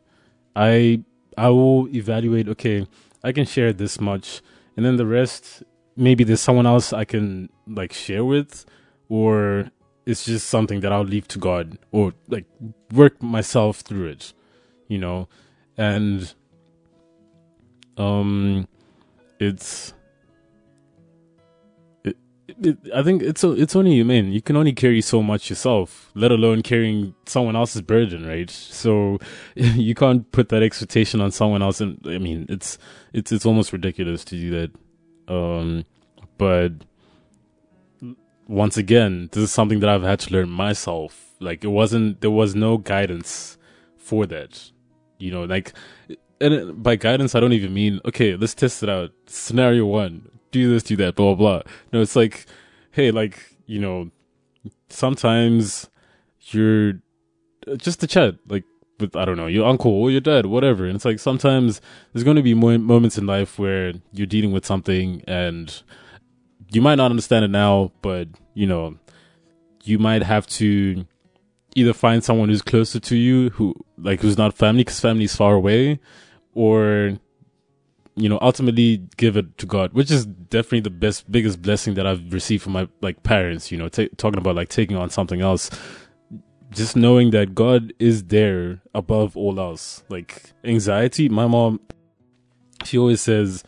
I 0.56 1.04
I 1.38 1.50
will 1.50 1.88
evaluate. 1.96 2.48
Okay, 2.50 2.88
I 3.24 3.32
can 3.32 3.46
share 3.46 3.72
this 3.72 4.02
much, 4.02 4.42
and 4.76 4.86
then 4.86 4.98
the 4.98 5.06
rest, 5.06 5.64
maybe 5.96 6.24
there's 6.24 6.42
someone 6.42 6.66
else 6.66 6.92
I 6.92 7.06
can 7.06 7.50
like 7.68 7.94
share 7.94 8.26
with, 8.26 8.66
or 9.10 9.72
it's 10.06 10.26
just 10.26 10.48
something 10.48 10.82
that 10.82 10.92
I'll 10.92 11.04
leave 11.04 11.28
to 11.30 11.40
God, 11.40 11.78
or 11.92 12.14
like 12.28 12.46
work 12.92 13.22
myself 13.22 13.82
through 13.82 14.08
it, 14.08 14.34
you 14.88 14.98
know, 14.98 15.28
and 15.78 16.34
um, 17.98 18.68
it's 19.40 19.90
it, 19.90 19.99
I 22.94 23.04
think 23.04 23.22
it's 23.22 23.44
it's 23.44 23.76
only 23.76 23.92
human. 23.92 24.32
You 24.34 24.42
can 24.42 24.58
only 24.58 24.74
carry 24.74 25.02
so 25.02 25.24
much 25.24 25.50
yourself, 25.50 26.12
let 26.14 26.32
alone 26.32 26.62
carrying 26.62 27.16
someone 27.26 27.56
else's 27.56 27.82
burden, 27.82 28.26
right? 28.26 28.50
So 28.50 29.20
you 29.56 29.96
can't 29.96 30.30
put 30.32 30.50
that 30.50 30.62
expectation 30.62 31.22
on 31.22 31.32
someone 31.32 31.62
else. 31.62 31.80
And 31.80 32.00
I 32.06 32.18
mean, 32.18 32.46
it's 32.50 32.78
it's 33.14 33.32
it's 33.32 33.46
almost 33.46 33.72
ridiculous 33.72 34.26
to 34.26 34.36
do 34.36 34.50
that. 34.52 35.34
Um, 35.34 35.86
but 36.38 36.72
once 38.48 38.78
again, 38.78 39.30
this 39.32 39.44
is 39.44 39.52
something 39.52 39.80
that 39.80 39.90
I've 39.90 40.04
had 40.04 40.20
to 40.22 40.34
learn 40.34 40.50
myself. 40.50 41.36
Like 41.40 41.64
it 41.64 41.70
wasn't 41.70 42.20
there 42.20 42.32
was 42.32 42.56
no 42.56 42.78
guidance 42.78 43.58
for 43.98 44.26
that. 44.26 44.72
You 45.18 45.32
know, 45.32 45.44
like 45.44 45.74
and 46.42 46.82
by 46.82 46.98
guidance 46.98 47.36
I 47.36 47.40
don't 47.40 47.54
even 47.54 47.74
mean 47.74 48.02
okay, 48.06 48.36
let's 48.36 48.54
test 48.54 48.84
it 48.84 48.90
out. 48.90 49.12
Scenario 49.28 49.86
one 49.86 50.39
do 50.52 50.72
this, 50.72 50.84
do 50.84 50.96
that, 50.98 51.16
blah, 51.16 51.36
blah, 51.36 51.60
blah. 51.60 51.72
No, 51.92 52.02
it's 52.02 52.16
like, 52.16 52.46
hey, 52.92 53.12
like, 53.12 53.56
you 53.66 53.80
know, 53.80 54.12
sometimes 54.90 55.90
you're 56.52 56.94
uh, 57.68 57.76
just 57.76 58.04
a 58.04 58.08
chat, 58.08 58.36
like, 58.48 58.64
with, 59.00 59.16
I 59.16 59.26
don't 59.26 59.38
know, 59.38 59.48
your 59.48 59.68
uncle 59.68 59.92
or 59.92 60.12
your 60.12 60.22
dad, 60.22 60.46
whatever. 60.46 60.86
And 60.86 60.96
it's 60.96 61.06
like 61.06 61.20
sometimes 61.20 61.82
there's 62.14 62.24
going 62.24 62.36
to 62.38 62.44
be 62.44 62.54
mo- 62.54 62.78
moments 62.78 63.18
in 63.18 63.26
life 63.26 63.58
where 63.58 63.94
you're 64.12 64.28
dealing 64.28 64.52
with 64.52 64.66
something 64.66 65.24
and 65.28 65.82
you 66.72 66.82
might 66.82 66.96
not 66.96 67.10
understand 67.10 67.46
it 67.46 67.52
now, 67.52 67.92
but, 68.02 68.28
you 68.54 68.68
know, 68.68 68.98
you 69.84 69.98
might 69.98 70.24
have 70.24 70.46
to 70.48 71.06
either 71.76 71.94
find 71.94 72.24
someone 72.24 72.50
who's 72.50 72.62
closer 72.62 73.00
to 73.00 73.16
you, 73.16 73.52
who, 73.52 73.74
like, 73.98 74.22
who's 74.22 74.38
not 74.38 74.54
family, 74.54 74.84
because 74.84 75.00
family 75.00 75.24
is 75.24 75.36
far 75.36 75.54
away, 75.54 76.00
or 76.54 77.18
you 78.20 78.28
know, 78.28 78.38
ultimately 78.42 79.08
give 79.18 79.38
it 79.38 79.58
to 79.58 79.66
God, 79.66 79.94
which 79.94 80.12
is 80.12 80.26
definitely 80.26 80.82
the 80.82 80.90
best, 80.90 81.32
biggest 81.32 81.62
blessing 81.62 81.94
that 81.94 82.06
I've 82.06 82.34
received 82.34 82.64
from 82.64 82.74
my 82.74 82.88
like 83.02 83.24
parents. 83.24 83.72
You 83.72 83.78
know, 83.78 83.88
t- 83.88 84.10
talking 84.18 84.38
about 84.38 84.56
like 84.56 84.70
taking 84.70 84.98
on 84.98 85.10
something 85.10 85.42
else, 85.42 85.70
just 86.72 86.96
knowing 86.96 87.32
that 87.32 87.56
God 87.56 87.94
is 88.00 88.26
there 88.26 88.82
above 88.94 89.38
all 89.38 89.60
else. 89.60 90.04
Like 90.10 90.52
anxiety, 90.64 91.30
my 91.30 91.48
mom, 91.48 91.80
she 92.84 92.98
always 92.98 93.22
says, 93.22 93.64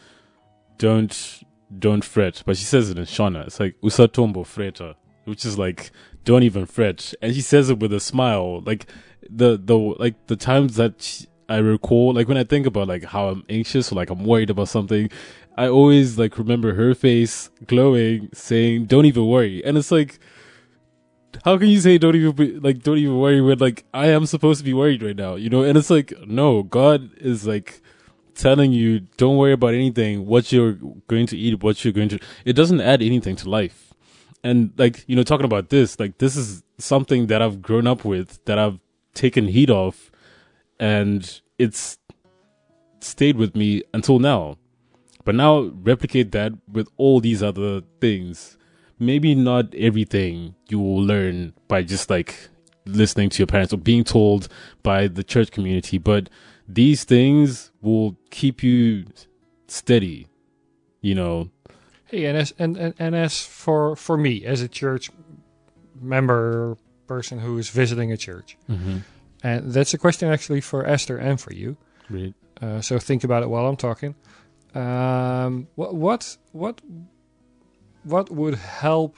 "Don't, 0.77 1.43
don't 1.77 2.03
fret," 2.03 2.43
but 2.45 2.57
she 2.57 2.65
says 2.65 2.89
it 2.89 2.97
in 2.97 3.05
Shona. 3.05 3.47
It's 3.47 3.59
like 3.59 3.79
"usatombo 3.81 4.43
freta," 4.43 4.95
which 5.25 5.45
is 5.45 5.57
like, 5.57 5.91
"Don't 6.25 6.43
even 6.43 6.65
fret," 6.65 7.13
and 7.21 7.33
she 7.33 7.41
says 7.41 7.69
it 7.69 7.79
with 7.79 7.93
a 7.93 7.99
smile. 7.99 8.61
Like 8.61 8.85
the 9.29 9.57
the 9.63 9.77
like 9.77 10.27
the 10.27 10.35
times 10.35 10.75
that. 10.75 11.01
She, 11.01 11.27
I 11.51 11.57
recall, 11.57 12.13
like 12.13 12.27
when 12.27 12.37
I 12.37 12.43
think 12.43 12.65
about 12.65 12.87
like 12.87 13.03
how 13.03 13.29
I'm 13.29 13.43
anxious 13.49 13.91
or 13.91 13.95
like 13.95 14.09
I'm 14.09 14.23
worried 14.23 14.49
about 14.49 14.69
something, 14.69 15.09
I 15.57 15.67
always 15.67 16.17
like 16.17 16.37
remember 16.37 16.73
her 16.75 16.95
face 16.95 17.49
glowing, 17.67 18.29
saying, 18.33 18.85
"Don't 18.85 19.05
even 19.05 19.27
worry." 19.27 19.63
And 19.65 19.77
it's 19.77 19.91
like, 19.91 20.19
how 21.43 21.57
can 21.57 21.67
you 21.67 21.79
say 21.79 21.97
don't 21.97 22.15
even 22.15 22.31
be, 22.31 22.59
like 22.59 22.83
don't 22.83 22.97
even 22.97 23.17
worry 23.17 23.41
when 23.41 23.57
like 23.57 23.85
I 23.93 24.07
am 24.07 24.25
supposed 24.25 24.59
to 24.59 24.65
be 24.65 24.73
worried 24.73 25.03
right 25.03 25.15
now, 25.15 25.35
you 25.35 25.49
know? 25.49 25.63
And 25.63 25.77
it's 25.77 25.89
like, 25.89 26.13
no, 26.25 26.63
God 26.63 27.11
is 27.17 27.45
like 27.47 27.81
telling 28.35 28.71
you, 28.71 29.01
don't 29.17 29.37
worry 29.37 29.53
about 29.53 29.73
anything. 29.73 30.25
What 30.25 30.51
you're 30.51 30.77
going 31.07 31.27
to 31.27 31.37
eat, 31.37 31.63
what 31.63 31.83
you're 31.83 31.93
going 31.93 32.09
to. 32.09 32.19
It 32.45 32.53
doesn't 32.53 32.81
add 32.81 33.01
anything 33.01 33.35
to 33.37 33.49
life. 33.49 33.93
And 34.43 34.71
like 34.77 35.03
you 35.07 35.15
know, 35.15 35.23
talking 35.23 35.45
about 35.45 35.69
this, 35.69 35.99
like 35.99 36.17
this 36.17 36.35
is 36.35 36.63
something 36.77 37.27
that 37.27 37.41
I've 37.41 37.61
grown 37.61 37.87
up 37.87 38.05
with, 38.05 38.43
that 38.45 38.57
I've 38.57 38.79
taken 39.13 39.47
heed 39.47 39.69
of 39.69 40.10
and 40.81 41.41
it's 41.57 41.97
stayed 42.99 43.37
with 43.37 43.55
me 43.55 43.83
until 43.93 44.19
now. 44.19 44.57
But 45.23 45.35
now 45.35 45.71
replicate 45.83 46.31
that 46.31 46.53
with 46.67 46.89
all 46.97 47.21
these 47.21 47.43
other 47.43 47.81
things. 48.01 48.57
Maybe 48.99 49.35
not 49.35 49.73
everything 49.75 50.55
you 50.67 50.79
will 50.79 51.01
learn 51.01 51.53
by 51.67 51.83
just 51.83 52.09
like 52.09 52.49
listening 52.85 53.29
to 53.29 53.39
your 53.39 53.47
parents 53.47 53.71
or 53.71 53.77
being 53.77 54.03
told 54.03 54.47
by 54.81 55.07
the 55.07 55.23
church 55.23 55.51
community, 55.51 55.99
but 55.99 56.29
these 56.67 57.03
things 57.03 57.71
will 57.81 58.17
keep 58.31 58.63
you 58.63 59.05
steady, 59.67 60.27
you 61.01 61.13
know. 61.13 61.49
Hey, 62.05 62.25
and 62.25 62.37
as 62.37 62.53
and, 62.57 62.77
and, 62.77 62.93
and 62.97 63.15
as 63.15 63.45
for 63.45 63.95
for 63.95 64.17
me 64.17 64.45
as 64.45 64.61
a 64.61 64.67
church 64.67 65.11
member 65.99 66.77
person 67.07 67.39
who 67.39 67.57
is 67.57 67.69
visiting 67.69 68.11
a 68.11 68.17
church, 68.17 68.57
Mm-hmm. 68.69 68.97
And 69.43 69.71
that's 69.71 69.93
a 69.93 69.97
question 69.97 70.29
actually 70.29 70.61
for 70.61 70.85
Esther 70.85 71.17
and 71.17 71.39
for 71.39 71.53
you. 71.53 71.77
Right. 72.09 72.33
Uh, 72.61 72.81
so 72.81 72.99
think 72.99 73.23
about 73.23 73.43
it 73.43 73.49
while 73.49 73.65
I'm 73.65 73.75
talking. 73.77 74.15
Um, 74.75 75.67
what 75.75 75.95
what 75.95 76.37
what 76.51 76.81
what 78.03 78.29
would 78.29 78.55
help? 78.55 79.15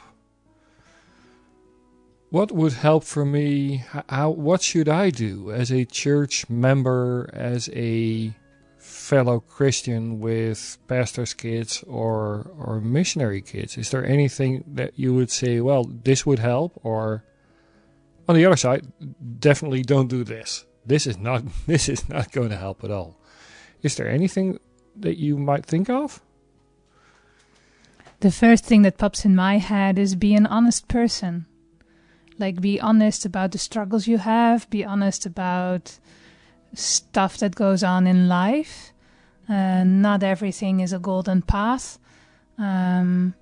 What 2.29 2.51
would 2.51 2.73
help 2.73 3.03
for 3.03 3.25
me? 3.25 3.83
How 4.09 4.31
what 4.31 4.61
should 4.61 4.89
I 4.89 5.09
do 5.09 5.51
as 5.51 5.71
a 5.71 5.85
church 5.85 6.49
member, 6.49 7.29
as 7.33 7.69
a 7.73 8.33
fellow 8.77 9.39
Christian 9.39 10.19
with 10.19 10.77
pastors' 10.87 11.33
kids 11.33 11.83
or 11.83 12.49
or 12.57 12.81
missionary 12.81 13.41
kids? 13.41 13.77
Is 13.77 13.91
there 13.91 14.05
anything 14.05 14.63
that 14.67 14.97
you 14.97 15.13
would 15.13 15.29
say? 15.29 15.61
Well, 15.61 15.83
this 15.83 16.25
would 16.25 16.39
help, 16.39 16.79
or 16.83 17.23
on 18.27 18.35
the 18.35 18.45
other 18.45 18.55
side, 18.55 18.85
definitely 19.39 19.81
don't 19.81 20.07
do 20.07 20.23
this. 20.23 20.65
This 20.85 21.07
is 21.07 21.17
not 21.17 21.43
this 21.67 21.89
is 21.89 22.07
not 22.09 22.31
going 22.31 22.49
to 22.49 22.57
help 22.57 22.83
at 22.83 22.91
all. 22.91 23.19
Is 23.81 23.95
there 23.95 24.07
anything 24.07 24.59
that 24.95 25.17
you 25.17 25.37
might 25.37 25.65
think 25.65 25.89
of? 25.89 26.21
The 28.21 28.31
first 28.31 28.63
thing 28.63 28.83
that 28.83 28.97
pops 28.97 29.25
in 29.25 29.35
my 29.35 29.57
head 29.57 29.99
is 29.99 30.15
be 30.15 30.33
an 30.33 30.47
honest 30.47 30.87
person. 30.87 31.45
Like, 32.39 32.61
be 32.61 32.79
honest 32.79 33.25
about 33.25 33.51
the 33.51 33.57
struggles 33.57 34.07
you 34.07 34.17
have, 34.17 34.69
be 34.69 34.85
honest 34.85 35.25
about 35.25 35.99
stuff 36.73 37.37
that 37.37 37.55
goes 37.55 37.83
on 37.83 38.07
in 38.07 38.29
life. 38.29 38.93
Uh, 39.49 39.83
not 39.83 40.23
everything 40.23 40.79
is 40.79 40.93
a 40.93 40.99
golden 40.99 41.41
path. 41.41 41.99
Um, 42.57 43.35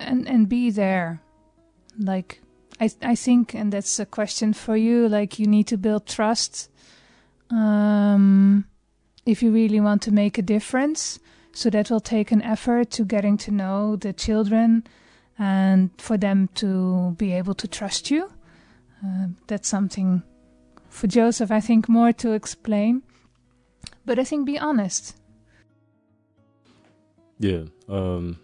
and, 0.00 0.26
and 0.26 0.48
be 0.48 0.70
there. 0.70 1.20
Like, 1.98 2.40
I, 2.82 2.90
I 3.12 3.14
think, 3.14 3.54
and 3.54 3.72
that's 3.72 4.00
a 4.00 4.06
question 4.06 4.52
for 4.52 4.76
you, 4.76 5.08
like, 5.08 5.38
you 5.38 5.46
need 5.46 5.66
to 5.68 5.76
build 5.76 6.06
trust. 6.06 6.68
Um, 7.50 8.64
if 9.24 9.42
you 9.42 9.52
really 9.52 9.80
want 9.80 10.02
to 10.02 10.10
make 10.10 10.38
a 10.38 10.42
difference. 10.42 11.18
So 11.52 11.70
that 11.70 11.90
will 11.90 12.00
take 12.00 12.32
an 12.32 12.42
effort 12.42 12.90
to 12.92 13.04
getting 13.04 13.36
to 13.38 13.50
know 13.50 13.96
the 13.96 14.12
children 14.12 14.84
and 15.38 15.90
for 15.98 16.16
them 16.16 16.48
to 16.54 17.14
be 17.18 17.32
able 17.32 17.54
to 17.54 17.68
trust 17.68 18.10
you. 18.10 18.32
Uh, 19.04 19.26
that's 19.46 19.68
something 19.68 20.22
for 20.88 21.06
Joseph, 21.06 21.50
I 21.50 21.60
think, 21.60 21.88
more 21.88 22.12
to 22.12 22.32
explain. 22.32 23.02
But 24.06 24.18
I 24.18 24.24
think 24.24 24.46
be 24.46 24.58
honest. 24.58 25.14
Yeah. 27.38 27.64
Um, 27.88 28.38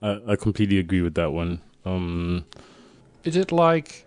I 0.00 0.20
I 0.28 0.36
completely 0.36 0.78
agree 0.78 1.02
with 1.02 1.14
that 1.14 1.32
one. 1.32 1.60
Um, 1.84 2.46
Is 3.24 3.36
it 3.36 3.50
like 3.52 4.06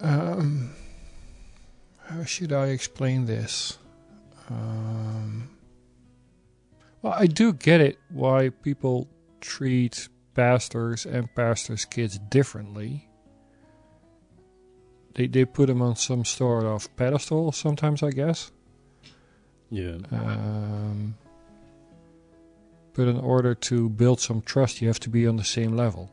um, 0.00 0.70
how 2.06 2.24
should 2.24 2.52
I 2.52 2.66
explain 2.66 3.26
this? 3.26 3.78
Um, 4.48 5.50
well, 7.02 7.14
I 7.16 7.26
do 7.26 7.52
get 7.52 7.80
it 7.80 7.98
why 8.10 8.50
people 8.50 9.08
treat 9.40 10.08
pastors 10.34 11.06
and 11.06 11.32
pastors' 11.34 11.84
kids 11.84 12.18
differently. 12.18 13.08
They 15.14 15.26
they 15.26 15.44
put 15.44 15.66
them 15.66 15.82
on 15.82 15.96
some 15.96 16.24
sort 16.24 16.64
of 16.64 16.94
pedestal 16.96 17.52
sometimes, 17.52 18.02
I 18.02 18.10
guess. 18.10 18.52
yeah. 19.70 19.98
Um, 20.12 21.14
But 22.94 23.08
in 23.08 23.18
order 23.18 23.54
to 23.54 23.88
build 23.88 24.20
some 24.20 24.42
trust, 24.42 24.80
you 24.82 24.88
have 24.88 25.00
to 25.00 25.10
be 25.10 25.26
on 25.26 25.36
the 25.36 25.44
same 25.44 25.76
level, 25.76 26.10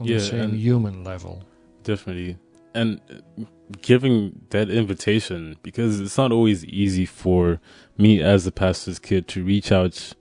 on 0.00 0.06
Yeah, 0.06 0.18
the 0.18 0.24
same 0.24 0.40
and- 0.40 0.54
human 0.54 1.04
level. 1.04 1.42
Definitely. 1.82 2.36
And 2.74 3.00
uh, 3.10 3.44
giving 3.82 4.46
that 4.50 4.68
invitation, 4.68 5.56
because 5.62 6.00
it's 6.00 6.18
not 6.18 6.32
always 6.32 6.64
easy 6.64 7.06
for 7.06 7.60
me 7.96 8.20
as 8.20 8.46
a 8.46 8.52
pastor's 8.52 8.98
kid 8.98 9.28
to 9.28 9.44
reach 9.44 9.70
out 9.70 10.12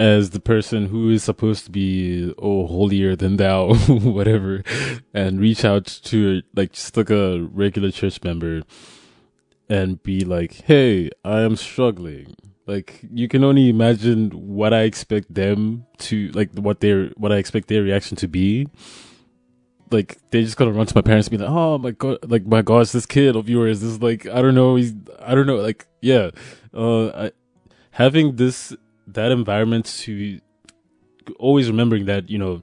as 0.00 0.30
the 0.30 0.40
person 0.40 0.86
who 0.86 1.10
is 1.10 1.22
supposed 1.24 1.64
to 1.66 1.70
be, 1.70 2.32
oh, 2.38 2.66
holier 2.66 3.14
than 3.16 3.36
thou, 3.36 3.74
whatever, 3.88 4.62
and 5.14 5.40
reach 5.40 5.64
out 5.64 5.86
to 6.04 6.42
like 6.54 6.72
just 6.72 6.96
like 6.96 7.10
a 7.10 7.40
regular 7.52 7.90
church 7.90 8.22
member 8.24 8.62
and 9.68 10.02
be 10.02 10.20
like, 10.20 10.62
hey, 10.64 11.10
I 11.24 11.40
am 11.42 11.56
struggling. 11.56 12.34
Like 12.66 13.00
you 13.10 13.28
can 13.28 13.44
only 13.44 13.70
imagine 13.70 14.30
what 14.30 14.74
I 14.74 14.82
expect 14.82 15.32
them 15.32 15.86
to 15.98 16.28
like 16.32 16.52
what 16.52 16.80
their 16.80 17.08
what 17.16 17.32
I 17.32 17.36
expect 17.36 17.68
their 17.68 17.82
reaction 17.82 18.16
to 18.18 18.28
be. 18.28 18.68
Like 19.90 20.18
they're 20.30 20.42
just 20.42 20.58
gonna 20.58 20.72
run 20.72 20.86
to 20.86 20.94
my 20.94 21.00
parents 21.00 21.28
and 21.28 21.38
be 21.38 21.42
like, 21.42 21.50
"Oh 21.50 21.78
my 21.78 21.92
god, 21.92 22.18
like 22.30 22.44
my 22.44 22.60
gosh, 22.60 22.90
this 22.90 23.06
kid 23.06 23.36
of 23.36 23.48
yours? 23.48 23.82
Is 23.82 24.02
like 24.02 24.26
I 24.26 24.42
don't 24.42 24.54
know, 24.54 24.76
he's 24.76 24.92
I 25.18 25.34
don't 25.34 25.46
know, 25.46 25.56
like 25.56 25.86
yeah, 26.02 26.30
uh, 26.74 27.06
I, 27.08 27.32
having 27.92 28.36
this 28.36 28.76
that 29.06 29.32
environment 29.32 29.86
to 30.00 30.38
always 31.38 31.70
remembering 31.70 32.04
that 32.04 32.28
you 32.28 32.36
know 32.36 32.62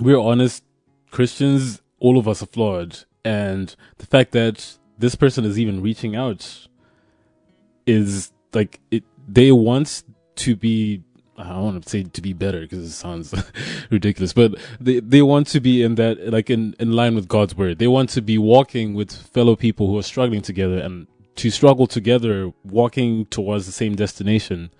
we're 0.00 0.20
honest 0.20 0.62
Christians, 1.10 1.82
all 1.98 2.16
of 2.16 2.28
us 2.28 2.44
are 2.44 2.46
flawed, 2.46 2.98
and 3.24 3.74
the 3.98 4.06
fact 4.06 4.30
that 4.32 4.78
this 5.00 5.14
person 5.14 5.44
is 5.44 5.58
even 5.58 5.82
reaching 5.82 6.14
out 6.14 6.66
is 7.86 8.32
like 8.52 8.80
it. 8.90 9.04
They 9.28 9.52
want 9.52 10.02
to 10.36 10.56
be 10.56 11.02
I 11.38 11.48
don't 11.48 11.64
want 11.64 11.84
to 11.84 11.88
say 11.88 12.02
to 12.02 12.20
be 12.20 12.32
better 12.32 12.60
because 12.60 12.84
it 12.84 12.92
sounds 12.92 13.34
ridiculous, 13.90 14.32
but 14.32 14.54
they 14.78 15.00
they 15.00 15.22
want 15.22 15.46
to 15.48 15.60
be 15.60 15.82
in 15.82 15.94
that 15.96 16.28
like 16.30 16.50
in 16.50 16.74
in 16.78 16.92
line 16.92 17.14
with 17.14 17.28
God's 17.28 17.56
word. 17.56 17.78
They 17.78 17.88
want 17.88 18.10
to 18.10 18.22
be 18.22 18.38
walking 18.38 18.94
with 18.94 19.10
fellow 19.12 19.56
people 19.56 19.86
who 19.86 19.98
are 19.98 20.02
struggling 20.02 20.42
together 20.42 20.78
and 20.78 21.06
to 21.36 21.50
struggle 21.50 21.86
together, 21.86 22.52
walking 22.64 23.24
towards 23.26 23.64
the 23.64 23.72
same 23.72 23.94
destination, 23.94 24.70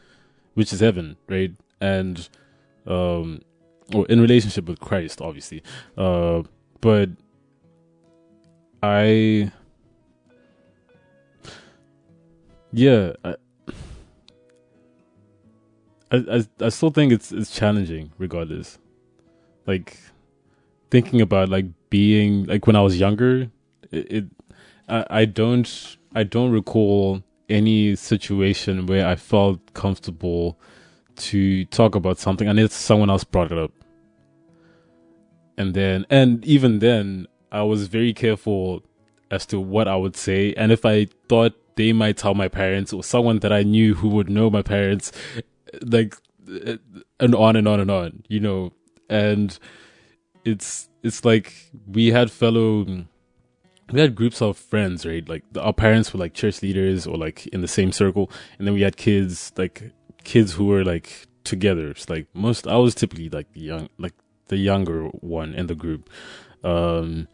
which 0.54 0.72
is 0.72 0.80
heaven, 0.80 1.16
right? 1.28 1.52
And 1.80 2.28
um, 2.86 3.40
or 3.94 4.06
in 4.06 4.20
relationship 4.20 4.66
with 4.66 4.80
Christ, 4.80 5.20
obviously. 5.20 5.62
Uh, 5.96 6.42
but 6.80 7.10
I, 8.82 9.52
yeah, 12.72 13.12
I, 13.24 13.34
I, 16.12 16.44
I, 16.60 16.68
still 16.68 16.90
think 16.90 17.12
it's 17.12 17.32
it's 17.32 17.50
challenging 17.50 18.12
regardless. 18.18 18.78
Like 19.66 19.98
thinking 20.90 21.20
about 21.20 21.48
like 21.48 21.66
being 21.88 22.46
like 22.46 22.66
when 22.66 22.76
I 22.76 22.82
was 22.82 22.98
younger, 22.98 23.50
it, 23.90 24.12
it 24.12 24.24
I, 24.88 25.04
I 25.10 25.24
don't 25.24 25.96
I 26.14 26.24
don't 26.24 26.50
recall 26.50 27.22
any 27.48 27.96
situation 27.96 28.86
where 28.86 29.06
I 29.06 29.16
felt 29.16 29.74
comfortable 29.74 30.58
to 31.16 31.64
talk 31.66 31.94
about 31.94 32.18
something 32.18 32.48
unless 32.48 32.74
someone 32.74 33.10
else 33.10 33.24
brought 33.24 33.52
it 33.52 33.58
up. 33.58 33.72
And 35.58 35.74
then 35.74 36.06
and 36.08 36.44
even 36.44 36.78
then 36.78 37.26
I 37.52 37.62
was 37.62 37.88
very 37.88 38.12
careful 38.14 38.82
as 39.30 39.46
to 39.46 39.60
what 39.60 39.86
I 39.86 39.96
would 39.96 40.16
say 40.16 40.54
and 40.54 40.72
if 40.72 40.84
I 40.84 41.06
thought 41.28 41.54
they 41.80 41.94
might 41.94 42.18
tell 42.18 42.34
my 42.34 42.46
parents 42.46 42.92
or 42.92 43.02
someone 43.02 43.38
that 43.38 43.54
I 43.54 43.62
knew 43.62 43.94
who 43.94 44.08
would 44.10 44.28
know 44.28 44.50
my 44.50 44.60
parents 44.60 45.12
like 45.80 46.14
uh, 46.46 46.76
and 47.18 47.34
on 47.34 47.56
and 47.56 47.66
on 47.66 47.80
and 47.80 47.90
on 47.90 48.22
you 48.28 48.38
know? 48.38 48.74
And 49.08 49.58
it's 50.44 50.90
it's 51.02 51.24
like 51.24 51.54
we 51.86 52.08
had 52.08 52.30
fellow 52.30 52.84
we 53.90 53.98
had 53.98 54.14
groups 54.14 54.42
of 54.42 54.58
friends 54.58 55.06
right? 55.06 55.26
Like 55.26 55.42
our 55.58 55.72
parents 55.72 56.12
were 56.12 56.20
like 56.20 56.34
church 56.34 56.60
leaders 56.60 57.06
or 57.06 57.16
like 57.16 57.46
in 57.46 57.62
the 57.62 57.68
same 57.68 57.92
circle. 57.92 58.30
And 58.58 58.66
then 58.66 58.74
we 58.74 58.82
had 58.82 58.98
kids 58.98 59.50
like 59.56 59.90
kids 60.22 60.52
who 60.52 60.66
were 60.66 60.84
like 60.84 61.28
together. 61.44 61.92
It's 61.92 62.10
like 62.10 62.26
most 62.34 62.66
i 62.66 62.76
was 62.76 62.94
typically 62.94 63.30
like 63.30 63.50
the 63.54 63.60
young 63.60 63.88
like 63.96 64.16
the 64.48 64.58
younger 64.58 65.04
one 65.38 65.54
in 65.54 65.66
the 65.66 65.74
group. 65.74 66.10
Um 66.62 67.26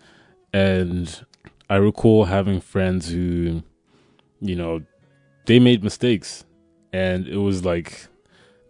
and 0.53 1.27
i 1.69 1.75
recall 1.75 2.27
having 2.27 2.61
friends 2.61 3.09
who 3.09 3.65
you 4.41 4.57
know 4.57 4.83
they 5.47 5.59
made 5.59 5.83
mistakes 5.83 6.45
and 6.93 7.27
it 7.29 7.37
was 7.37 7.65
like 7.65 8.09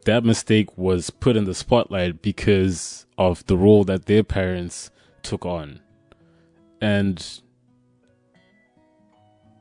that 0.07 0.25
mistake 0.25 0.77
was 0.79 1.11
put 1.11 1.37
in 1.37 1.45
the 1.45 1.55
spotlight 1.55 2.23
because 2.23 3.07
of 3.19 3.45
the 3.47 3.57
role 3.57 3.85
that 3.85 4.07
their 4.07 4.23
parents 4.23 4.91
took 5.23 5.45
on. 5.45 5.81
And 6.81 7.25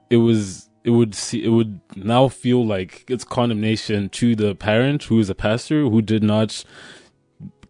it 0.10 0.18
was 0.18 0.70
it 0.84 0.92
would 0.92 1.16
see 1.16 1.44
it 1.44 1.50
would 1.50 1.80
now 1.96 2.28
feel 2.28 2.66
like 2.66 3.06
it's 3.10 3.24
condemnation 3.24 4.10
to 4.10 4.36
the 4.36 4.54
parent 4.56 5.04
who 5.04 5.20
is 5.20 5.30
a 5.30 5.36
pastor 5.36 5.82
who 5.82 6.02
did 6.02 6.24
not 6.24 6.64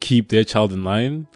keep 0.02 0.30
their 0.30 0.44
child 0.44 0.74
in 0.74 0.84
line. 0.84 1.28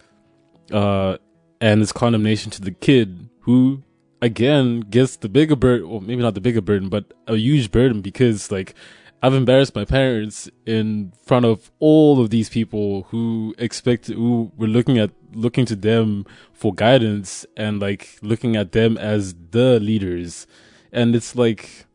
Uh 0.71 1.17
and 1.61 1.81
it's 1.81 1.91
condemnation 1.91 2.51
to 2.51 2.61
the 2.61 2.71
kid 2.71 3.29
who 3.41 3.81
again 4.21 4.81
gets 4.81 5.15
the 5.15 5.29
bigger 5.29 5.55
burden 5.55 5.87
or 5.87 6.01
maybe 6.01 6.21
not 6.21 6.33
the 6.33 6.41
bigger 6.41 6.61
burden, 6.61 6.89
but 6.89 7.13
a 7.27 7.35
huge 7.35 7.71
burden 7.71 8.01
because 8.01 8.51
like 8.51 8.75
I've 9.21 9.33
embarrassed 9.33 9.75
my 9.75 9.83
parents 9.83 10.49
in 10.65 11.11
front 11.25 11.45
of 11.45 11.71
all 11.79 12.21
of 12.21 12.29
these 12.29 12.49
people 12.49 13.03
who 13.09 13.53
expect, 13.57 14.07
who 14.07 14.51
were 14.55 14.67
looking 14.67 14.97
at, 14.97 15.11
looking 15.33 15.65
to 15.65 15.75
them 15.75 16.25
for 16.53 16.73
guidance 16.73 17.45
and 17.57 17.81
like 17.81 18.17
looking 18.21 18.55
at 18.55 18.71
them 18.71 18.97
as 18.97 19.35
the 19.51 19.79
leaders. 19.79 20.47
And 20.91 21.15
it's 21.15 21.35
like, 21.35 21.85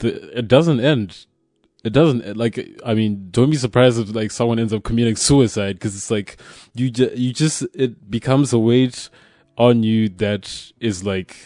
the, 0.00 0.38
it 0.38 0.46
doesn't 0.46 0.80
end. 0.80 1.26
It 1.84 1.92
doesn't, 1.92 2.36
like, 2.36 2.78
I 2.84 2.94
mean, 2.94 3.28
don't 3.30 3.50
be 3.50 3.56
surprised 3.56 3.98
if 3.98 4.14
like 4.14 4.30
someone 4.30 4.58
ends 4.58 4.72
up 4.72 4.84
committing 4.84 5.16
suicide 5.16 5.76
because 5.76 5.96
it's 5.96 6.10
like, 6.10 6.36
you 6.74 6.90
just, 6.90 7.16
you 7.16 7.32
just, 7.32 7.66
it 7.74 8.10
becomes 8.10 8.52
a 8.52 8.58
weight 8.58 9.08
on 9.56 9.82
you 9.82 10.08
that 10.08 10.72
is 10.80 11.04
like, 11.04 11.36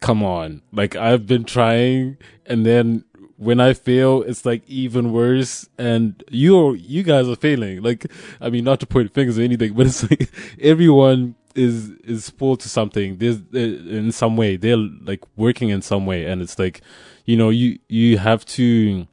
come 0.00 0.22
on. 0.22 0.62
Like, 0.72 0.96
I've 0.96 1.26
been 1.26 1.44
trying 1.44 2.16
and 2.46 2.66
then 2.66 3.04
when 3.40 3.58
I 3.58 3.72
fail, 3.72 4.22
it's 4.22 4.44
like 4.44 4.62
even 4.68 5.12
worse. 5.12 5.66
And 5.78 6.22
you 6.30 6.74
you 6.74 7.02
guys 7.02 7.26
are 7.26 7.36
failing. 7.36 7.82
Like, 7.82 8.06
I 8.38 8.50
mean, 8.50 8.64
not 8.64 8.80
to 8.80 8.86
point 8.86 9.14
fingers 9.14 9.38
or 9.38 9.42
anything, 9.42 9.72
but 9.76 9.86
it's 9.86 10.08
like 10.08 10.30
everyone 10.60 11.34
is 11.54 11.90
is 12.04 12.26
spoiled 12.26 12.60
to 12.60 12.68
something. 12.68 13.16
There's 13.16 13.38
uh, 13.54 13.58
in 13.58 14.12
some 14.12 14.36
way 14.36 14.56
they're 14.56 14.76
like 14.76 15.24
working 15.36 15.70
in 15.70 15.80
some 15.80 16.04
way, 16.04 16.26
and 16.26 16.42
it's 16.42 16.58
like, 16.58 16.82
you 17.24 17.36
know, 17.36 17.48
you 17.48 17.78
you 17.88 18.18
have 18.18 18.44
to. 18.46 19.06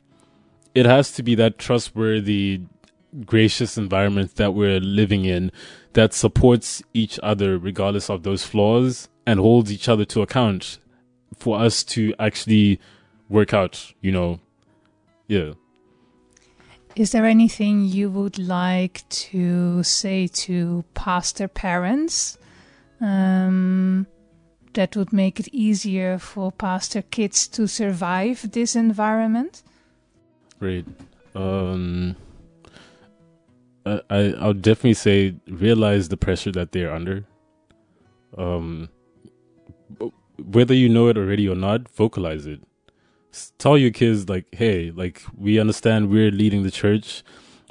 It 0.75 0.85
has 0.85 1.11
to 1.13 1.23
be 1.23 1.33
that 1.35 1.57
trustworthy, 1.57 2.61
gracious 3.25 3.77
environment 3.77 4.35
that 4.35 4.53
we're 4.53 4.79
living 4.79 5.25
in 5.25 5.51
that 5.93 6.13
supports 6.13 6.83
each 6.93 7.19
other 7.23 7.57
regardless 7.57 8.09
of 8.09 8.23
those 8.23 8.43
flaws 8.43 9.09
and 9.25 9.39
holds 9.39 9.71
each 9.71 9.89
other 9.89 10.05
to 10.05 10.21
account 10.21 10.77
for 11.37 11.59
us 11.59 11.83
to 11.83 12.13
actually 12.19 12.79
work 13.29 13.53
out, 13.53 13.93
you 14.01 14.11
know. 14.11 14.39
Yeah. 15.27 15.53
Is 16.95 17.11
there 17.11 17.25
anything 17.25 17.85
you 17.85 18.09
would 18.09 18.39
like 18.39 19.07
to 19.09 19.83
say 19.83 20.27
to 20.27 20.83
pastor 20.93 21.47
parents 21.47 22.37
um, 22.99 24.07
that 24.73 24.95
would 24.95 25.13
make 25.13 25.39
it 25.39 25.47
easier 25.49 26.17
for 26.17 26.51
pastor 26.51 27.03
kids 27.03 27.47
to 27.49 27.67
survive 27.67 28.51
this 28.51 28.75
environment? 28.75 29.61
Great. 30.59 30.85
Um 31.35 32.15
I 33.87 34.01
I 34.09 34.19
I'll 34.39 34.53
definitely 34.53 34.95
say 34.95 35.35
realize 35.47 36.09
the 36.09 36.17
pressure 36.17 36.51
that 36.51 36.71
they're 36.71 36.93
under. 36.93 37.25
Um 38.37 38.89
whether 40.37 40.73
you 40.73 40.89
know 40.89 41.07
it 41.07 41.17
already 41.17 41.47
or 41.49 41.55
not, 41.55 41.89
vocalize 41.89 42.45
it. 42.45 42.61
Tell 43.57 43.77
your 43.77 43.91
kids 43.91 44.29
like 44.29 44.47
hey 44.51 44.91
like 44.91 45.21
we 45.35 45.59
understand 45.59 46.09
we're 46.09 46.31
leading 46.31 46.63
the 46.63 46.71
church 46.71 47.23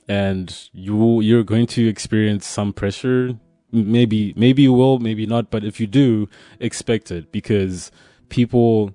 and 0.09 0.69
you 0.73 1.21
you're 1.21 1.45
going 1.45 1.67
to 1.69 1.89
experience 1.89 2.47
some 2.47 2.73
pressure. 2.73 3.39
Maybe 3.73 4.33
maybe 4.37 4.63
you 4.63 4.73
will 4.73 4.99
maybe 4.99 5.27
not 5.27 5.51
but 5.51 5.65
if 5.65 5.81
you 5.81 5.87
do 5.87 6.29
expect 6.61 7.11
it 7.11 7.33
because 7.33 7.91
people 8.29 8.95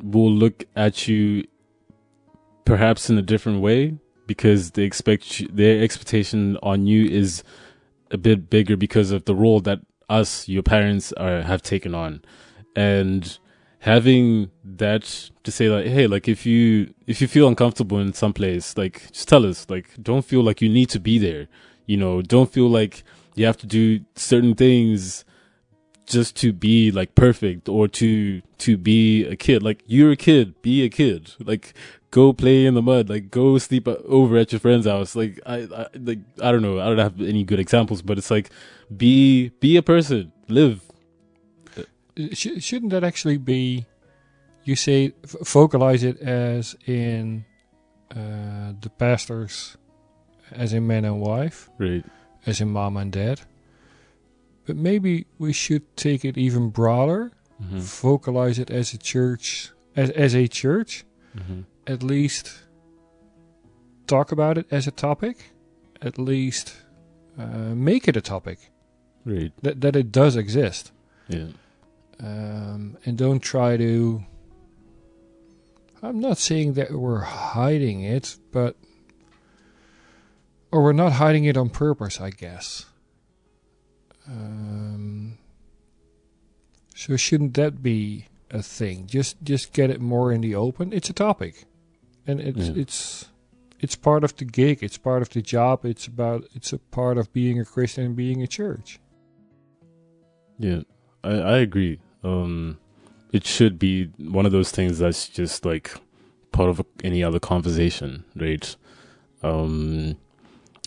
will 0.00 0.30
look 0.30 0.64
at 0.76 1.08
you 1.08 1.44
perhaps 2.64 3.10
in 3.10 3.18
a 3.18 3.22
different 3.22 3.60
way 3.60 3.98
because 4.28 4.70
they 4.72 4.84
expect 4.84 5.40
you, 5.40 5.48
their 5.48 5.82
expectation 5.82 6.56
on 6.62 6.86
you 6.86 7.06
is 7.06 7.42
a 8.12 8.16
bit 8.16 8.48
bigger 8.48 8.76
because 8.76 9.10
of 9.10 9.24
the 9.24 9.34
role 9.34 9.58
that 9.60 9.80
us 10.08 10.48
your 10.48 10.62
parents 10.62 11.12
are 11.14 11.42
have 11.42 11.60
taken 11.62 11.94
on 11.94 12.22
and 12.76 13.38
having 13.80 14.50
that 14.64 15.30
to 15.44 15.50
say 15.50 15.68
like, 15.68 15.86
hey, 15.86 16.06
like 16.06 16.28
if 16.28 16.44
you 16.46 16.94
if 17.06 17.20
you 17.20 17.28
feel 17.28 17.48
uncomfortable 17.48 17.98
in 17.98 18.12
some 18.12 18.32
place, 18.32 18.76
like 18.76 19.10
just 19.12 19.28
tell 19.28 19.44
us. 19.46 19.66
Like, 19.68 19.90
don't 20.02 20.24
feel 20.24 20.42
like 20.42 20.60
you 20.60 20.68
need 20.68 20.88
to 20.90 21.00
be 21.00 21.18
there. 21.18 21.48
You 21.86 21.96
know, 21.96 22.22
don't 22.22 22.52
feel 22.52 22.68
like 22.68 23.02
you 23.34 23.46
have 23.46 23.56
to 23.58 23.66
do 23.66 24.00
certain 24.14 24.54
things 24.54 25.24
just 26.08 26.36
to 26.36 26.52
be 26.52 26.90
like 26.90 27.14
perfect 27.14 27.68
or 27.68 27.86
to 27.88 28.40
to 28.58 28.76
be 28.76 29.24
a 29.26 29.36
kid. 29.36 29.62
Like 29.62 29.82
you're 29.86 30.12
a 30.12 30.16
kid, 30.16 30.60
be 30.62 30.82
a 30.84 30.88
kid. 30.88 31.32
Like 31.38 31.74
go 32.10 32.32
play 32.32 32.64
in 32.66 32.74
the 32.74 32.82
mud. 32.82 33.08
Like 33.08 33.30
go 33.30 33.58
sleep 33.58 33.86
over 33.86 34.36
at 34.38 34.52
your 34.52 34.60
friend's 34.60 34.86
house. 34.86 35.14
Like 35.14 35.38
I, 35.46 35.56
I 35.74 35.86
like 35.94 36.20
I 36.42 36.50
don't 36.52 36.62
know. 36.62 36.80
I 36.80 36.86
don't 36.86 36.98
have 36.98 37.20
any 37.20 37.44
good 37.44 37.60
examples, 37.60 38.02
but 38.02 38.18
it's 38.18 38.30
like 38.30 38.50
be 38.96 39.50
be 39.60 39.76
a 39.76 39.82
person, 39.82 40.32
live. 40.48 40.80
Sh- 42.32 42.58
shouldn't 42.60 42.90
that 42.90 43.04
actually 43.04 43.36
be? 43.38 43.86
You 44.64 44.74
say 44.76 45.12
f- 45.24 45.36
vocalize 45.48 46.02
it 46.02 46.18
as 46.20 46.76
in 46.86 47.44
uh, 48.10 48.72
the 48.80 48.90
pastors, 48.98 49.76
as 50.52 50.72
in 50.72 50.86
man 50.86 51.04
and 51.04 51.20
wife, 51.20 51.70
Right. 51.78 52.04
as 52.44 52.60
in 52.60 52.70
mom 52.70 52.96
and 52.96 53.12
dad. 53.12 53.40
But 54.68 54.76
maybe 54.76 55.26
we 55.38 55.52
should 55.52 55.96
take 55.96 56.24
it 56.26 56.36
even 56.38 56.68
broader. 56.68 57.32
Mm-hmm. 57.60 57.78
Vocalize 57.80 58.58
it 58.60 58.70
as 58.70 58.92
a 58.94 58.98
church, 58.98 59.72
as 59.96 60.10
as 60.10 60.34
a 60.36 60.46
church. 60.46 61.04
Mm-hmm. 61.36 61.62
At 61.86 62.02
least 62.02 62.52
talk 64.06 64.30
about 64.30 64.58
it 64.58 64.66
as 64.70 64.86
a 64.86 64.90
topic. 64.90 65.52
At 66.02 66.18
least 66.18 66.76
uh, 67.38 67.74
make 67.74 68.06
it 68.08 68.16
a 68.16 68.20
topic 68.20 68.58
Right. 69.24 69.52
that 69.62 69.80
that 69.80 69.96
it 69.96 70.12
does 70.12 70.36
exist. 70.36 70.92
Yeah. 71.28 71.48
um, 72.20 72.96
and 73.06 73.16
don't 73.16 73.40
try 73.40 73.76
to. 73.78 74.22
I'm 76.02 76.20
not 76.20 76.38
saying 76.38 76.74
that 76.74 76.92
we're 76.92 77.20
hiding 77.24 78.02
it, 78.02 78.36
but 78.52 78.76
or 80.70 80.82
we're 80.84 80.92
not 80.92 81.12
hiding 81.14 81.44
it 81.44 81.56
on 81.56 81.70
purpose, 81.70 82.20
I 82.20 82.30
guess. 82.30 82.84
Um, 84.28 85.38
so 86.94 87.16
shouldn't 87.16 87.54
that 87.54 87.82
be 87.82 88.26
a 88.50 88.62
thing? 88.62 89.06
Just 89.06 89.42
just 89.42 89.72
get 89.72 89.90
it 89.90 90.00
more 90.00 90.32
in 90.32 90.40
the 90.42 90.54
open. 90.54 90.92
It's 90.92 91.08
a 91.10 91.12
topic, 91.14 91.64
and 92.26 92.40
it's 92.40 92.68
Yeah. 92.68 92.74
it's 92.76 93.26
it's 93.80 93.94
part 93.96 94.24
of 94.24 94.36
the 94.36 94.44
gig. 94.44 94.82
It's 94.82 94.98
part 94.98 95.22
of 95.22 95.30
the 95.30 95.40
job. 95.42 95.84
It's 95.84 96.06
about 96.06 96.44
it's 96.54 96.72
a 96.72 96.78
part 96.78 97.16
of 97.18 97.32
being 97.32 97.58
a 97.60 97.64
Christian 97.64 98.04
and 98.04 98.16
being 98.16 98.42
a 98.42 98.46
church. 98.46 98.98
Yeah, 100.58 100.80
I, 101.22 101.30
I 101.30 101.58
agree. 101.58 102.00
Um, 102.24 102.78
it 103.32 103.46
should 103.46 103.78
be 103.78 104.06
one 104.18 104.44
of 104.46 104.52
those 104.52 104.70
things 104.72 104.98
that's 104.98 105.28
just 105.28 105.64
like 105.64 105.92
part 106.50 106.68
of 106.68 106.84
any 107.04 107.22
other 107.22 107.38
conversation, 107.38 108.24
right? 108.34 108.74
Um, 109.42 110.16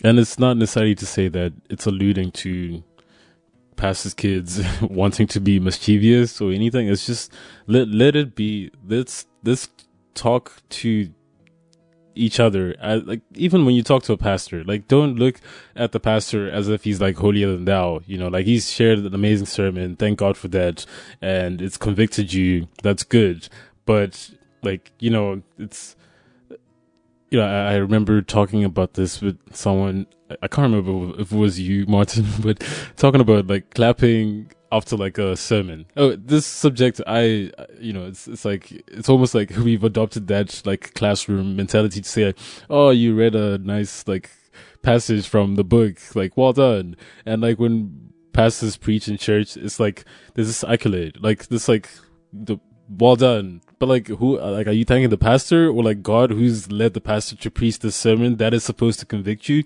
and 0.04 0.18
it's 0.18 0.38
not 0.38 0.58
necessarily 0.58 0.94
to 0.96 1.06
say 1.06 1.28
that 1.28 1.54
it's 1.70 1.86
alluding 1.86 2.32
to 2.32 2.82
pastors' 3.76 4.14
kids 4.14 4.62
wanting 4.82 5.26
to 5.28 5.40
be 5.40 5.58
mischievous 5.58 6.40
or 6.40 6.52
anything. 6.52 6.88
It's 6.88 7.06
just 7.06 7.32
let 7.66 7.88
let 7.88 8.16
it 8.16 8.34
be. 8.34 8.70
Let's 8.86 9.26
let's 9.44 9.68
talk 10.14 10.52
to 10.70 11.10
each 12.14 12.38
other. 12.40 12.74
I, 12.82 12.96
like 12.96 13.22
even 13.34 13.64
when 13.64 13.74
you 13.74 13.82
talk 13.82 14.02
to 14.04 14.12
a 14.12 14.16
pastor, 14.16 14.64
like 14.64 14.88
don't 14.88 15.16
look 15.16 15.40
at 15.76 15.92
the 15.92 16.00
pastor 16.00 16.50
as 16.50 16.68
if 16.68 16.84
he's 16.84 17.00
like 17.00 17.16
holier 17.16 17.52
than 17.52 17.64
thou. 17.64 18.00
You 18.06 18.18
know, 18.18 18.28
like 18.28 18.46
he's 18.46 18.70
shared 18.70 18.98
an 18.98 19.14
amazing 19.14 19.46
sermon. 19.46 19.96
Thank 19.96 20.18
God 20.18 20.36
for 20.36 20.48
that, 20.48 20.86
and 21.20 21.60
it's 21.60 21.76
convicted 21.76 22.32
you. 22.32 22.68
That's 22.82 23.02
good. 23.02 23.48
But 23.84 24.30
like 24.62 24.92
you 24.98 25.10
know, 25.10 25.42
it's 25.58 25.96
you 27.30 27.38
know, 27.38 27.46
I, 27.46 27.72
I 27.72 27.74
remember 27.76 28.20
talking 28.20 28.64
about 28.64 28.94
this 28.94 29.20
with 29.20 29.38
someone. 29.54 30.06
I- 30.42 30.48
can't 30.48 30.72
remember 30.74 31.20
if 31.20 31.32
it 31.32 31.36
was 31.36 31.58
you, 31.58 31.86
Martin, 31.88 32.26
but 32.40 32.62
talking 32.96 33.20
about 33.20 33.46
like 33.46 33.70
clapping 33.74 34.50
after 34.70 34.96
like 34.96 35.18
a 35.18 35.36
sermon. 35.36 35.84
Oh, 35.96 36.16
this 36.16 36.46
subject, 36.46 37.00
I, 37.06 37.50
you 37.78 37.92
know, 37.92 38.06
it's 38.06 38.26
it's 38.26 38.44
like 38.44 38.72
it's 38.88 39.08
almost 39.08 39.34
like 39.34 39.50
we've 39.56 39.84
adopted 39.84 40.28
that 40.28 40.62
like 40.64 40.94
classroom 40.94 41.56
mentality 41.56 42.00
to 42.00 42.08
say, 42.08 42.34
oh, 42.70 42.90
you 42.90 43.14
read 43.14 43.34
a 43.34 43.58
nice 43.58 44.08
like 44.08 44.30
passage 44.82 45.28
from 45.28 45.56
the 45.56 45.64
book, 45.64 45.98
like 46.14 46.36
well 46.36 46.52
done. 46.52 46.96
And 47.26 47.42
like 47.42 47.58
when 47.58 48.12
pastors 48.32 48.76
preach 48.76 49.08
in 49.08 49.18
church, 49.18 49.56
it's 49.56 49.78
like 49.78 50.04
there's 50.34 50.48
this 50.48 50.64
accolade, 50.64 51.18
like 51.20 51.48
this 51.48 51.68
like 51.68 51.88
the 52.32 52.58
well 52.88 53.16
done. 53.16 53.60
But 53.78 53.88
like 53.88 54.08
who 54.08 54.38
like 54.38 54.66
are 54.66 54.72
you 54.72 54.84
thanking 54.84 55.10
the 55.10 55.18
pastor 55.18 55.68
or 55.68 55.82
like 55.82 56.02
God 56.02 56.30
who's 56.30 56.70
led 56.70 56.94
the 56.94 57.00
pastor 57.00 57.36
to 57.36 57.50
preach 57.50 57.80
the 57.80 57.92
sermon 57.92 58.36
that 58.36 58.54
is 58.54 58.64
supposed 58.64 59.00
to 59.00 59.06
convict 59.06 59.48
you? 59.48 59.64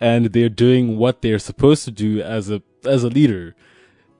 And 0.00 0.26
they're 0.26 0.48
doing 0.48 0.98
what 0.98 1.22
they're 1.22 1.38
supposed 1.38 1.84
to 1.86 1.90
do 1.90 2.20
as 2.20 2.50
a 2.50 2.62
as 2.84 3.02
a 3.02 3.08
leader. 3.08 3.54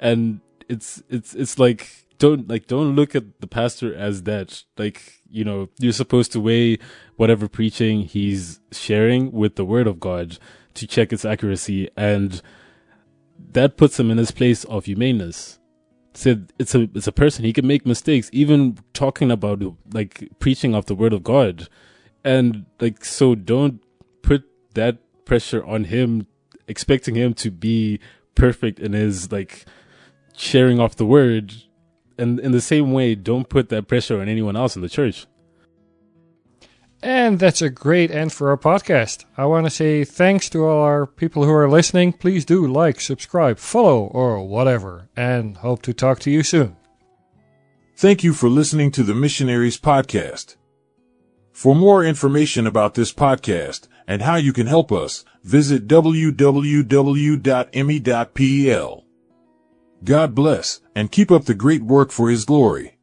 And 0.00 0.40
it's 0.68 1.02
it's 1.08 1.34
it's 1.34 1.58
like 1.58 2.06
don't 2.18 2.48
like 2.48 2.66
don't 2.66 2.96
look 2.96 3.14
at 3.14 3.40
the 3.40 3.46
pastor 3.46 3.94
as 3.94 4.22
that. 4.22 4.64
Like, 4.78 5.20
you 5.30 5.44
know, 5.44 5.68
you're 5.78 5.92
supposed 5.92 6.32
to 6.32 6.40
weigh 6.40 6.78
whatever 7.16 7.48
preaching 7.48 8.02
he's 8.02 8.60
sharing 8.72 9.32
with 9.32 9.56
the 9.56 9.64
word 9.64 9.86
of 9.86 10.00
God 10.00 10.38
to 10.74 10.86
check 10.86 11.12
its 11.12 11.24
accuracy 11.24 11.88
and 11.96 12.42
that 13.52 13.76
puts 13.76 13.98
him 13.98 14.10
in 14.10 14.18
his 14.18 14.30
place 14.30 14.64
of 14.64 14.84
humaneness. 14.84 15.58
Said 16.14 16.52
it's 16.58 16.74
a 16.74 16.88
it's 16.94 17.06
a 17.06 17.12
person 17.12 17.44
he 17.44 17.52
can 17.52 17.66
make 17.66 17.84
mistakes, 17.84 18.30
even 18.32 18.78
talking 18.94 19.30
about 19.30 19.62
like 19.92 20.30
preaching 20.38 20.74
of 20.74 20.86
the 20.86 20.94
word 20.94 21.12
of 21.12 21.22
God, 21.22 21.68
and 22.24 22.64
like 22.80 23.04
so 23.04 23.34
don't 23.34 23.82
put 24.22 24.44
that 24.74 24.98
pressure 25.26 25.62
on 25.66 25.84
him, 25.84 26.26
expecting 26.66 27.14
him 27.14 27.34
to 27.34 27.50
be 27.50 28.00
perfect 28.34 28.78
in 28.78 28.94
his 28.94 29.30
like 29.30 29.66
sharing 30.34 30.80
off 30.80 30.96
the 30.96 31.06
word, 31.06 31.54
and 32.18 32.40
in 32.40 32.52
the 32.52 32.60
same 32.60 32.92
way, 32.92 33.14
don't 33.14 33.48
put 33.48 33.68
that 33.68 33.88
pressure 33.88 34.20
on 34.20 34.28
anyone 34.28 34.56
else 34.56 34.76
in 34.76 34.82
the 34.82 34.88
church. 34.88 35.26
And 37.02 37.38
that's 37.38 37.62
a 37.62 37.70
great 37.70 38.10
end 38.10 38.32
for 38.32 38.50
our 38.50 38.56
podcast. 38.56 39.26
I 39.36 39.44
want 39.44 39.66
to 39.66 39.70
say 39.70 40.04
thanks 40.04 40.48
to 40.50 40.64
all 40.64 40.82
our 40.82 41.06
people 41.06 41.44
who 41.44 41.52
are 41.52 41.68
listening. 41.68 42.12
Please 42.12 42.44
do 42.44 42.66
like, 42.66 43.00
subscribe, 43.00 43.58
follow, 43.58 44.06
or 44.06 44.42
whatever, 44.46 45.08
and 45.14 45.58
hope 45.58 45.82
to 45.82 45.92
talk 45.92 46.20
to 46.20 46.30
you 46.30 46.42
soon. 46.42 46.76
Thank 47.96 48.24
you 48.24 48.32
for 48.32 48.48
listening 48.48 48.90
to 48.92 49.02
the 49.02 49.14
Missionaries 49.14 49.78
Podcast. 49.78 50.56
For 51.56 51.74
more 51.74 52.04
information 52.04 52.66
about 52.66 52.92
this 52.92 53.14
podcast 53.14 53.88
and 54.06 54.20
how 54.20 54.36
you 54.36 54.52
can 54.52 54.66
help 54.66 54.92
us, 54.92 55.24
visit 55.42 55.88
www.emmy.pl. 55.88 56.24
God 60.04 60.34
bless 60.34 60.80
and 60.94 61.10
keep 61.10 61.30
up 61.30 61.46
the 61.46 61.54
great 61.54 61.82
work 61.82 62.10
for 62.10 62.28
His 62.28 62.44
glory. 62.44 62.95